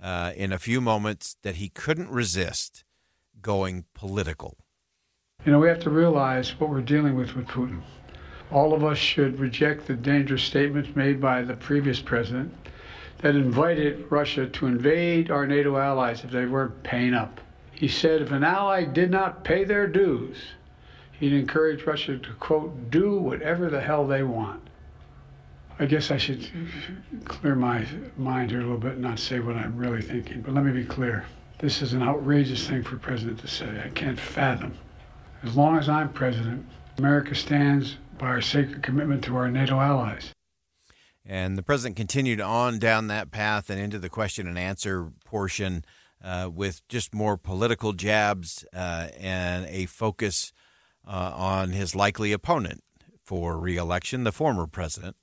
uh, 0.00 0.32
in 0.36 0.52
a 0.52 0.58
few 0.58 0.80
moments 0.80 1.36
that 1.42 1.56
he 1.56 1.70
couldn't 1.70 2.10
resist 2.10 2.84
going 3.40 3.86
political. 3.94 4.58
You 5.44 5.52
know, 5.52 5.58
we 5.58 5.68
have 5.68 5.80
to 5.80 5.90
realize 5.90 6.58
what 6.60 6.70
we're 6.70 6.82
dealing 6.82 7.16
with 7.16 7.34
with 7.34 7.46
Putin. 7.46 7.82
All 8.52 8.74
of 8.74 8.84
us 8.84 8.98
should 8.98 9.40
reject 9.40 9.86
the 9.86 9.94
dangerous 9.94 10.42
statements 10.42 10.94
made 10.94 11.20
by 11.20 11.42
the 11.42 11.54
previous 11.54 12.00
president 12.00 12.54
that 13.24 13.36
invited 13.36 14.04
Russia 14.10 14.46
to 14.46 14.66
invade 14.66 15.30
our 15.30 15.46
NATO 15.46 15.78
allies 15.78 16.22
if 16.24 16.30
they 16.30 16.44
weren't 16.44 16.82
paying 16.82 17.14
up. 17.14 17.40
He 17.72 17.88
said 17.88 18.20
if 18.20 18.32
an 18.32 18.44
ally 18.44 18.84
did 18.84 19.10
not 19.10 19.44
pay 19.44 19.64
their 19.64 19.86
dues, 19.86 20.36
he'd 21.12 21.32
encourage 21.32 21.84
Russia 21.84 22.18
to, 22.18 22.32
quote, 22.34 22.90
do 22.90 23.16
whatever 23.16 23.70
the 23.70 23.80
hell 23.80 24.06
they 24.06 24.22
want. 24.22 24.60
I 25.78 25.86
guess 25.86 26.10
I 26.10 26.18
should 26.18 26.50
clear 27.24 27.54
my 27.54 27.86
mind 28.18 28.50
here 28.50 28.60
a 28.60 28.64
little 28.64 28.76
bit 28.76 28.92
and 28.92 29.00
not 29.00 29.18
say 29.18 29.40
what 29.40 29.56
I'm 29.56 29.74
really 29.74 30.02
thinking, 30.02 30.42
but 30.42 30.52
let 30.52 30.62
me 30.62 30.72
be 30.72 30.84
clear. 30.84 31.24
This 31.60 31.80
is 31.80 31.94
an 31.94 32.02
outrageous 32.02 32.68
thing 32.68 32.82
for 32.82 32.96
a 32.96 32.98
president 32.98 33.38
to 33.38 33.48
say. 33.48 33.82
I 33.82 33.88
can't 33.88 34.20
fathom. 34.20 34.76
As 35.44 35.56
long 35.56 35.78
as 35.78 35.88
I'm 35.88 36.12
president, 36.12 36.66
America 36.98 37.34
stands 37.34 37.96
by 38.18 38.26
our 38.26 38.42
sacred 38.42 38.82
commitment 38.82 39.24
to 39.24 39.36
our 39.36 39.50
NATO 39.50 39.80
allies. 39.80 40.30
And 41.26 41.56
the 41.56 41.62
president 41.62 41.96
continued 41.96 42.40
on 42.40 42.78
down 42.78 43.06
that 43.06 43.30
path 43.30 43.70
and 43.70 43.80
into 43.80 43.98
the 43.98 44.10
question 44.10 44.46
and 44.46 44.58
answer 44.58 45.10
portion 45.24 45.84
uh, 46.22 46.50
with 46.52 46.86
just 46.88 47.14
more 47.14 47.36
political 47.36 47.92
jabs 47.92 48.64
uh, 48.74 49.08
and 49.18 49.66
a 49.66 49.86
focus 49.86 50.52
uh, 51.06 51.32
on 51.34 51.70
his 51.70 51.94
likely 51.94 52.32
opponent 52.32 52.82
for 53.22 53.58
reelection, 53.58 54.24
the 54.24 54.32
former 54.32 54.66
president. 54.66 55.16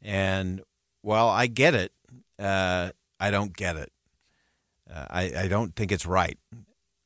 And 0.00 0.62
while 1.02 1.28
I 1.28 1.46
get 1.46 1.74
it, 1.74 1.92
uh, 2.38 2.90
I 3.20 3.30
don't 3.30 3.56
get 3.56 3.76
it. 3.76 3.92
Uh, 4.92 5.06
I, 5.10 5.32
I 5.36 5.48
don't 5.48 5.76
think 5.76 5.92
it's 5.92 6.06
right. 6.06 6.38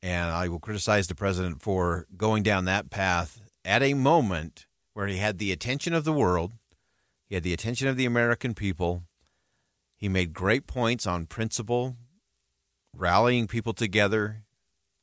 And 0.01 0.31
I 0.31 0.47
will 0.47 0.59
criticize 0.59 1.07
the 1.07 1.15
president 1.15 1.61
for 1.61 2.07
going 2.15 2.43
down 2.43 2.65
that 2.65 2.89
path 2.89 3.41
at 3.65 3.83
a 3.83 3.93
moment 3.93 4.65
where 4.93 5.07
he 5.07 5.17
had 5.17 5.37
the 5.37 5.51
attention 5.51 5.93
of 5.93 6.05
the 6.05 6.13
world, 6.13 6.53
he 7.27 7.35
had 7.35 7.43
the 7.43 7.53
attention 7.53 7.87
of 7.87 7.97
the 7.97 8.05
American 8.05 8.53
people. 8.53 9.03
He 9.95 10.07
made 10.07 10.33
great 10.33 10.65
points 10.65 11.05
on 11.05 11.25
principle, 11.25 11.97
rallying 12.93 13.47
people 13.47 13.73
together, 13.73 14.43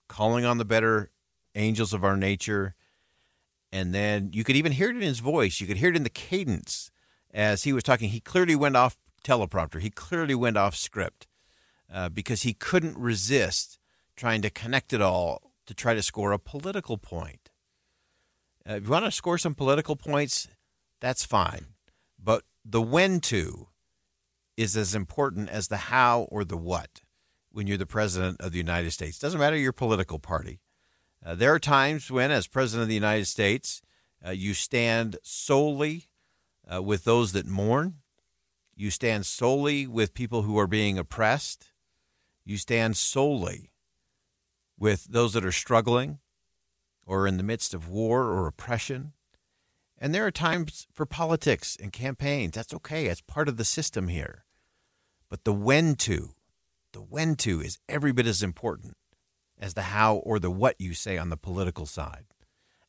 calling 0.09 0.45
on 0.45 0.59
the 0.59 0.65
better 0.65 1.11
angels 1.55 1.93
of 1.93 2.05
our 2.05 2.17
nature. 2.17 2.75
And 3.71 3.95
then 3.95 4.31
you 4.33 4.45
could 4.45 4.57
even 4.57 4.73
hear 4.73 4.89
it 4.89 4.97
in 4.97 5.03
his 5.03 5.19
voice. 5.19 5.61
You 5.61 5.67
could 5.67 5.77
hear 5.77 5.91
it 5.91 5.97
in 5.97 6.05
the 6.05 6.11
cadence 6.11 6.91
as 7.33 7.65
he 7.65 7.73
was 7.73 7.83
talking. 7.83 8.09
He 8.09 8.21
clearly 8.21 8.57
went 8.57 8.77
off 8.77 8.97
teleprompter, 9.25 9.81
he 9.81 9.91
clearly 9.91 10.35
went 10.35 10.57
off 10.57 10.77
script 10.77 11.27
uh, 11.93 12.11
because 12.11 12.43
he 12.43 12.53
couldn't 12.53 12.99
resist 12.99 13.79
trying 14.17 14.43
to 14.43 14.51
connect 14.51 14.93
it 14.93 15.01
all 15.01 15.53
to 15.67 15.75
try 15.75 15.95
to 15.95 16.03
score 16.03 16.33
a 16.33 16.39
political 16.39 16.99
point. 16.99 17.51
Uh, 18.69 18.75
if 18.75 18.85
you 18.85 18.91
want 18.91 19.05
to 19.05 19.11
score 19.11 19.39
some 19.39 19.55
political 19.55 19.97
points, 19.97 20.49
that's 21.01 21.25
fine. 21.25 21.74
But 22.25 22.45
the 22.65 22.81
when 22.81 23.21
to 23.21 23.69
is 24.57 24.77
as 24.77 24.95
important 24.95 25.51
as 25.51 25.69
the 25.69 25.77
how 25.77 26.23
or 26.31 26.45
the 26.45 26.57
what 26.57 27.03
when 27.53 27.67
you're 27.67 27.77
the 27.77 27.87
president 27.87 28.41
of 28.41 28.53
the 28.53 28.59
United 28.59 28.93
States. 28.93 29.19
Doesn't 29.19 29.41
matter 29.41 29.57
your 29.57 29.73
political 29.73 30.19
party. 30.19 30.61
Uh, 31.25 31.35
there 31.35 31.53
are 31.53 31.59
times 31.59 32.11
when, 32.11 32.31
as 32.31 32.47
president 32.47 32.83
of 32.83 32.89
the 32.89 32.95
United 32.95 33.27
States, 33.27 33.81
uh, 34.27 34.31
you 34.31 34.55
stand 34.55 35.17
solely 35.23 36.09
uh, 36.73 36.83
with 36.83 37.05
those 37.05 37.33
that 37.33 37.47
mourn. 37.47 37.97
You 38.77 38.91
stand 38.91 39.25
solely 39.25 39.87
with 39.87 40.15
people 40.15 40.43
who 40.43 40.59
are 40.59 40.67
being 40.67 40.99
oppressed. 40.99 41.71
You 42.45 42.57
stand 42.57 42.97
solely 42.97 43.71
with 44.79 45.05
those 45.05 45.33
that 45.33 45.45
are 45.45 45.53
struggling 45.53 46.19
or 47.07 47.27
in 47.27 47.37
the 47.37 47.43
midst 47.43 47.73
of 47.73 47.89
war 47.89 48.25
or 48.25 48.47
oppression. 48.47 49.14
And 50.05 50.15
there 50.15 50.27
are 50.27 50.31
times 50.31 50.87
for 50.93 51.07
politics 51.07 51.79
and 51.81 51.91
campaigns. 51.91 52.53
That's 52.53 52.75
okay. 52.75 53.07
It's 53.07 53.23
part 53.23 53.49
of 53.49 53.57
the 53.57 53.65
system 53.65 54.09
here. 54.09 54.45
But 55.31 55.45
the 55.45 55.53
when 55.55 55.95
to, 55.95 56.35
the 56.93 57.01
when 57.01 57.37
to 57.37 57.63
is 57.63 57.79
every 57.89 58.13
bit 58.13 58.27
as 58.27 58.43
important 58.43 58.99
as 59.59 59.73
the 59.73 59.85
how 59.85 60.17
or 60.17 60.39
the 60.39 60.51
what 60.51 60.79
you 60.79 60.93
say 60.93 61.17
on 61.17 61.31
the 61.31 61.39
political 61.39 61.87
side. 61.87 62.27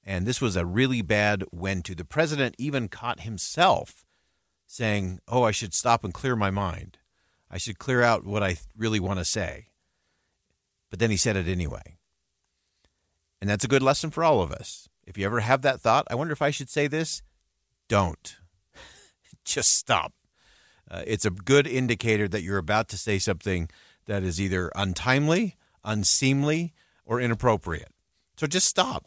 And 0.03 0.27
this 0.27 0.41
was 0.41 0.57
a 0.57 0.65
really 0.65 1.01
bad 1.01 1.45
when 1.51 1.83
to. 1.83 1.95
The 1.95 2.03
president 2.03 2.53
even 2.57 2.89
caught 2.89 3.21
himself 3.21 4.03
saying, 4.67 5.21
Oh, 5.25 5.43
I 5.43 5.51
should 5.51 5.73
stop 5.73 6.03
and 6.03 6.13
clear 6.13 6.35
my 6.35 6.51
mind. 6.51 6.97
I 7.49 7.57
should 7.57 7.79
clear 7.79 8.01
out 8.01 8.25
what 8.25 8.43
I 8.43 8.57
really 8.75 8.99
want 8.99 9.19
to 9.19 9.25
say. 9.25 9.67
But 10.89 10.99
then 10.99 11.11
he 11.11 11.17
said 11.17 11.37
it 11.37 11.47
anyway. 11.47 11.95
And 13.39 13.49
that's 13.49 13.63
a 13.63 13.69
good 13.69 13.83
lesson 13.83 14.11
for 14.11 14.21
all 14.21 14.41
of 14.41 14.51
us. 14.51 14.89
If 15.05 15.17
you 15.17 15.25
ever 15.25 15.39
have 15.41 15.61
that 15.61 15.81
thought, 15.81 16.07
I 16.09 16.15
wonder 16.15 16.33
if 16.33 16.41
I 16.41 16.51
should 16.51 16.69
say 16.69 16.87
this, 16.87 17.21
don't. 17.87 18.37
Just 19.45 19.73
stop. 19.73 20.13
Uh, 20.89 21.03
it's 21.05 21.25
a 21.25 21.31
good 21.31 21.67
indicator 21.67 22.27
that 22.27 22.43
you're 22.43 22.57
about 22.57 22.87
to 22.89 22.97
say 22.97 23.19
something 23.19 23.69
that 24.05 24.23
is 24.23 24.39
either 24.39 24.71
untimely, 24.75 25.55
unseemly, 25.83 26.73
or 27.05 27.19
inappropriate. 27.19 27.91
So 28.37 28.47
just 28.47 28.67
stop. 28.67 29.05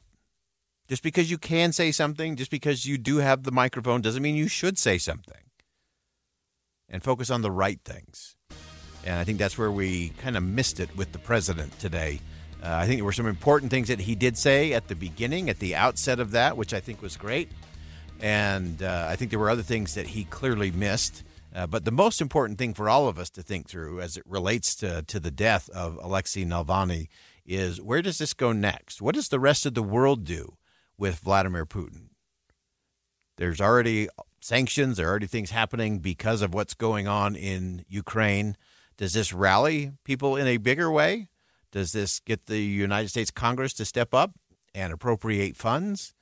Just 0.88 1.02
because 1.02 1.30
you 1.30 1.38
can 1.38 1.72
say 1.72 1.92
something, 1.92 2.36
just 2.36 2.50
because 2.50 2.86
you 2.86 2.96
do 2.96 3.18
have 3.18 3.42
the 3.42 3.52
microphone, 3.52 4.00
doesn't 4.00 4.22
mean 4.22 4.36
you 4.36 4.48
should 4.48 4.78
say 4.78 4.98
something. 4.98 5.42
And 6.88 7.02
focus 7.02 7.30
on 7.30 7.42
the 7.42 7.50
right 7.50 7.78
things. 7.84 8.36
And 9.04 9.16
I 9.16 9.24
think 9.24 9.38
that's 9.38 9.58
where 9.58 9.70
we 9.70 10.10
kind 10.18 10.36
of 10.36 10.42
missed 10.42 10.80
it 10.80 10.96
with 10.96 11.12
the 11.12 11.18
president 11.18 11.78
today. 11.78 12.20
Uh, 12.62 12.74
I 12.74 12.86
think 12.86 12.98
there 12.98 13.04
were 13.04 13.12
some 13.12 13.26
important 13.26 13.70
things 13.70 13.88
that 13.88 14.00
he 14.00 14.14
did 14.14 14.36
say 14.36 14.72
at 14.72 14.88
the 14.88 14.96
beginning, 14.96 15.48
at 15.48 15.60
the 15.60 15.76
outset 15.76 16.18
of 16.18 16.32
that, 16.32 16.56
which 16.56 16.74
I 16.74 16.80
think 16.80 17.00
was 17.00 17.16
great. 17.16 17.50
And 18.20 18.82
uh, 18.82 19.06
I 19.08 19.16
think 19.16 19.30
there 19.30 19.38
were 19.38 19.50
other 19.50 19.62
things 19.62 19.94
that 19.94 20.08
he 20.08 20.24
clearly 20.24 20.70
missed. 20.70 21.22
Uh, 21.54 21.66
but 21.66 21.84
the 21.84 21.92
most 21.92 22.20
important 22.20 22.58
thing 22.58 22.74
for 22.74 22.88
all 22.88 23.08
of 23.08 23.18
us 23.18 23.30
to 23.30 23.42
think 23.42 23.68
through 23.68 24.00
as 24.00 24.16
it 24.16 24.24
relates 24.26 24.74
to, 24.76 25.02
to 25.02 25.20
the 25.20 25.30
death 25.30 25.70
of 25.70 25.98
Alexei 26.02 26.44
Navalny 26.44 27.08
is 27.46 27.80
where 27.80 28.02
does 28.02 28.18
this 28.18 28.34
go 28.34 28.52
next? 28.52 29.00
What 29.00 29.14
does 29.14 29.28
the 29.28 29.40
rest 29.40 29.64
of 29.64 29.74
the 29.74 29.82
world 29.82 30.24
do 30.24 30.56
with 30.98 31.20
Vladimir 31.20 31.64
Putin? 31.64 32.08
There's 33.36 33.60
already 33.60 34.08
sanctions, 34.40 34.96
there 34.96 35.06
are 35.06 35.10
already 35.10 35.26
things 35.26 35.50
happening 35.50 36.00
because 36.00 36.42
of 36.42 36.52
what's 36.52 36.74
going 36.74 37.08
on 37.08 37.36
in 37.36 37.84
Ukraine. 37.88 38.56
Does 38.96 39.12
this 39.12 39.32
rally 39.32 39.92
people 40.04 40.36
in 40.36 40.46
a 40.46 40.56
bigger 40.56 40.90
way? 40.90 41.28
Does 41.70 41.92
this 41.92 42.20
get 42.20 42.46
the 42.46 42.60
United 42.60 43.08
States 43.08 43.30
Congress 43.30 43.72
to 43.74 43.84
step 43.84 44.14
up 44.14 44.32
and 44.74 44.92
appropriate 44.92 45.56
funds? 45.56 46.14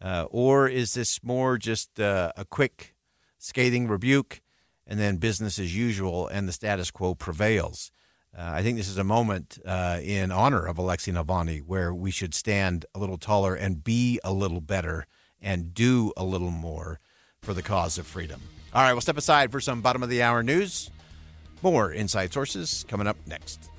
Uh, 0.00 0.26
or 0.30 0.68
is 0.68 0.94
this 0.94 1.22
more 1.22 1.58
just 1.58 1.98
uh, 2.00 2.32
a 2.36 2.44
quick 2.44 2.94
scathing 3.38 3.88
rebuke 3.88 4.40
and 4.86 4.98
then 4.98 5.16
business 5.16 5.58
as 5.58 5.76
usual 5.76 6.28
and 6.28 6.48
the 6.48 6.52
status 6.52 6.90
quo 6.90 7.14
prevails? 7.14 7.90
Uh, 8.36 8.42
I 8.54 8.62
think 8.62 8.76
this 8.76 8.88
is 8.88 8.98
a 8.98 9.04
moment 9.04 9.58
uh, 9.64 9.98
in 10.02 10.30
honor 10.30 10.64
of 10.66 10.78
Alexei 10.78 11.12
Navalny 11.12 11.60
where 11.60 11.94
we 11.94 12.10
should 12.10 12.34
stand 12.34 12.84
a 12.94 12.98
little 12.98 13.18
taller 13.18 13.54
and 13.54 13.82
be 13.82 14.20
a 14.22 14.32
little 14.32 14.60
better 14.60 15.06
and 15.40 15.74
do 15.74 16.12
a 16.16 16.24
little 16.24 16.50
more 16.50 17.00
for 17.40 17.54
the 17.54 17.62
cause 17.62 17.98
of 17.98 18.06
freedom. 18.06 18.40
All 18.74 18.82
right, 18.82 18.92
we'll 18.92 19.00
step 19.00 19.16
aside 19.16 19.50
for 19.50 19.60
some 19.60 19.80
bottom 19.80 20.02
of 20.02 20.10
the 20.10 20.22
hour 20.22 20.42
news. 20.42 20.90
More 21.62 21.90
inside 21.90 22.32
sources 22.32 22.84
coming 22.88 23.06
up 23.06 23.16
next. 23.26 23.70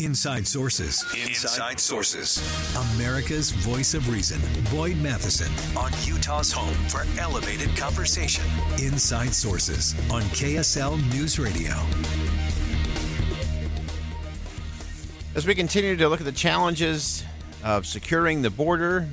Inside 0.00 0.46
Sources. 0.46 1.04
Inside 1.14 1.78
Sources. 1.80 2.38
America's 2.94 3.50
voice 3.50 3.94
of 3.94 4.08
reason. 4.08 4.40
Boyd 4.70 4.96
Matheson 4.98 5.52
on 5.76 5.92
Utah's 6.04 6.52
home 6.52 6.74
for 6.88 7.04
elevated 7.20 7.76
conversation. 7.76 8.44
Inside 8.78 9.34
Sources 9.34 9.94
on 10.10 10.22
KSL 10.22 10.96
News 11.12 11.38
Radio. 11.38 11.74
As 15.34 15.46
we 15.46 15.54
continue 15.54 15.96
to 15.96 16.08
look 16.08 16.20
at 16.20 16.26
the 16.26 16.32
challenges 16.32 17.24
of 17.62 17.86
securing 17.86 18.42
the 18.42 18.50
border, 18.50 19.08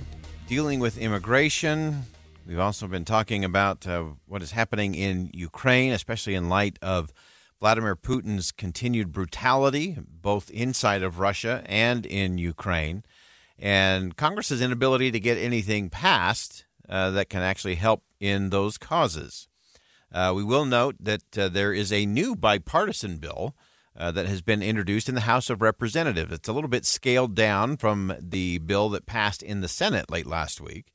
dealing 0.48 0.80
with 0.80 0.98
immigration, 0.98 2.04
we've 2.48 2.60
also 2.60 2.88
been 2.88 3.06
talking 3.06 3.44
about 3.44 3.86
uh, 3.88 4.04
what 4.28 4.42
is 4.42 4.52
happening 4.52 4.96
in 4.96 5.30
Ukraine, 5.34 5.92
especially 5.92 6.36
in 6.36 6.50
light 6.50 6.80
of 6.82 7.12
Vladimir 7.60 7.96
Putin's 7.96 8.52
continued 8.52 9.12
brutality, 9.12 9.98
both 10.08 10.50
inside 10.52 11.04
of 11.04 11.20
Russia 11.20 11.64
and 11.66 12.06
in 12.06 12.38
Ukraine, 12.38 13.04
and 13.58 14.16
Congress's 14.18 14.62
inability 14.62 15.12
to 15.12 15.20
get 15.20 15.38
anything 15.38 15.90
passed 15.90 16.66
uh, 16.90 17.12
that 17.12 17.30
can 17.30 17.42
actually 17.42 17.76
help 17.76 18.04
in 18.20 18.50
those 18.50 18.78
causes. 18.78 19.48
Uh, 20.12 20.32
we 20.36 20.44
will 20.44 20.66
note 20.66 20.96
that 21.00 21.38
uh, 21.38 21.50
there 21.50 21.74
is 21.74 21.92
a 21.92 22.06
new 22.06 22.36
bipartisan 22.36 23.18
bill 23.18 23.56
uh, 23.98 24.12
that 24.12 24.28
has 24.28 24.42
been 24.42 24.62
introduced 24.62 25.10
in 25.10 25.16
the 25.16 25.22
House 25.22 25.50
of 25.50 25.62
Representatives. 25.62 26.32
It's 26.32 26.50
a 26.50 26.54
little 26.54 26.70
bit 26.70 26.86
scaled 26.86 27.36
down 27.36 27.78
from 27.78 28.14
the 28.20 28.60
bill 28.60 28.90
that 28.90 29.06
passed 29.06 29.42
in 29.42 29.62
the 29.62 29.68
Senate 29.68 30.10
late 30.12 30.28
last 30.28 30.62
week. 30.62 30.93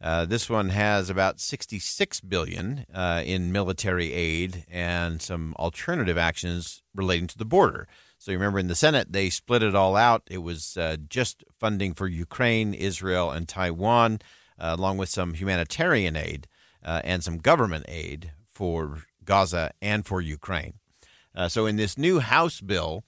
Uh, 0.00 0.26
this 0.26 0.50
one 0.50 0.68
has 0.68 1.08
about 1.08 1.40
66 1.40 2.20
billion 2.20 2.84
uh, 2.92 3.22
in 3.24 3.50
military 3.50 4.12
aid 4.12 4.66
and 4.70 5.22
some 5.22 5.54
alternative 5.58 6.18
actions 6.18 6.82
relating 6.94 7.26
to 7.26 7.38
the 7.38 7.46
border. 7.46 7.88
So 8.18 8.30
you 8.30 8.38
remember 8.38 8.58
in 8.58 8.68
the 8.68 8.74
Senate 8.74 9.12
they 9.12 9.30
split 9.30 9.62
it 9.62 9.74
all 9.74 9.96
out. 9.96 10.22
It 10.30 10.38
was 10.38 10.76
uh, 10.76 10.96
just 11.08 11.44
funding 11.58 11.94
for 11.94 12.06
Ukraine, 12.06 12.74
Israel, 12.74 13.30
and 13.30 13.48
Taiwan, 13.48 14.20
uh, 14.58 14.74
along 14.78 14.98
with 14.98 15.08
some 15.08 15.34
humanitarian 15.34 16.16
aid 16.16 16.46
uh, 16.84 17.00
and 17.04 17.24
some 17.24 17.38
government 17.38 17.86
aid 17.88 18.32
for 18.46 19.04
Gaza 19.24 19.72
and 19.80 20.04
for 20.04 20.20
Ukraine. 20.20 20.74
So 21.48 21.66
in 21.66 21.76
this 21.76 21.98
new 21.98 22.20
House 22.20 22.62
bill, 22.62 23.04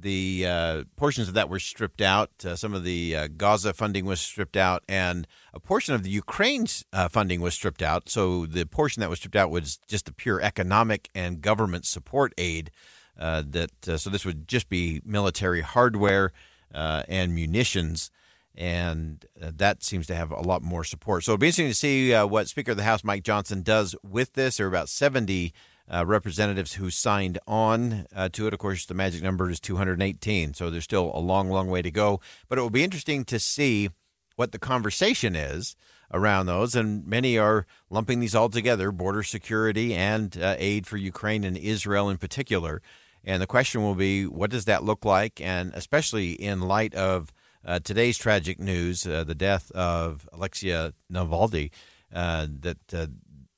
the 0.00 0.46
uh, 0.46 0.84
portions 0.96 1.28
of 1.28 1.34
that 1.34 1.48
were 1.48 1.58
stripped 1.58 2.00
out. 2.00 2.30
Uh, 2.44 2.56
some 2.56 2.74
of 2.74 2.84
the 2.84 3.16
uh, 3.16 3.28
Gaza 3.36 3.72
funding 3.72 4.04
was 4.04 4.20
stripped 4.20 4.56
out, 4.56 4.82
and 4.88 5.26
a 5.52 5.60
portion 5.60 5.94
of 5.94 6.02
the 6.02 6.10
Ukraine's 6.10 6.84
uh, 6.92 7.08
funding 7.08 7.40
was 7.40 7.54
stripped 7.54 7.82
out. 7.82 8.08
So 8.08 8.46
the 8.46 8.64
portion 8.64 9.00
that 9.00 9.10
was 9.10 9.18
stripped 9.18 9.36
out 9.36 9.50
was 9.50 9.78
just 9.88 10.06
the 10.06 10.12
pure 10.12 10.40
economic 10.40 11.08
and 11.14 11.40
government 11.40 11.86
support 11.86 12.32
aid. 12.38 12.70
Uh, 13.18 13.42
that 13.50 13.88
uh, 13.88 13.96
so 13.96 14.10
this 14.10 14.24
would 14.24 14.46
just 14.46 14.68
be 14.68 15.00
military 15.04 15.60
hardware 15.60 16.32
and 16.72 17.34
munitions, 17.34 18.10
and 18.54 19.26
that 19.36 19.82
seems 19.82 20.06
to 20.06 20.14
have 20.14 20.30
a 20.30 20.40
lot 20.40 20.62
more 20.62 20.84
support. 20.84 21.24
So 21.24 21.32
it'll 21.32 21.40
be 21.40 21.48
interesting 21.48 21.68
to 21.68 21.74
see 21.74 22.14
what 22.14 22.48
Speaker 22.48 22.70
of 22.70 22.76
the 22.76 22.84
House 22.84 23.02
Mike 23.02 23.24
Johnson 23.24 23.62
does 23.62 23.96
with 24.04 24.34
this. 24.34 24.58
There 24.58 24.66
are 24.66 24.68
about 24.68 24.88
seventy 24.88 25.52
uh, 25.90 26.04
representatives 26.06 26.74
who 26.74 26.90
signed 26.90 27.38
on 27.46 28.06
uh, 28.14 28.28
to 28.30 28.46
it. 28.46 28.52
Of 28.52 28.58
course, 28.58 28.86
the 28.86 28.94
magic 28.94 29.22
number 29.22 29.50
is 29.50 29.60
218, 29.60 30.54
so 30.54 30.70
there's 30.70 30.84
still 30.84 31.10
a 31.14 31.20
long, 31.20 31.50
long 31.50 31.68
way 31.68 31.82
to 31.82 31.90
go. 31.90 32.20
But 32.48 32.58
it 32.58 32.62
will 32.62 32.70
be 32.70 32.84
interesting 32.84 33.24
to 33.26 33.38
see 33.38 33.90
what 34.36 34.52
the 34.52 34.58
conversation 34.58 35.34
is 35.34 35.76
around 36.12 36.46
those. 36.46 36.74
And 36.74 37.06
many 37.06 37.38
are 37.38 37.66
lumping 37.90 38.20
these 38.20 38.34
all 38.34 38.48
together 38.48 38.92
border 38.92 39.22
security 39.22 39.94
and 39.94 40.36
uh, 40.40 40.54
aid 40.58 40.86
for 40.86 40.96
Ukraine 40.96 41.44
and 41.44 41.56
Israel 41.56 42.08
in 42.08 42.18
particular. 42.18 42.82
And 43.24 43.42
the 43.42 43.46
question 43.46 43.82
will 43.82 43.94
be 43.94 44.26
what 44.26 44.50
does 44.50 44.64
that 44.66 44.84
look 44.84 45.04
like? 45.04 45.40
And 45.40 45.72
especially 45.74 46.32
in 46.32 46.60
light 46.60 46.94
of 46.94 47.32
uh, 47.64 47.80
today's 47.80 48.16
tragic 48.16 48.60
news, 48.60 49.06
uh, 49.06 49.24
the 49.24 49.34
death 49.34 49.70
of 49.72 50.28
Alexei 50.32 50.92
Navalny, 51.12 51.70
uh, 52.14 52.46
that 52.60 52.94
uh, 52.94 53.06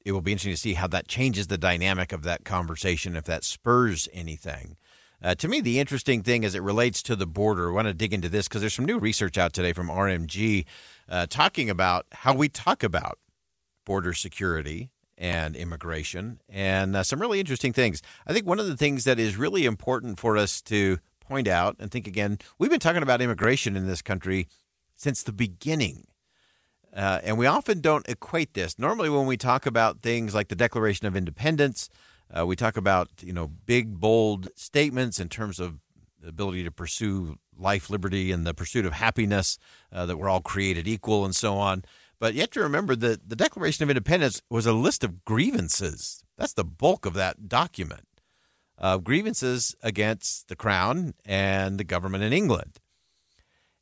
it 0.04 0.12
will 0.12 0.20
be 0.20 0.32
interesting 0.32 0.54
to 0.54 0.60
see 0.60 0.74
how 0.74 0.86
that 0.88 1.08
changes 1.08 1.46
the 1.46 1.58
dynamic 1.58 2.12
of 2.12 2.22
that 2.22 2.44
conversation, 2.44 3.16
if 3.16 3.24
that 3.24 3.44
spurs 3.44 4.08
anything. 4.12 4.76
Uh, 5.22 5.34
to 5.34 5.48
me, 5.48 5.60
the 5.60 5.78
interesting 5.78 6.22
thing 6.22 6.44
as 6.44 6.54
it 6.54 6.62
relates 6.62 7.02
to 7.02 7.14
the 7.14 7.26
border, 7.26 7.70
I 7.70 7.74
want 7.74 7.88
to 7.88 7.94
dig 7.94 8.14
into 8.14 8.30
this 8.30 8.48
because 8.48 8.62
there's 8.62 8.74
some 8.74 8.86
new 8.86 8.98
research 8.98 9.36
out 9.36 9.52
today 9.52 9.74
from 9.74 9.88
RMG 9.88 10.64
uh, 11.08 11.26
talking 11.28 11.68
about 11.68 12.06
how 12.12 12.34
we 12.34 12.48
talk 12.48 12.82
about 12.82 13.18
border 13.84 14.14
security 14.14 14.90
and 15.18 15.54
immigration 15.54 16.40
and 16.48 16.96
uh, 16.96 17.02
some 17.02 17.20
really 17.20 17.38
interesting 17.38 17.74
things. 17.74 18.00
I 18.26 18.32
think 18.32 18.46
one 18.46 18.58
of 18.58 18.66
the 18.66 18.76
things 18.76 19.04
that 19.04 19.18
is 19.18 19.36
really 19.36 19.66
important 19.66 20.18
for 20.18 20.38
us 20.38 20.62
to 20.62 20.98
point 21.20 21.46
out 21.46 21.76
and 21.78 21.90
think 21.90 22.06
again, 22.06 22.38
we've 22.58 22.70
been 22.70 22.80
talking 22.80 23.02
about 23.02 23.20
immigration 23.20 23.76
in 23.76 23.86
this 23.86 24.00
country 24.00 24.48
since 24.96 25.22
the 25.22 25.32
beginning. 25.32 26.06
Uh, 26.94 27.20
and 27.22 27.38
we 27.38 27.46
often 27.46 27.80
don't 27.80 28.08
equate 28.08 28.54
this. 28.54 28.78
Normally, 28.78 29.08
when 29.08 29.26
we 29.26 29.36
talk 29.36 29.64
about 29.64 30.00
things 30.00 30.34
like 30.34 30.48
the 30.48 30.56
Declaration 30.56 31.06
of 31.06 31.16
Independence, 31.16 31.88
uh, 32.36 32.44
we 32.46 32.56
talk 32.56 32.76
about 32.76 33.08
you 33.20 33.32
know 33.32 33.48
big, 33.48 34.00
bold 34.00 34.48
statements 34.56 35.20
in 35.20 35.28
terms 35.28 35.60
of 35.60 35.78
the 36.20 36.28
ability 36.28 36.64
to 36.64 36.70
pursue 36.70 37.38
life, 37.56 37.90
liberty, 37.90 38.32
and 38.32 38.46
the 38.46 38.54
pursuit 38.54 38.86
of 38.86 38.92
happiness, 38.94 39.58
uh, 39.92 40.06
that 40.06 40.16
we're 40.16 40.28
all 40.28 40.40
created 40.40 40.88
equal, 40.88 41.24
and 41.24 41.36
so 41.36 41.54
on. 41.54 41.84
But 42.18 42.34
you 42.34 42.40
have 42.40 42.50
to 42.50 42.60
remember 42.60 42.94
that 42.96 43.28
the 43.28 43.36
Declaration 43.36 43.82
of 43.82 43.90
Independence 43.90 44.42
was 44.50 44.66
a 44.66 44.72
list 44.72 45.04
of 45.04 45.24
grievances. 45.24 46.22
That's 46.36 46.52
the 46.52 46.64
bulk 46.64 47.06
of 47.06 47.14
that 47.14 47.48
document. 47.48 48.06
Uh, 48.78 48.96
grievances 48.98 49.74
against 49.82 50.48
the 50.48 50.56
crown 50.56 51.14
and 51.24 51.78
the 51.78 51.84
government 51.84 52.24
in 52.24 52.32
England. 52.32 52.78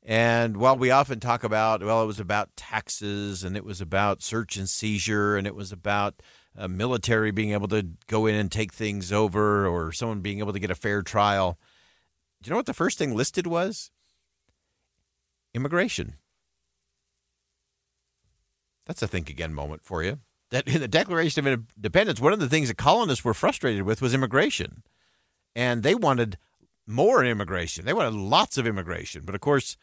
And 0.08 0.56
while 0.56 0.74
we 0.74 0.90
often 0.90 1.20
talk 1.20 1.44
about, 1.44 1.82
well, 1.82 2.02
it 2.02 2.06
was 2.06 2.18
about 2.18 2.56
taxes 2.56 3.44
and 3.44 3.58
it 3.58 3.64
was 3.64 3.82
about 3.82 4.22
search 4.22 4.56
and 4.56 4.66
seizure 4.66 5.36
and 5.36 5.46
it 5.46 5.54
was 5.54 5.70
about 5.70 6.22
uh, 6.56 6.66
military 6.66 7.30
being 7.30 7.52
able 7.52 7.68
to 7.68 7.88
go 8.06 8.24
in 8.24 8.34
and 8.34 8.50
take 8.50 8.72
things 8.72 9.12
over 9.12 9.66
or 9.66 9.92
someone 9.92 10.22
being 10.22 10.38
able 10.38 10.54
to 10.54 10.58
get 10.58 10.70
a 10.70 10.74
fair 10.74 11.02
trial. 11.02 11.58
Do 12.40 12.48
you 12.48 12.52
know 12.52 12.56
what 12.56 12.64
the 12.64 12.72
first 12.72 12.96
thing 12.96 13.14
listed 13.14 13.46
was? 13.46 13.90
Immigration. 15.52 16.14
That's 18.86 19.02
a 19.02 19.08
think 19.08 19.28
again 19.28 19.52
moment 19.52 19.84
for 19.84 20.02
you. 20.02 20.20
That 20.48 20.66
in 20.74 20.80
the 20.80 20.88
Declaration 20.88 21.46
of 21.46 21.66
Independence, 21.76 22.18
one 22.18 22.32
of 22.32 22.40
the 22.40 22.48
things 22.48 22.68
the 22.68 22.74
colonists 22.74 23.26
were 23.26 23.34
frustrated 23.34 23.82
with 23.82 24.00
was 24.00 24.14
immigration. 24.14 24.84
And 25.54 25.82
they 25.82 25.94
wanted 25.94 26.38
more 26.86 27.22
immigration. 27.22 27.84
They 27.84 27.92
wanted 27.92 28.14
lots 28.14 28.56
of 28.56 28.66
immigration. 28.66 29.24
But 29.26 29.34
of 29.34 29.42
course, 29.42 29.76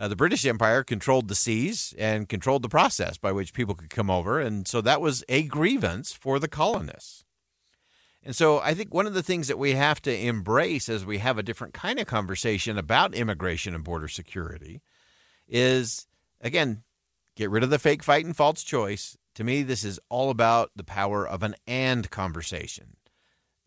uh, 0.00 0.08
the 0.08 0.16
British 0.16 0.46
Empire 0.46 0.82
controlled 0.82 1.28
the 1.28 1.34
seas 1.34 1.94
and 1.98 2.26
controlled 2.26 2.62
the 2.62 2.70
process 2.70 3.18
by 3.18 3.32
which 3.32 3.52
people 3.52 3.74
could 3.74 3.90
come 3.90 4.08
over. 4.08 4.40
And 4.40 4.66
so 4.66 4.80
that 4.80 5.02
was 5.02 5.22
a 5.28 5.42
grievance 5.42 6.10
for 6.10 6.38
the 6.38 6.48
colonists. 6.48 7.24
And 8.22 8.34
so 8.34 8.60
I 8.60 8.72
think 8.72 8.94
one 8.94 9.06
of 9.06 9.12
the 9.12 9.22
things 9.22 9.46
that 9.48 9.58
we 9.58 9.72
have 9.72 10.00
to 10.02 10.26
embrace 10.26 10.88
as 10.88 11.04
we 11.04 11.18
have 11.18 11.36
a 11.36 11.42
different 11.42 11.74
kind 11.74 11.98
of 11.98 12.06
conversation 12.06 12.78
about 12.78 13.14
immigration 13.14 13.74
and 13.74 13.84
border 13.84 14.08
security 14.08 14.80
is, 15.46 16.06
again, 16.40 16.82
get 17.36 17.50
rid 17.50 17.62
of 17.62 17.70
the 17.70 17.78
fake 17.78 18.02
fight 18.02 18.24
and 18.24 18.36
false 18.36 18.62
choice. 18.62 19.18
To 19.34 19.44
me, 19.44 19.62
this 19.62 19.84
is 19.84 20.00
all 20.08 20.30
about 20.30 20.70
the 20.74 20.84
power 20.84 21.28
of 21.28 21.42
an 21.42 21.54
and 21.66 22.10
conversation. 22.10 22.96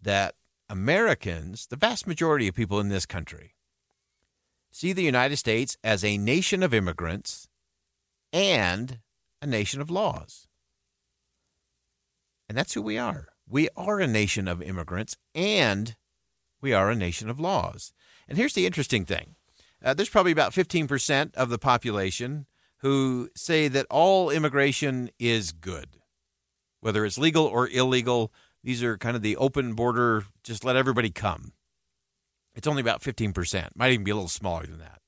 That 0.02 0.36
Americans, 0.68 1.68
the 1.68 1.76
vast 1.76 2.08
majority 2.08 2.48
of 2.48 2.56
people 2.56 2.80
in 2.80 2.90
this 2.90 3.06
country, 3.06 3.54
see 4.74 4.92
the 4.92 5.04
United 5.04 5.38
States 5.38 5.78
as 5.84 6.04
a 6.04 6.18
nation 6.18 6.64
of 6.64 6.74
immigrants 6.74 7.48
and 8.34 9.00
a 9.42 9.46
nation 9.46 9.80
of 9.80 9.92
laws. 9.92 10.48
And 12.50 12.58
that's 12.58 12.74
who 12.74 12.82
we 12.82 12.98
are. 12.98 13.28
We 13.48 13.70
are 13.78 14.00
a 14.00 14.08
nation 14.08 14.48
of 14.48 14.62
immigrants 14.62 15.16
and 15.36 15.96
we 16.60 16.74
are 16.74 16.90
a 16.90 16.96
nation 16.96 17.30
of 17.30 17.40
laws. 17.40 17.94
And 18.28 18.38
here's 18.38 18.54
the 18.54 18.66
interesting 18.66 19.06
thing 19.06 19.36
uh, 19.84 19.94
there's 19.94 20.10
probably 20.10 20.32
about 20.32 20.54
15% 20.54 21.36
of 21.36 21.50
the 21.50 21.60
population 21.60 22.48
who 22.78 23.30
say 23.36 23.68
that 23.68 23.86
all 23.90 24.30
immigration 24.30 25.10
is 25.20 25.52
good, 25.52 25.98
whether 26.82 27.06
it's 27.06 27.18
legal 27.18 27.46
or 27.46 27.70
illegal. 27.70 28.34
These 28.64 28.82
are 28.82 28.98
kind 28.98 29.16
of 29.16 29.22
the 29.22 29.38
open 29.38 29.74
border, 29.74 30.26
just 30.44 30.64
let 30.64 30.76
everybody 30.78 31.12
come. 31.12 31.52
It's 32.56 32.68
only 32.68 32.82
about 32.82 33.02
15%, 33.02 33.70
might 33.76 33.92
even 33.92 34.04
be 34.04 34.12
a 34.12 34.16
little 34.16 34.28
smaller 34.28 34.66
than 34.66 34.80
that. 34.80 35.02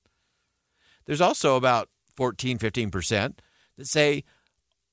There's 1.05 1.21
also 1.21 1.55
about 1.55 1.89
14, 2.15 2.57
15% 2.57 3.39
that 3.77 3.87
say 3.87 4.23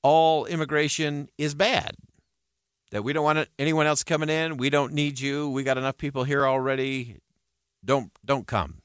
all 0.03 0.45
immigration 0.45 1.29
is 1.37 1.55
bad, 1.55 1.95
that 2.91 3.03
we 3.03 3.13
don't 3.13 3.23
want 3.23 3.49
anyone 3.57 3.87
else 3.87 4.03
coming 4.03 4.29
in. 4.29 4.57
We 4.57 4.69
don't 4.69 4.93
need 4.93 5.19
you. 5.19 5.49
We 5.49 5.63
got 5.63 5.77
enough 5.77 5.97
people 5.97 6.25
here 6.25 6.45
already. 6.45 7.17
Don't, 7.83 8.11
don't 8.23 8.45
come. 8.45 8.81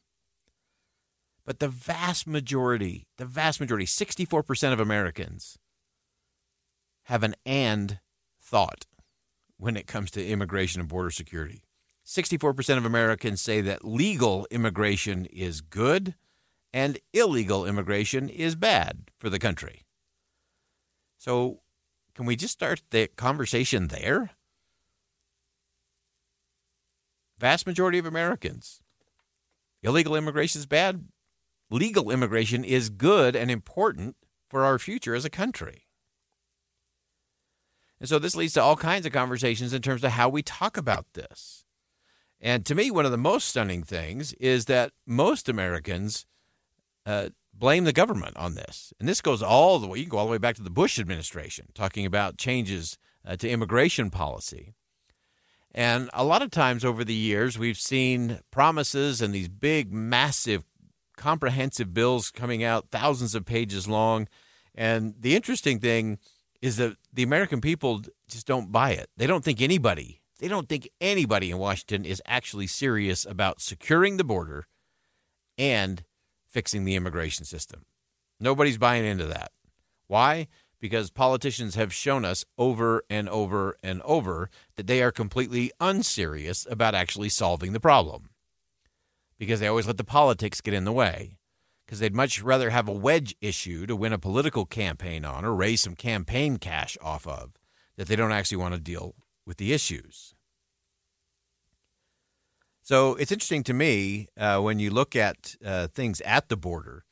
But 1.45 1.61
the 1.61 1.69
vast 1.69 2.27
majority, 2.27 3.07
the 3.17 3.25
vast 3.25 3.61
majority, 3.61 3.87
64% 3.87 4.73
of 4.73 4.81
Americans 4.81 5.59
have 7.05 7.23
an 7.23 7.35
and 7.45 8.01
thought 8.41 8.87
when 9.57 9.77
it 9.77 9.87
comes 9.87 10.11
to 10.13 10.27
immigration 10.27 10.81
and 10.81 10.89
border 10.89 11.11
security. 11.11 11.63
64% 12.09 12.79
of 12.79 12.87
Americans 12.87 13.43
say 13.43 13.61
that 13.61 13.85
legal 13.85 14.47
immigration 14.51 15.27
is 15.27 15.61
good 15.61 16.15
and 16.73 16.99
illegal 17.13 17.67
immigration 17.67 18.31
is 18.31 18.55
bad 18.55 19.11
for 19.19 19.29
the 19.29 19.39
country. 19.39 19.85
So, 21.19 21.61
can 22.15 22.25
we 22.25 22.35
just 22.35 22.55
start 22.55 22.81
the 22.91 23.09
conversation 23.09 23.89
there? 23.89 24.31
Vast 27.39 27.67
majority 27.67 27.99
of 27.99 28.07
Americans. 28.07 28.81
Illegal 29.83 30.17
immigration 30.17 30.61
is 30.61 30.67
bad. 30.67 31.09
Legal 31.71 32.11
immigration 32.11 32.65
is 32.65 32.89
good 32.89 33.37
and 33.37 33.51
important 33.51 34.17
for 34.49 34.65
our 34.65 34.79
future 34.79 35.15
as 35.15 35.27
a 35.27 35.31
country. 35.31 35.85
And 38.01 38.09
so 38.09 38.19
this 38.19 38.35
leads 38.35 38.55
to 38.55 38.63
all 38.63 38.77
kinds 38.77 39.05
of 39.05 39.13
conversations 39.13 39.75
in 39.75 39.83
terms 39.83 40.03
of 40.03 40.13
how 40.13 40.31
we 40.31 40.43
talk 40.43 40.79
about 40.79 41.13
this. 41.13 41.67
And 42.41 42.65
to 42.67 42.75
me, 42.75 42.91
one 42.91 43.05
of 43.05 43.11
the 43.11 43.19
most 43.19 43.49
stunning 43.49 43.83
things 43.83 44.33
is 44.35 44.67
that 44.67 44.93
most 45.07 45.49
Americans 45.49 46.25
uh, 47.05 47.31
blame 47.53 47.85
the 47.85 47.93
government 47.93 48.37
on 48.37 48.55
this. 48.55 48.93
And 49.01 49.09
this 49.09 49.21
goes 49.21 49.43
all 49.43 49.79
the 49.79 49.89
way, 49.89 49.99
you 49.99 50.05
can 50.05 50.11
go 50.11 50.19
all 50.19 50.27
the 50.27 50.33
way 50.33 50.39
back 50.39 50.57
to 50.57 50.63
the 50.63 50.71
Bush 50.71 50.99
administration, 50.99 51.67
talking 51.75 52.07
about 52.07 52.39
changes 52.39 52.97
uh, 53.27 53.37
to 53.37 53.49
immigration 53.49 54.11
policy. 54.11 54.75
And 55.73 56.09
a 56.15 56.25
lot 56.25 56.43
of 56.43 56.51
times 56.51 56.85
over 56.85 57.05
the 57.05 57.15
years, 57.15 57.59
we've 57.59 57.79
seen 57.79 58.41
promises 58.51 59.21
and 59.21 59.35
these 59.35 59.49
big, 59.49 59.93
massive, 59.93 60.65
comprehensive 61.17 61.93
bills 61.93 62.31
coming 62.31 62.63
out, 62.65 62.89
thousands 62.91 63.35
of 63.35 63.45
pages 63.45 63.89
long. 63.89 64.29
And 64.75 65.15
the 65.19 65.37
interesting 65.37 65.79
thing 65.79 66.19
is 66.63 66.77
that 66.77 66.97
the 67.13 67.23
American 67.23 67.61
people 67.61 68.03
just 68.29 68.47
don't 68.47 68.73
buy 68.73 68.93
it. 68.93 69.11
They 69.17 69.27
don't 69.27 69.45
think 69.45 69.61
anybody 69.61 70.21
they 70.39 70.49
don't 70.49 70.69
think 70.69 70.89
anybody 71.01 71.51
in 71.51 71.59
Washington 71.59 72.05
is 72.05 72.23
actually 72.27 72.67
serious 72.67 73.27
about 73.27 73.61
securing 73.61 74.17
the 74.17 74.25
border 74.25 74.67
and 75.57 76.05
fixing 76.47 76.85
the 76.85 76.95
immigration 76.95 77.45
system. 77.45 77.85
Nobody's 78.41 78.79
buying 78.79 79.05
into 79.05 79.27
that. 79.27 79.51
Why? 80.07 80.47
Because 80.81 81.11
politicians 81.11 81.75
have 81.75 81.93
shown 81.93 82.25
us 82.25 82.45
over 82.57 83.03
and 83.11 83.29
over 83.29 83.77
and 83.83 84.01
over 84.03 84.49
that 84.77 84.87
they 84.87 85.03
are 85.03 85.11
completely 85.11 85.73
unserious 85.81 86.67
about 86.71 86.95
actually 86.95 87.29
solving 87.29 87.73
the 87.73 87.81
problem. 87.81 88.31
Because 89.39 89.59
they 89.59 89.67
always 89.67 89.89
let 89.89 89.97
the 89.97 90.05
politics 90.05 90.61
get 90.61 90.75
in 90.75 90.85
the 90.85 90.93
way. 90.93 91.39
Because 91.85 91.99
they'd 91.99 92.15
much 92.15 92.43
rather 92.43 92.71
have 92.71 92.87
a 92.87 92.93
wedge 92.93 93.35
issue 93.41 93.87
to 93.87 93.97
win 93.97 94.13
a 94.13 94.19
political 94.19 94.67
campaign 94.67 95.25
on 95.25 95.45
or 95.45 95.55
raise 95.55 95.81
some 95.81 95.97
campaign 95.97 96.59
cash 96.59 96.97
off 97.03 97.27
of 97.27 97.53
that 97.97 98.07
they 98.07 98.17
don't 98.17 98.33
actually 98.33 98.59
want 98.59 98.75
to 98.75 98.81
deal 98.81 99.15
with 99.49 99.57
the 99.57 99.73
issues. 99.73 100.35
So 102.83 103.17
it's 103.17 103.33
interesting 103.33 103.65
to 103.65 103.75
me 103.75 104.29
uh, 104.39 104.61
when 104.61 104.79
you 104.79 104.91
look 104.91 105.17
at 105.17 105.57
uh, 105.65 105.89
things 105.89 106.21
at 106.21 106.49
the 106.49 106.57
border. 106.57 107.05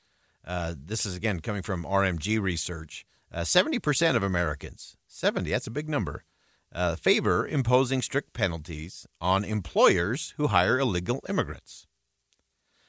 Uh, 0.47 0.74
this 0.78 1.05
is 1.05 1.16
again 1.16 1.41
coming 1.41 1.62
from 1.62 1.84
RMG 1.84 2.41
research. 2.41 3.05
Uh, 3.32 3.43
seventy 3.43 3.80
percent 3.80 4.16
of 4.16 4.22
Americans, 4.22 4.97
seventy, 5.09 5.51
that's 5.51 5.66
a 5.66 5.72
big 5.72 5.89
number, 5.89 6.24
uh, 6.72 6.95
favor 6.95 7.47
imposing 7.49 8.01
strict 8.01 8.32
penalties 8.32 9.07
on 9.20 9.45
employers 9.45 10.32
who 10.37 10.47
hire 10.47 10.78
illegal 10.78 11.24
immigrants. 11.28 11.89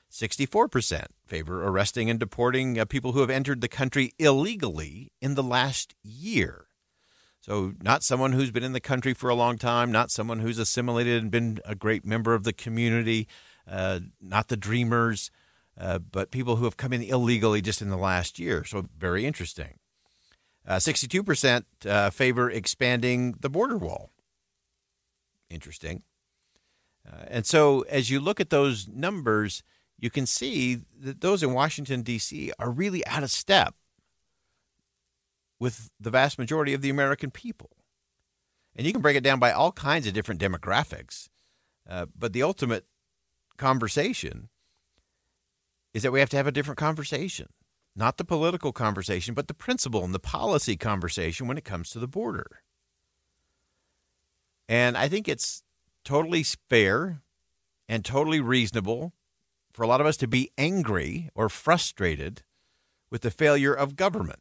64% 0.10 1.08
favor 1.26 1.68
arresting 1.68 2.10
and 2.10 2.20
deporting 2.20 2.80
uh, 2.80 2.86
people 2.86 3.12
who 3.12 3.20
have 3.20 3.30
entered 3.30 3.60
the 3.60 3.68
country 3.68 4.14
illegally 4.18 5.12
in 5.22 5.36
the 5.36 5.43
last 5.43 5.95
year. 6.02 6.66
So, 7.48 7.72
not 7.82 8.04
someone 8.04 8.34
who's 8.34 8.52
been 8.52 8.64
in 8.64 8.74
the 8.74 8.82
country 8.82 9.14
for 9.14 9.30
a 9.30 9.36
long 9.36 9.58
time, 9.58 9.89
not 9.89 10.12
someone 10.12 10.39
who's 10.39 10.60
assimilated 10.60 11.22
and 11.22 11.32
been 11.32 11.60
a 11.64 11.76
great 11.76 12.04
member 12.04 12.34
of 12.34 12.43
the 12.43 12.52
community, 12.52 13.26
uh, 13.66 14.02
not 14.22 14.50
the 14.50 14.58
dreamers, 14.58 15.32
uh, 15.80 16.00
but 16.00 16.30
people 16.30 16.58
who 16.58 16.66
have 16.66 16.76
come 16.76 16.91
in 16.91 17.02
illegally 17.02 17.62
just 17.62 17.82
in 17.82 17.89
the 17.89 17.95
last 17.95 18.38
year. 18.38 18.66
So, 18.66 18.88
very 18.98 19.26
interesting. 19.26 19.80
Uh, 20.68 20.76
62% 20.76 21.64
uh, 21.86 22.10
favor 22.10 22.52
expanding 22.52 23.36
the 23.39 23.50
border 23.50 23.78
wall. 23.78 24.12
Interesting. 25.50 26.04
Uh, 27.08 27.24
and 27.30 27.45
so, 27.45 27.86
as 27.89 28.10
you 28.10 28.20
look 28.20 28.41
at 28.41 28.50
those 28.50 28.89
numbers, 28.89 29.64
you 29.98 30.10
can 30.10 30.26
see 30.26 30.80
that 31.00 31.22
those 31.22 31.43
in 31.43 31.54
Washington, 31.54 32.02
D.C. 32.02 32.52
are 32.60 32.70
really 32.70 33.08
out 33.08 33.24
of 33.24 33.32
step 33.32 33.74
with 35.60 35.89
the 35.99 36.10
vast 36.10 36.38
majority 36.38 36.74
of 36.74 36.82
the 36.82 36.89
American 36.89 37.32
people. 37.32 37.72
And 38.76 38.86
you 38.86 38.93
can 38.93 39.01
break 39.01 39.18
it 39.18 39.24
down 39.24 39.39
by 39.39 39.51
all 39.51 39.72
kinds 39.72 40.05
of 40.05 40.14
different 40.14 40.39
demographics. 40.39 41.30
Uh, 41.89 42.05
but 42.18 42.34
the 42.34 42.43
ultimate 42.43 42.86
conversation 43.58 44.49
is 45.93 46.03
that 46.03 46.12
we 46.12 46.20
have 46.20 46.30
to 46.30 46.38
have 46.38 46.47
a 46.47 46.51
different 46.51 46.78
conversation, 46.78 47.47
not 47.95 48.18
the 48.18 48.26
political 48.26 48.72
conversation, 48.72 49.34
but 49.34 49.47
the 49.47 49.53
principle 49.53 50.03
and 50.03 50.14
the 50.14 50.20
policy 50.20 50.78
conversation 50.78 51.47
when 51.47 51.58
it 51.58 51.66
comes 51.66 51.89
to 51.89 51.99
the 51.99 52.08
border. 52.08 52.62
And 54.70 54.97
I 54.97 55.08
think 55.08 55.28
it's 55.28 55.64
totally 56.03 56.43
fair 56.43 57.22
and 57.89 58.03
totally 58.05 58.41
reasonable 58.41 59.14
for 59.74 59.84
a 59.84 59.88
lot 59.88 60.01
of 60.01 60.08
us 60.08 60.18
to 60.18 60.28
be 60.28 60.51
angry 60.58 61.30
or 61.34 61.49
frustrated 61.49 62.43
with 63.10 63.22
the 63.22 63.32
failure 63.32 63.74
of 63.74 63.95
government 63.95 64.39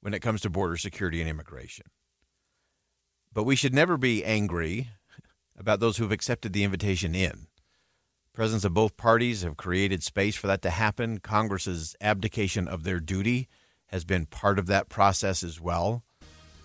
when 0.00 0.14
it 0.14 0.20
comes 0.20 0.40
to 0.40 0.50
border 0.50 0.76
security 0.76 1.20
and 1.20 1.28
immigration. 1.28 1.86
But 3.32 3.44
we 3.44 3.56
should 3.56 3.74
never 3.74 3.96
be 3.96 4.24
angry 4.24 4.88
about 5.56 5.80
those 5.80 5.96
who 5.96 6.04
have 6.04 6.12
accepted 6.12 6.52
the 6.52 6.64
invitation 6.64 7.14
in. 7.14 7.46
Presidents 8.32 8.64
of 8.64 8.74
both 8.74 8.96
parties 8.96 9.42
have 9.42 9.56
created 9.56 10.02
space 10.02 10.36
for 10.36 10.46
that 10.46 10.62
to 10.62 10.70
happen. 10.70 11.18
Congress's 11.18 11.94
abdication 12.00 12.66
of 12.66 12.84
their 12.84 13.00
duty 13.00 13.48
has 13.88 14.04
been 14.04 14.26
part 14.26 14.58
of 14.58 14.66
that 14.66 14.88
process 14.88 15.42
as 15.42 15.60
well. 15.60 16.02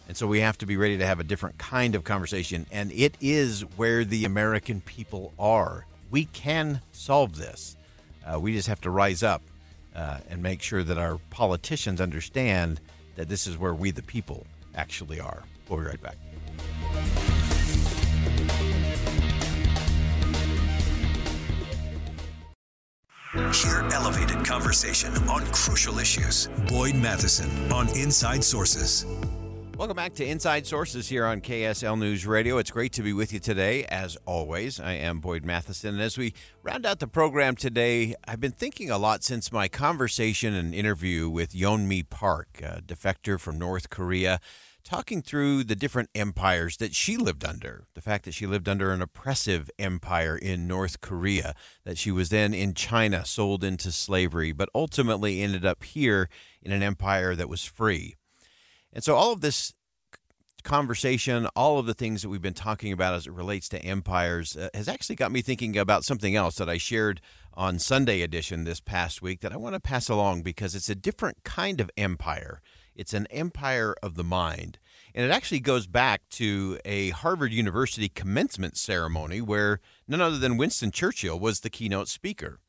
And 0.08 0.16
so 0.16 0.28
we 0.28 0.40
have 0.40 0.58
to 0.60 0.66
be 0.66 0.78
ready 0.78 0.98
to 0.98 1.06
have 1.06 1.20
a 1.20 1.24
different 1.24 1.58
kind 1.58 1.96
of 1.96 2.04
conversation. 2.04 2.68
And 2.72 2.92
it 2.92 3.16
is 3.20 3.62
where 3.76 4.06
the 4.06 4.26
American 4.26 4.82
people 4.82 5.34
are. 5.40 5.86
We 6.12 6.26
can 6.26 6.82
solve 6.92 7.38
this. 7.38 7.76
Uh, 8.26 8.40
we 8.40 8.54
just 8.54 8.68
have 8.68 8.82
to 8.82 8.92
rise 8.92 9.24
up 9.24 9.42
uh, 9.96 10.20
and 10.30 10.44
make 10.44 10.62
sure 10.62 10.84
that 10.84 10.98
our 10.98 11.18
politicians 11.32 12.00
understand 12.00 12.80
that 13.16 13.30
this 13.30 13.48
is 13.48 13.58
where 13.58 13.74
we, 13.74 13.92
the 13.92 14.04
people, 14.04 14.46
actually 14.76 15.20
are. 15.20 15.44
We'll 15.70 15.80
be 15.80 15.86
right 15.86 16.02
back. 16.02 16.18
Hear 23.54 23.88
elevated 23.92 24.46
conversation 24.46 25.14
on 25.30 25.46
crucial 25.48 26.00
issues. 26.00 26.48
Boyd 26.68 26.96
Matheson 26.96 27.72
on 27.72 27.90
Inside 27.98 28.44
Sources. 28.44 29.06
Welcome 29.78 29.98
back 29.98 30.14
to 30.14 30.26
Inside 30.26 30.66
Sources 30.66 31.10
here 31.10 31.26
on 31.26 31.42
KSL 31.42 32.00
News 32.00 32.26
Radio. 32.26 32.60
It's 32.60 32.72
great 32.72 32.94
to 32.94 33.02
be 33.02 33.12
with 33.12 33.34
you 33.34 33.40
today, 33.40 33.84
as 33.84 34.18
always. 34.26 34.80
I 34.80 34.94
am 34.94 35.20
Boyd 35.20 35.44
Matheson. 35.44 35.96
And 35.96 36.02
as 36.02 36.18
we 36.18 36.34
round 36.64 36.86
out 36.86 37.00
the 37.00 37.10
program 37.10 37.58
today, 37.58 38.16
I've 38.26 38.40
been 38.40 38.54
thinking 38.54 38.90
a 38.90 38.98
lot 38.98 39.22
since 39.22 39.52
my 39.52 39.68
conversation 39.68 40.54
and 40.54 40.74
interview 40.74 41.30
with 41.30 41.52
Yeonmi 41.52 42.10
Park, 42.10 42.62
a 42.64 42.82
defector 42.82 43.38
from 43.38 43.60
North 43.60 43.90
Korea, 43.90 44.40
talking 44.86 45.22
through 45.22 45.66
the 45.66 45.76
different 45.76 46.10
empires 46.16 46.78
that 46.78 46.96
she 46.96 47.18
lived 47.18 47.44
under. 47.44 47.84
The 47.96 48.02
fact 48.02 48.24
that 48.24 48.34
she 48.34 48.48
lived 48.48 48.70
under 48.70 48.94
an 48.94 49.02
oppressive 49.02 49.70
empire 49.78 50.38
in 50.38 50.70
North 50.70 51.02
Korea, 51.02 51.54
that 51.84 51.98
she 51.98 52.12
was 52.12 52.30
then 52.30 52.54
in 52.54 52.76
China 52.76 53.26
sold 53.26 53.62
into 53.62 53.92
slavery, 53.92 54.54
but 54.54 54.70
ultimately 54.74 55.42
ended 55.42 55.66
up 55.66 55.84
here 55.84 56.30
in 56.62 56.72
an 56.72 56.82
empire 56.82 57.36
that 57.36 57.50
was 57.50 57.66
free. 57.66 58.16
And 58.96 59.04
so 59.04 59.16
all 59.16 59.34
of 59.34 59.42
this 59.42 59.74
conversation, 60.64 61.48
all 61.56 61.78
of 61.78 61.86
the 61.86 61.94
things 61.94 62.22
that 62.22 62.30
we've 62.30 62.42
been 62.42 62.54
talking 62.54 62.94
about 62.94 63.14
as 63.14 63.28
it 63.28 63.34
relates 63.34 63.68
to 63.70 63.86
empires, 63.86 64.56
uh, 64.56 64.70
has 64.74 64.88
actually 64.88 65.18
got 65.18 65.32
me 65.32 65.42
thinking 65.42 65.78
about 65.78 66.06
something 66.06 66.34
else 66.34 66.56
that 66.56 66.70
I 66.70 66.78
shared 66.78 67.22
on 67.54 67.78
Sunday 67.78 68.22
edition 68.22 68.64
this 68.64 68.80
past 68.80 69.22
week 69.22 69.42
that 69.42 69.52
I 69.52 69.58
want 69.58 69.76
to 69.76 69.82
pass 69.82 70.08
along 70.08 70.42
because 70.42 70.74
it's 70.74 70.90
a 70.90 70.96
different 70.96 71.44
kind 71.44 71.82
of 71.82 71.92
empire. 71.98 72.62
It's 72.96 73.14
an 73.14 73.28
empire 73.32 73.96
of 74.02 74.16
the 74.16 74.24
mind. 74.24 74.80
And 75.14 75.26
it 75.26 75.32
actually 75.32 75.60
goes 75.60 75.88
back 75.88 76.24
to 76.32 76.80
a 76.86 77.10
Harvard 77.10 77.52
University 77.52 78.08
commencement 78.08 78.78
ceremony 78.78 79.42
where 79.42 79.82
none 80.08 80.22
other 80.22 80.38
than 80.38 80.58
Winston 80.58 80.92
Churchill 80.92 81.38
was 81.38 81.60
the 81.60 81.70
keynote 81.70 82.08
speaker. 82.08 82.60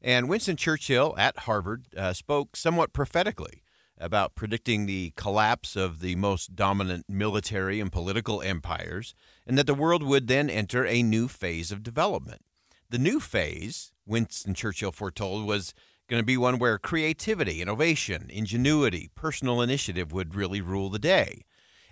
And 0.00 0.28
Winston 0.28 0.56
Churchill 0.56 1.14
at 1.16 1.38
Harvard 1.38 1.86
uh, 1.96 2.12
spoke 2.12 2.56
somewhat 2.56 2.92
prophetically 2.92 3.61
about 4.02 4.34
predicting 4.34 4.84
the 4.84 5.12
collapse 5.16 5.76
of 5.76 6.00
the 6.00 6.16
most 6.16 6.56
dominant 6.56 7.06
military 7.08 7.80
and 7.80 7.92
political 7.92 8.42
empires, 8.42 9.14
and 9.46 9.56
that 9.56 9.66
the 9.66 9.74
world 9.74 10.02
would 10.02 10.26
then 10.26 10.50
enter 10.50 10.84
a 10.84 11.02
new 11.02 11.28
phase 11.28 11.70
of 11.72 11.82
development. 11.82 12.42
The 12.90 12.98
new 12.98 13.20
phase, 13.20 13.92
Winston 14.04 14.54
Churchill 14.54 14.92
foretold, 14.92 15.46
was 15.46 15.72
going 16.08 16.20
to 16.20 16.26
be 16.26 16.36
one 16.36 16.58
where 16.58 16.78
creativity, 16.78 17.62
innovation, 17.62 18.26
ingenuity, 18.28 19.08
personal 19.14 19.62
initiative 19.62 20.12
would 20.12 20.34
really 20.34 20.60
rule 20.60 20.90
the 20.90 20.98
day. 20.98 21.44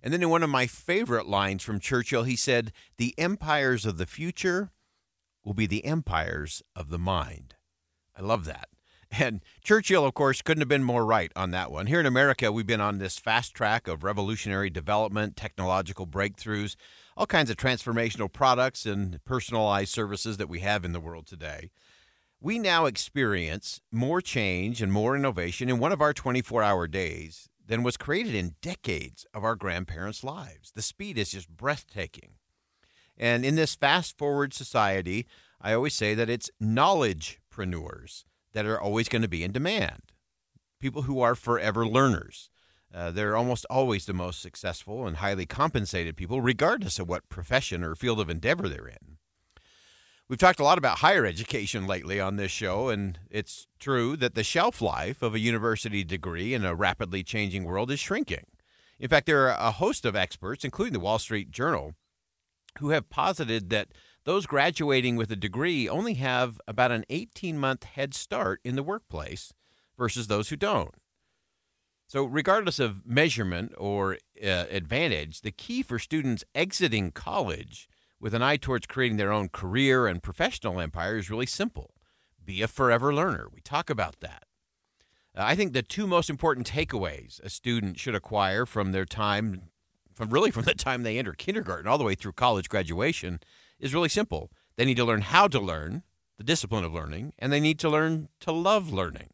And 0.02 0.12
then 0.12 0.22
in 0.22 0.30
one 0.30 0.42
of 0.42 0.50
my 0.50 0.66
favorite 0.66 1.26
lines 1.26 1.62
from 1.62 1.80
Churchill, 1.80 2.24
he 2.24 2.36
said, 2.36 2.72
The 2.98 3.14
empires 3.18 3.86
of 3.86 3.98
the 3.98 4.06
future 4.06 4.72
will 5.44 5.54
be 5.54 5.66
the 5.66 5.84
empires 5.84 6.62
of 6.74 6.90
the 6.90 6.98
mind. 6.98 7.54
I 8.16 8.22
love 8.22 8.44
that. 8.44 8.68
And 9.10 9.40
Churchill, 9.64 10.04
of 10.04 10.14
course, 10.14 10.40
couldn't 10.40 10.60
have 10.60 10.68
been 10.68 10.84
more 10.84 11.04
right 11.04 11.32
on 11.34 11.50
that 11.50 11.72
one. 11.72 11.86
Here 11.86 12.00
in 12.00 12.06
America, 12.06 12.52
we've 12.52 12.66
been 12.66 12.80
on 12.80 12.98
this 12.98 13.18
fast 13.18 13.54
track 13.54 13.88
of 13.88 14.04
revolutionary 14.04 14.70
development, 14.70 15.36
technological 15.36 16.06
breakthroughs, 16.06 16.76
all 17.16 17.26
kinds 17.26 17.50
of 17.50 17.56
transformational 17.56 18.32
products 18.32 18.86
and 18.86 19.22
personalized 19.24 19.92
services 19.92 20.36
that 20.36 20.48
we 20.48 20.60
have 20.60 20.84
in 20.84 20.92
the 20.92 21.00
world 21.00 21.26
today. 21.26 21.70
We 22.40 22.58
now 22.58 22.86
experience 22.86 23.80
more 23.90 24.20
change 24.20 24.80
and 24.80 24.92
more 24.92 25.16
innovation 25.16 25.68
in 25.68 25.78
one 25.78 25.92
of 25.92 26.00
our 26.00 26.14
24 26.14 26.62
hour 26.62 26.86
days 26.86 27.48
than 27.66 27.82
was 27.82 27.96
created 27.96 28.34
in 28.34 28.54
decades 28.62 29.26
of 29.34 29.44
our 29.44 29.56
grandparents' 29.56 30.24
lives. 30.24 30.72
The 30.74 30.82
speed 30.82 31.18
is 31.18 31.32
just 31.32 31.48
breathtaking. 31.48 32.30
And 33.18 33.44
in 33.44 33.56
this 33.56 33.74
fast 33.74 34.16
forward 34.16 34.54
society, 34.54 35.26
I 35.60 35.74
always 35.74 35.94
say 35.94 36.14
that 36.14 36.30
it's 36.30 36.50
knowledgepreneurs 36.62 38.24
that 38.52 38.66
are 38.66 38.80
always 38.80 39.08
going 39.08 39.22
to 39.22 39.28
be 39.28 39.44
in 39.44 39.52
demand. 39.52 40.12
People 40.80 41.02
who 41.02 41.20
are 41.20 41.34
forever 41.34 41.86
learners. 41.86 42.50
Uh, 42.92 43.10
they're 43.10 43.36
almost 43.36 43.66
always 43.70 44.06
the 44.06 44.12
most 44.12 44.42
successful 44.42 45.06
and 45.06 45.18
highly 45.18 45.46
compensated 45.46 46.16
people, 46.16 46.40
regardless 46.40 46.98
of 46.98 47.08
what 47.08 47.28
profession 47.28 47.84
or 47.84 47.94
field 47.94 48.18
of 48.18 48.28
endeavor 48.28 48.68
they're 48.68 48.88
in. 48.88 49.18
We've 50.28 50.38
talked 50.38 50.60
a 50.60 50.64
lot 50.64 50.78
about 50.78 50.98
higher 50.98 51.26
education 51.26 51.86
lately 51.86 52.20
on 52.20 52.36
this 52.36 52.52
show, 52.52 52.88
and 52.88 53.18
it's 53.30 53.66
true 53.80 54.16
that 54.16 54.36
the 54.36 54.44
shelf 54.44 54.80
life 54.80 55.22
of 55.22 55.34
a 55.34 55.40
university 55.40 56.04
degree 56.04 56.54
in 56.54 56.64
a 56.64 56.74
rapidly 56.74 57.24
changing 57.24 57.64
world 57.64 57.90
is 57.90 57.98
shrinking. 57.98 58.44
In 59.00 59.08
fact, 59.08 59.26
there 59.26 59.48
are 59.48 59.56
a 59.58 59.72
host 59.72 60.04
of 60.04 60.14
experts, 60.14 60.64
including 60.64 60.92
the 60.92 61.00
Wall 61.00 61.18
Street 61.18 61.50
Journal, 61.50 61.94
who 62.78 62.90
have 62.90 63.10
posited 63.10 63.70
that 63.70 63.88
those 64.24 64.46
graduating 64.46 65.16
with 65.16 65.30
a 65.30 65.36
degree 65.36 65.88
only 65.88 66.14
have 66.14 66.60
about 66.68 66.92
an 66.92 67.04
18 67.08 67.58
month 67.58 67.84
head 67.84 68.14
start 68.14 68.60
in 68.64 68.76
the 68.76 68.82
workplace 68.82 69.52
versus 69.96 70.26
those 70.26 70.48
who 70.48 70.56
don't. 70.56 70.94
So, 72.06 72.24
regardless 72.24 72.80
of 72.80 73.06
measurement 73.06 73.72
or 73.78 74.18
uh, 74.42 74.64
advantage, 74.70 75.42
the 75.42 75.52
key 75.52 75.82
for 75.82 75.98
students 75.98 76.44
exiting 76.54 77.12
college 77.12 77.88
with 78.18 78.34
an 78.34 78.42
eye 78.42 78.56
towards 78.56 78.86
creating 78.86 79.16
their 79.16 79.32
own 79.32 79.48
career 79.48 80.06
and 80.06 80.22
professional 80.22 80.80
empire 80.80 81.16
is 81.16 81.30
really 81.30 81.46
simple 81.46 81.94
be 82.44 82.62
a 82.62 82.68
forever 82.68 83.14
learner. 83.14 83.48
We 83.54 83.60
talk 83.60 83.90
about 83.90 84.20
that. 84.20 84.44
Uh, 85.36 85.42
I 85.44 85.54
think 85.54 85.72
the 85.72 85.82
two 85.82 86.06
most 86.06 86.28
important 86.28 86.68
takeaways 86.68 87.40
a 87.44 87.48
student 87.48 87.98
should 87.98 88.14
acquire 88.14 88.66
from 88.66 88.92
their 88.92 89.04
time, 89.04 89.70
from 90.12 90.30
really 90.30 90.50
from 90.50 90.64
the 90.64 90.74
time 90.74 91.02
they 91.02 91.18
enter 91.18 91.32
kindergarten 91.32 91.86
all 91.86 91.98
the 91.98 92.04
way 92.04 92.14
through 92.14 92.32
college 92.32 92.68
graduation, 92.68 93.38
is 93.80 93.94
really 93.94 94.08
simple. 94.08 94.50
They 94.76 94.84
need 94.84 94.96
to 94.98 95.04
learn 95.04 95.22
how 95.22 95.48
to 95.48 95.58
learn, 95.58 96.02
the 96.38 96.44
discipline 96.44 96.84
of 96.84 96.94
learning, 96.94 97.32
and 97.38 97.52
they 97.52 97.60
need 97.60 97.78
to 97.80 97.88
learn 97.88 98.28
to 98.40 98.52
love 98.52 98.92
learning. 98.92 99.30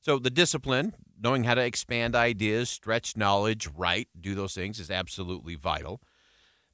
So 0.00 0.18
the 0.18 0.30
discipline, 0.30 0.94
knowing 1.20 1.44
how 1.44 1.54
to 1.54 1.64
expand 1.64 2.14
ideas, 2.14 2.70
stretch 2.70 3.16
knowledge, 3.16 3.68
write, 3.76 4.08
do 4.20 4.34
those 4.34 4.54
things 4.54 4.78
is 4.78 4.90
absolutely 4.90 5.56
vital. 5.56 6.00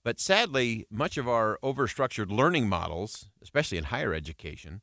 But 0.04 0.20
sadly, 0.20 0.86
much 0.90 1.16
of 1.16 1.28
our 1.28 1.58
overstructured 1.62 2.30
learning 2.30 2.68
models, 2.68 3.28
especially 3.42 3.78
in 3.78 3.84
higher 3.84 4.12
education, 4.12 4.82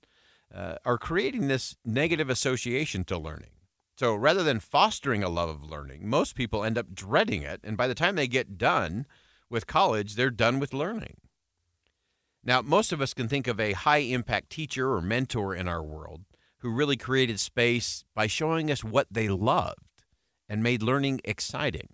uh, 0.54 0.76
are 0.86 0.98
creating 0.98 1.48
this 1.48 1.76
negative 1.86 2.30
association 2.30 3.04
to 3.06 3.18
learning. 3.18 3.52
So 3.98 4.16
rather 4.16 4.44
than 4.44 4.62
fostering 4.62 5.24
a 5.24 5.30
love 5.30 5.50
of 5.50 5.70
learning, 5.70 6.10
most 6.10 6.36
people 6.36 6.64
end 6.64 6.78
up 6.78 6.96
dreading 6.96 7.44
it. 7.44 7.60
And 7.64 7.76
by 7.76 7.88
the 7.88 7.94
time 7.94 8.16
they 8.16 8.28
get 8.28 8.58
done 8.58 9.06
with 9.50 9.68
college, 9.68 10.16
they're 10.16 10.32
done 10.32 10.58
with 10.58 10.74
learning. 10.74 11.18
Now, 12.44 12.62
most 12.62 12.92
of 12.92 13.02
us 13.02 13.14
can 13.14 13.28
think 13.28 13.48
of 13.48 13.60
a 13.60 13.74
high 13.74 13.98
impact 13.98 14.50
teacher 14.50 14.94
or 14.94 15.02
mentor 15.02 15.54
in 15.54 15.68
our 15.68 15.84
world 15.84 16.22
who 16.60 16.72
really 16.72 16.98
created 16.98 17.40
space 17.40 18.04
by 18.16 18.28
showing 18.28 18.72
us 18.72 18.84
what 18.84 19.08
they 19.12 19.30
loved 19.30 20.04
and 20.48 20.64
made 20.64 20.82
learning 20.82 21.22
exciting. 21.24 21.90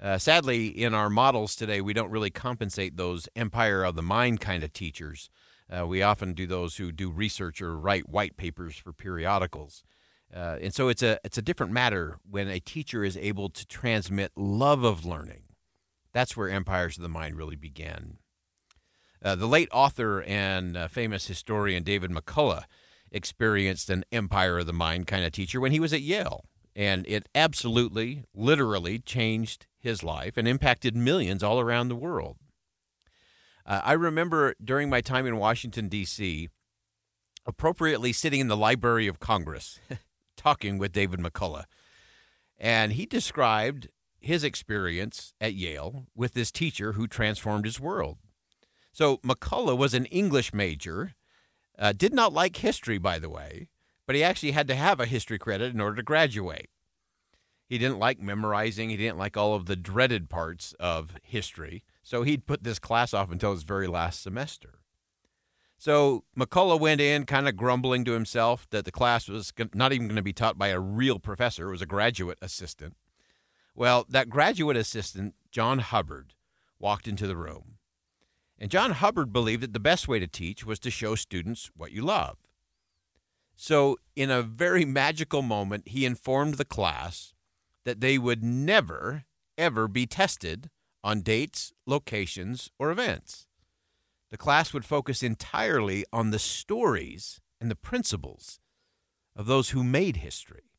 Uh, 0.00 0.16
sadly, 0.16 0.68
in 0.68 0.94
our 0.94 1.10
models 1.10 1.54
today, 1.54 1.80
we 1.80 1.92
don't 1.92 2.10
really 2.10 2.30
compensate 2.30 2.96
those 2.96 3.28
empire 3.36 3.84
of 3.84 3.96
the 3.96 4.02
mind 4.02 4.40
kind 4.40 4.64
of 4.64 4.72
teachers. 4.72 5.28
Uh, 5.70 5.86
we 5.86 6.02
often 6.02 6.32
do 6.32 6.46
those 6.46 6.76
who 6.76 6.90
do 6.90 7.10
research 7.10 7.60
or 7.60 7.78
write 7.78 8.08
white 8.08 8.36
papers 8.36 8.76
for 8.76 8.92
periodicals. 8.92 9.82
Uh, 10.34 10.56
and 10.62 10.74
so 10.74 10.88
it's 10.88 11.02
a 11.02 11.18
it's 11.24 11.38
a 11.38 11.42
different 11.42 11.72
matter 11.72 12.18
when 12.28 12.48
a 12.48 12.60
teacher 12.60 13.04
is 13.04 13.16
able 13.16 13.48
to 13.50 13.66
transmit 13.66 14.32
love 14.36 14.84
of 14.84 15.04
learning. 15.04 15.42
That's 16.12 16.36
where 16.36 16.48
empires 16.48 16.96
of 16.96 17.02
the 17.02 17.08
mind 17.08 17.36
really 17.36 17.56
begin. 17.56 18.18
Uh, 19.22 19.34
the 19.34 19.46
late 19.46 19.68
author 19.72 20.22
and 20.22 20.76
uh, 20.76 20.88
famous 20.88 21.26
historian 21.26 21.82
David 21.82 22.10
McCullough 22.10 22.64
experienced 23.12 23.90
an 23.90 24.04
empire 24.12 24.58
of 24.58 24.66
the 24.66 24.72
mind 24.72 25.06
kind 25.06 25.24
of 25.24 25.32
teacher 25.32 25.60
when 25.60 25.72
he 25.72 25.80
was 25.80 25.92
at 25.92 26.00
Yale, 26.00 26.44
and 26.74 27.06
it 27.06 27.28
absolutely, 27.34 28.24
literally 28.34 28.98
changed 28.98 29.66
his 29.78 30.02
life 30.02 30.36
and 30.36 30.46
impacted 30.46 30.96
millions 30.96 31.42
all 31.42 31.60
around 31.60 31.88
the 31.88 31.96
world. 31.96 32.36
Uh, 33.66 33.80
I 33.84 33.92
remember 33.92 34.54
during 34.62 34.88
my 34.88 35.00
time 35.00 35.26
in 35.26 35.36
Washington, 35.36 35.88
D.C., 35.88 36.48
appropriately 37.46 38.12
sitting 38.12 38.40
in 38.40 38.48
the 38.48 38.56
Library 38.56 39.06
of 39.06 39.20
Congress 39.20 39.80
talking 40.36 40.78
with 40.78 40.92
David 40.92 41.20
McCullough. 41.20 41.64
And 42.58 42.92
he 42.92 43.06
described 43.06 43.88
his 44.18 44.44
experience 44.44 45.32
at 45.40 45.54
Yale 45.54 46.06
with 46.14 46.34
this 46.34 46.50
teacher 46.50 46.92
who 46.92 47.06
transformed 47.06 47.64
his 47.64 47.80
world. 47.80 48.18
So 48.92 49.18
McCullough 49.18 49.78
was 49.78 49.94
an 49.94 50.06
English 50.06 50.52
major, 50.52 51.14
uh, 51.78 51.92
did 51.92 52.12
not 52.12 52.32
like 52.32 52.56
history, 52.56 52.98
by 52.98 53.18
the 53.18 53.30
way, 53.30 53.68
but 54.06 54.16
he 54.16 54.22
actually 54.24 54.50
had 54.50 54.68
to 54.68 54.74
have 54.74 55.00
a 55.00 55.06
history 55.06 55.38
credit 55.38 55.72
in 55.72 55.80
order 55.80 55.96
to 55.96 56.02
graduate. 56.02 56.68
He 57.66 57.78
didn't 57.78 58.00
like 58.00 58.20
memorizing, 58.20 58.90
he 58.90 58.96
didn't 58.96 59.18
like 59.18 59.36
all 59.36 59.54
of 59.54 59.66
the 59.66 59.76
dreaded 59.76 60.28
parts 60.28 60.74
of 60.80 61.12
history, 61.22 61.84
so 62.02 62.24
he'd 62.24 62.46
put 62.46 62.64
this 62.64 62.80
class 62.80 63.14
off 63.14 63.30
until 63.30 63.52
his 63.52 63.62
very 63.62 63.86
last 63.86 64.22
semester. 64.22 64.80
So 65.78 66.24
McCullough 66.36 66.80
went 66.80 67.00
in 67.00 67.24
kind 67.24 67.48
of 67.48 67.56
grumbling 67.56 68.04
to 68.06 68.12
himself 68.12 68.66
that 68.70 68.84
the 68.84 68.92
class 68.92 69.28
was 69.28 69.52
not 69.72 69.92
even 69.92 70.08
going 70.08 70.16
to 70.16 70.22
be 70.22 70.32
taught 70.32 70.58
by 70.58 70.68
a 70.68 70.80
real 70.80 71.18
professor, 71.20 71.68
it 71.68 71.70
was 71.70 71.80
a 71.80 71.86
graduate 71.86 72.38
assistant. 72.42 72.96
Well, 73.74 74.04
that 74.08 74.28
graduate 74.28 74.76
assistant, 74.76 75.36
John 75.52 75.78
Hubbard, 75.78 76.34
walked 76.78 77.06
into 77.06 77.26
the 77.26 77.36
room. 77.36 77.76
And 78.60 78.70
John 78.70 78.90
Hubbard 78.90 79.32
believed 79.32 79.62
that 79.62 79.72
the 79.72 79.80
best 79.80 80.06
way 80.06 80.18
to 80.18 80.26
teach 80.26 80.66
was 80.66 80.78
to 80.80 80.90
show 80.90 81.14
students 81.14 81.70
what 81.74 81.92
you 81.92 82.02
love. 82.02 82.36
So, 83.56 83.96
in 84.14 84.30
a 84.30 84.42
very 84.42 84.84
magical 84.84 85.42
moment, 85.42 85.88
he 85.88 86.04
informed 86.04 86.54
the 86.54 86.64
class 86.64 87.32
that 87.84 88.00
they 88.00 88.18
would 88.18 88.44
never, 88.44 89.24
ever 89.56 89.88
be 89.88 90.06
tested 90.06 90.70
on 91.02 91.22
dates, 91.22 91.72
locations, 91.86 92.70
or 92.78 92.90
events. 92.90 93.46
The 94.30 94.38
class 94.38 94.72
would 94.72 94.84
focus 94.84 95.22
entirely 95.22 96.04
on 96.12 96.30
the 96.30 96.38
stories 96.38 97.40
and 97.60 97.70
the 97.70 97.76
principles 97.76 98.60
of 99.34 99.46
those 99.46 99.70
who 99.70 99.82
made 99.82 100.18
history. 100.18 100.70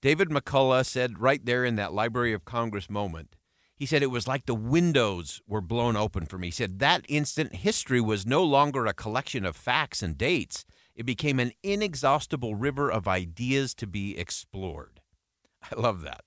David 0.00 0.28
McCullough 0.28 0.86
said 0.86 1.20
right 1.20 1.44
there 1.44 1.64
in 1.64 1.76
that 1.76 1.92
Library 1.92 2.32
of 2.32 2.44
Congress 2.44 2.90
moment, 2.90 3.36
he 3.78 3.86
said 3.86 4.02
it 4.02 4.10
was 4.10 4.26
like 4.26 4.46
the 4.46 4.54
windows 4.54 5.40
were 5.46 5.60
blown 5.60 5.96
open 5.96 6.26
for 6.26 6.36
me. 6.36 6.48
He 6.48 6.52
said 6.52 6.80
that 6.80 7.04
instant 7.08 7.54
history 7.54 8.00
was 8.00 8.26
no 8.26 8.42
longer 8.42 8.86
a 8.86 8.92
collection 8.92 9.46
of 9.46 9.56
facts 9.56 10.02
and 10.02 10.18
dates. 10.18 10.66
It 10.96 11.06
became 11.06 11.38
an 11.38 11.52
inexhaustible 11.62 12.56
river 12.56 12.90
of 12.90 13.06
ideas 13.06 13.74
to 13.74 13.86
be 13.86 14.18
explored. 14.18 15.00
I 15.70 15.80
love 15.80 16.02
that. 16.02 16.24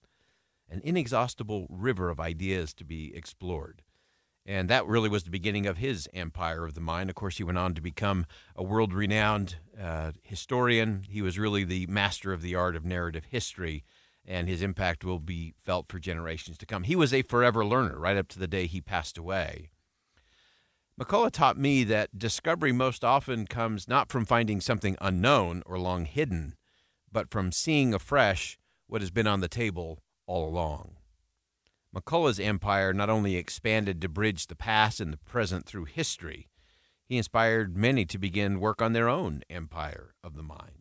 An 0.69 0.79
inexhaustible 0.85 1.67
river 1.69 2.09
of 2.09 2.21
ideas 2.21 2.73
to 2.75 2.85
be 2.85 3.13
explored. 3.13 3.81
And 4.45 4.69
that 4.69 4.87
really 4.87 5.09
was 5.09 5.23
the 5.23 5.29
beginning 5.29 5.67
of 5.67 5.77
his 5.77 6.07
empire 6.13 6.63
of 6.63 6.73
the 6.73 6.81
mind. 6.81 7.09
Of 7.09 7.15
course, 7.15 7.37
he 7.37 7.43
went 7.43 7.57
on 7.57 7.75
to 7.75 7.81
become 7.81 8.25
a 8.55 8.63
world 8.63 8.93
renowned 8.93 9.57
uh, 9.79 10.13
historian. 10.23 11.03
He 11.09 11.21
was 11.21 11.37
really 11.37 11.65
the 11.65 11.85
master 11.87 12.31
of 12.31 12.41
the 12.41 12.55
art 12.55 12.77
of 12.77 12.85
narrative 12.85 13.25
history, 13.29 13.83
and 14.26 14.47
his 14.47 14.61
impact 14.61 15.03
will 15.03 15.19
be 15.19 15.53
felt 15.57 15.88
for 15.89 15.99
generations 15.99 16.57
to 16.57 16.65
come. 16.65 16.84
He 16.84 16.95
was 16.95 17.13
a 17.13 17.22
forever 17.24 17.65
learner 17.65 17.97
right 17.99 18.17
up 18.17 18.28
to 18.30 18.39
the 18.39 18.47
day 18.47 18.67
he 18.67 18.82
passed 18.82 19.17
away. 19.17 19.72
McCullough 20.99 21.32
taught 21.32 21.57
me 21.57 21.84
that 21.86 22.19
discovery 22.19 22.72
most 22.72 23.03
often 23.03 23.47
comes 23.47 23.88
not 23.88 24.11
from 24.11 24.26
finding 24.26 24.61
something 24.61 24.97
unknown 25.01 25.63
or 25.65 25.80
long 25.80 26.05
hidden, 26.05 26.55
but 27.11 27.32
from 27.32 27.51
seeing 27.51 27.93
afresh 27.93 28.59
what 28.88 29.01
has 29.01 29.09
been 29.09 29.28
on 29.28 29.39
the 29.39 29.47
table 29.47 30.03
all 30.28 30.47
along. 30.47 30.97
McCullough's 31.95 32.39
empire 32.39 32.93
not 32.93 33.09
only 33.09 33.36
expanded 33.36 34.01
to 34.01 34.09
bridge 34.09 34.47
the 34.47 34.55
past 34.55 34.99
and 35.01 35.11
the 35.11 35.17
present 35.17 35.65
through 35.65 35.86
history, 35.86 36.49
he 37.05 37.17
inspired 37.17 37.76
many 37.76 38.05
to 38.05 38.17
begin 38.17 38.59
work 38.59 38.82
on 38.82 38.93
their 38.93 39.09
own 39.09 39.43
empire 39.49 40.13
of 40.24 40.36
the 40.36 40.43
mind. 40.43 40.80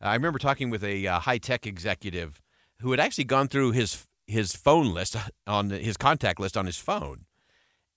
I 0.00 0.14
remember 0.14 0.38
talking 0.38 0.70
with 0.70 0.84
a 0.84 1.06
uh, 1.06 1.20
high 1.20 1.38
tech 1.38 1.66
executive 1.66 2.40
who 2.80 2.90
had 2.90 3.00
actually 3.00 3.24
gone 3.24 3.48
through 3.48 3.72
his 3.72 4.06
his 4.26 4.54
phone 4.54 4.92
list 4.92 5.16
on 5.46 5.70
his 5.70 5.96
contact 5.96 6.40
list 6.40 6.56
on 6.56 6.66
his 6.66 6.78
phone, 6.78 7.26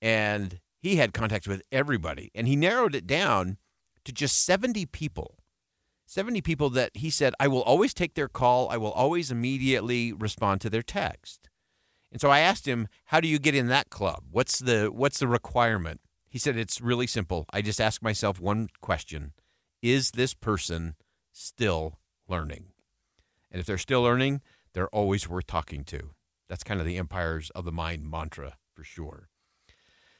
and 0.01 0.59
he 0.79 0.95
had 0.95 1.13
contacts 1.13 1.47
with 1.47 1.61
everybody, 1.71 2.31
and 2.33 2.47
he 2.47 2.55
narrowed 2.55 2.95
it 2.95 3.07
down 3.07 3.57
to 4.05 4.11
just 4.11 4.43
seventy 4.43 4.85
people 4.85 5.39
70 6.09 6.41
people 6.41 6.71
that 6.71 6.89
he 6.95 7.11
said, 7.11 7.35
I 7.39 7.47
will 7.47 7.61
always 7.61 7.93
take 7.93 8.15
their 8.15 8.27
call. 8.27 8.67
I 8.69 8.77
will 8.77 8.91
always 8.91 9.29
immediately 9.29 10.11
respond 10.11 10.59
to 10.61 10.69
their 10.69 10.81
text. 10.81 11.49
And 12.11 12.19
so 12.19 12.31
I 12.31 12.39
asked 12.39 12.67
him, 12.67 12.87
"How 13.05 13.19
do 13.19 13.27
you 13.27 13.37
get 13.37 13.53
in 13.53 13.67
that 13.67 13.91
club? 13.91 14.23
What's 14.31 14.57
the 14.57 14.87
what's 14.87 15.19
the 15.19 15.27
requirement?" 15.27 16.01
He 16.27 16.39
said 16.39 16.57
it's 16.57 16.81
really 16.81 17.05
simple. 17.05 17.45
I 17.53 17.61
just 17.61 17.79
ask 17.79 18.01
myself 18.01 18.39
one 18.39 18.69
question. 18.81 19.33
Is 19.83 20.11
this 20.11 20.33
person 20.33 20.95
still 21.39 21.99
learning? 22.27 22.65
And 23.51 23.59
if 23.59 23.65
they're 23.65 23.77
still 23.77 24.01
learning, 24.01 24.41
they're 24.73 24.89
always 24.89 25.27
worth 25.27 25.47
talking 25.47 25.83
to. 25.85 26.11
That's 26.47 26.63
kind 26.63 26.79
of 26.79 26.85
the 26.85 26.97
empires 26.97 27.49
of 27.51 27.65
the 27.65 27.71
mind 27.71 28.09
mantra 28.09 28.57
for 28.73 28.83
sure. 28.83 29.29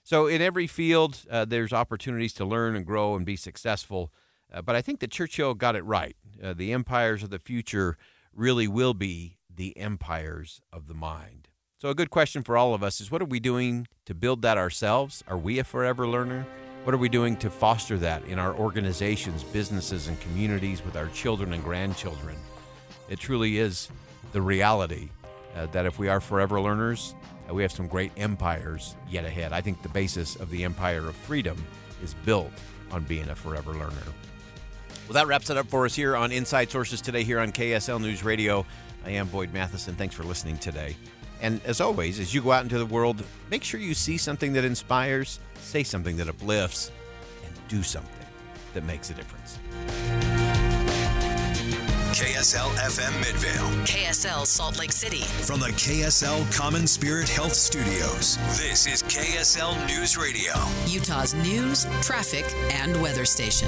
So, 0.04 0.28
in 0.28 0.42
every 0.42 0.66
field, 0.66 1.26
uh, 1.30 1.46
there's 1.46 1.74
opportunities 1.74 2.34
to 2.34 2.46
learn 2.46 2.76
and 2.76 2.86
grow 2.86 3.16
and 3.16 3.26
be 3.26 3.36
successful. 3.36 4.12
Uh, 4.52 4.62
but 4.62 4.76
I 4.76 4.82
think 4.82 5.00
that 5.02 5.12
Churchill 5.12 5.54
got 5.54 5.76
it 5.76 5.84
right. 5.84 6.16
Uh, 6.42 6.54
the 6.54 6.74
empires 6.74 7.22
of 7.22 7.30
the 7.30 7.38
future 7.38 7.98
really 8.34 8.68
will 8.68 8.96
be 8.96 9.38
the 9.54 9.78
empires 9.78 10.62
of 10.74 10.88
the 10.88 10.94
mind. 10.94 11.50
So, 11.80 11.90
a 11.90 11.96
good 11.96 12.10
question 12.10 12.44
for 12.44 12.58
all 12.58 12.74
of 12.74 12.82
us 12.82 13.00
is 13.00 13.12
what 13.12 13.22
are 13.22 13.26
we 13.26 13.40
doing 13.40 13.88
to 14.06 14.16
build 14.16 14.42
that 14.42 14.58
ourselves? 14.58 15.24
Are 15.28 15.38
we 15.38 15.60
a 15.60 15.64
forever 15.64 16.08
learner? 16.08 16.48
What 16.86 16.94
are 16.96 16.98
we 16.98 17.10
doing 17.10 17.36
to 17.38 17.50
foster 17.50 17.98
that 17.98 18.24
in 18.26 18.40
our 18.40 18.56
organizations, 18.56 19.44
businesses, 19.44 20.08
and 20.08 20.20
communities 20.22 20.84
with 20.84 20.96
our 20.96 21.08
children 21.10 21.52
and 21.52 21.62
grandchildren? 21.62 22.38
It 23.10 23.20
truly 23.20 23.58
is 23.58 23.90
the 24.32 24.42
reality 24.42 25.10
uh, 25.58 25.66
that 25.68 25.86
if 25.86 26.00
we 26.00 26.08
are 26.08 26.22
forever 26.22 26.62
learners, 26.62 27.16
uh, 27.50 27.54
we 27.54 27.64
have 27.64 27.74
some 27.74 27.88
great 27.88 28.14
empires 28.16 28.96
yet 29.10 29.26
ahead. 29.26 29.52
I 29.52 29.60
think 29.60 29.82
the 29.82 29.90
basis 29.90 30.38
of 30.38 30.50
the 30.50 30.64
empire 30.64 31.06
of 31.10 31.18
freedom 31.18 31.62
is 32.02 32.14
built 32.26 32.52
on 32.92 33.04
being 33.04 33.28
a 33.30 33.36
forever 33.36 33.74
learner. 33.74 33.96
Well, 35.08 35.16
that 35.16 35.28
wraps 35.28 35.50
it 35.50 35.58
up 35.58 35.68
for 35.68 35.86
us 35.86 35.94
here 35.96 36.16
on 36.16 36.32
Inside 36.32 36.72
Sources 36.72 37.02
today, 37.02 37.24
here 37.24 37.40
on 37.40 37.52
KSL 37.52 38.00
News 38.00 38.24
Radio. 38.24 38.66
I 39.06 39.12
am 39.12 39.28
Boyd 39.28 39.52
Matheson. 39.54 39.96
Thanks 39.96 40.16
for 40.16 40.24
listening 40.24 40.58
today. 40.58 40.96
And 41.42 41.62
as 41.66 41.82
always, 41.82 42.20
as 42.20 42.34
you 42.34 42.42
go 42.42 42.52
out 42.52 42.64
into 42.64 42.78
the 42.78 42.86
world, 42.86 43.24
make 43.50 43.64
sure 43.64 43.80
you 43.80 43.94
see 43.94 44.18
something 44.18 44.54
that 44.54 44.66
inspires, 44.66 45.40
say 45.62 45.84
something 45.84 46.18
that 46.18 46.28
uplifts, 46.28 46.92
and 47.46 47.54
do 47.68 47.82
something 47.84 48.26
that 48.74 48.86
makes 48.86 49.10
a 49.10 49.14
difference. 49.14 49.58
KSL 52.14 52.70
FM 52.78 53.18
Midvale. 53.20 53.86
KSL 53.86 54.46
Salt 54.46 54.80
Lake 54.80 54.92
City. 54.94 55.22
From 55.22 55.60
the 55.60 55.68
KSL 55.68 56.52
Common 56.56 56.88
Spirit 56.88 57.28
Health 57.28 57.54
Studios, 57.54 58.38
this 58.58 58.88
is 58.88 59.04
KSL 59.04 59.76
News 59.88 60.18
Radio. 60.18 60.54
Utah's 60.88 61.34
news, 61.36 61.86
traffic, 62.02 62.46
and 62.72 63.00
weather 63.02 63.26
station. 63.26 63.68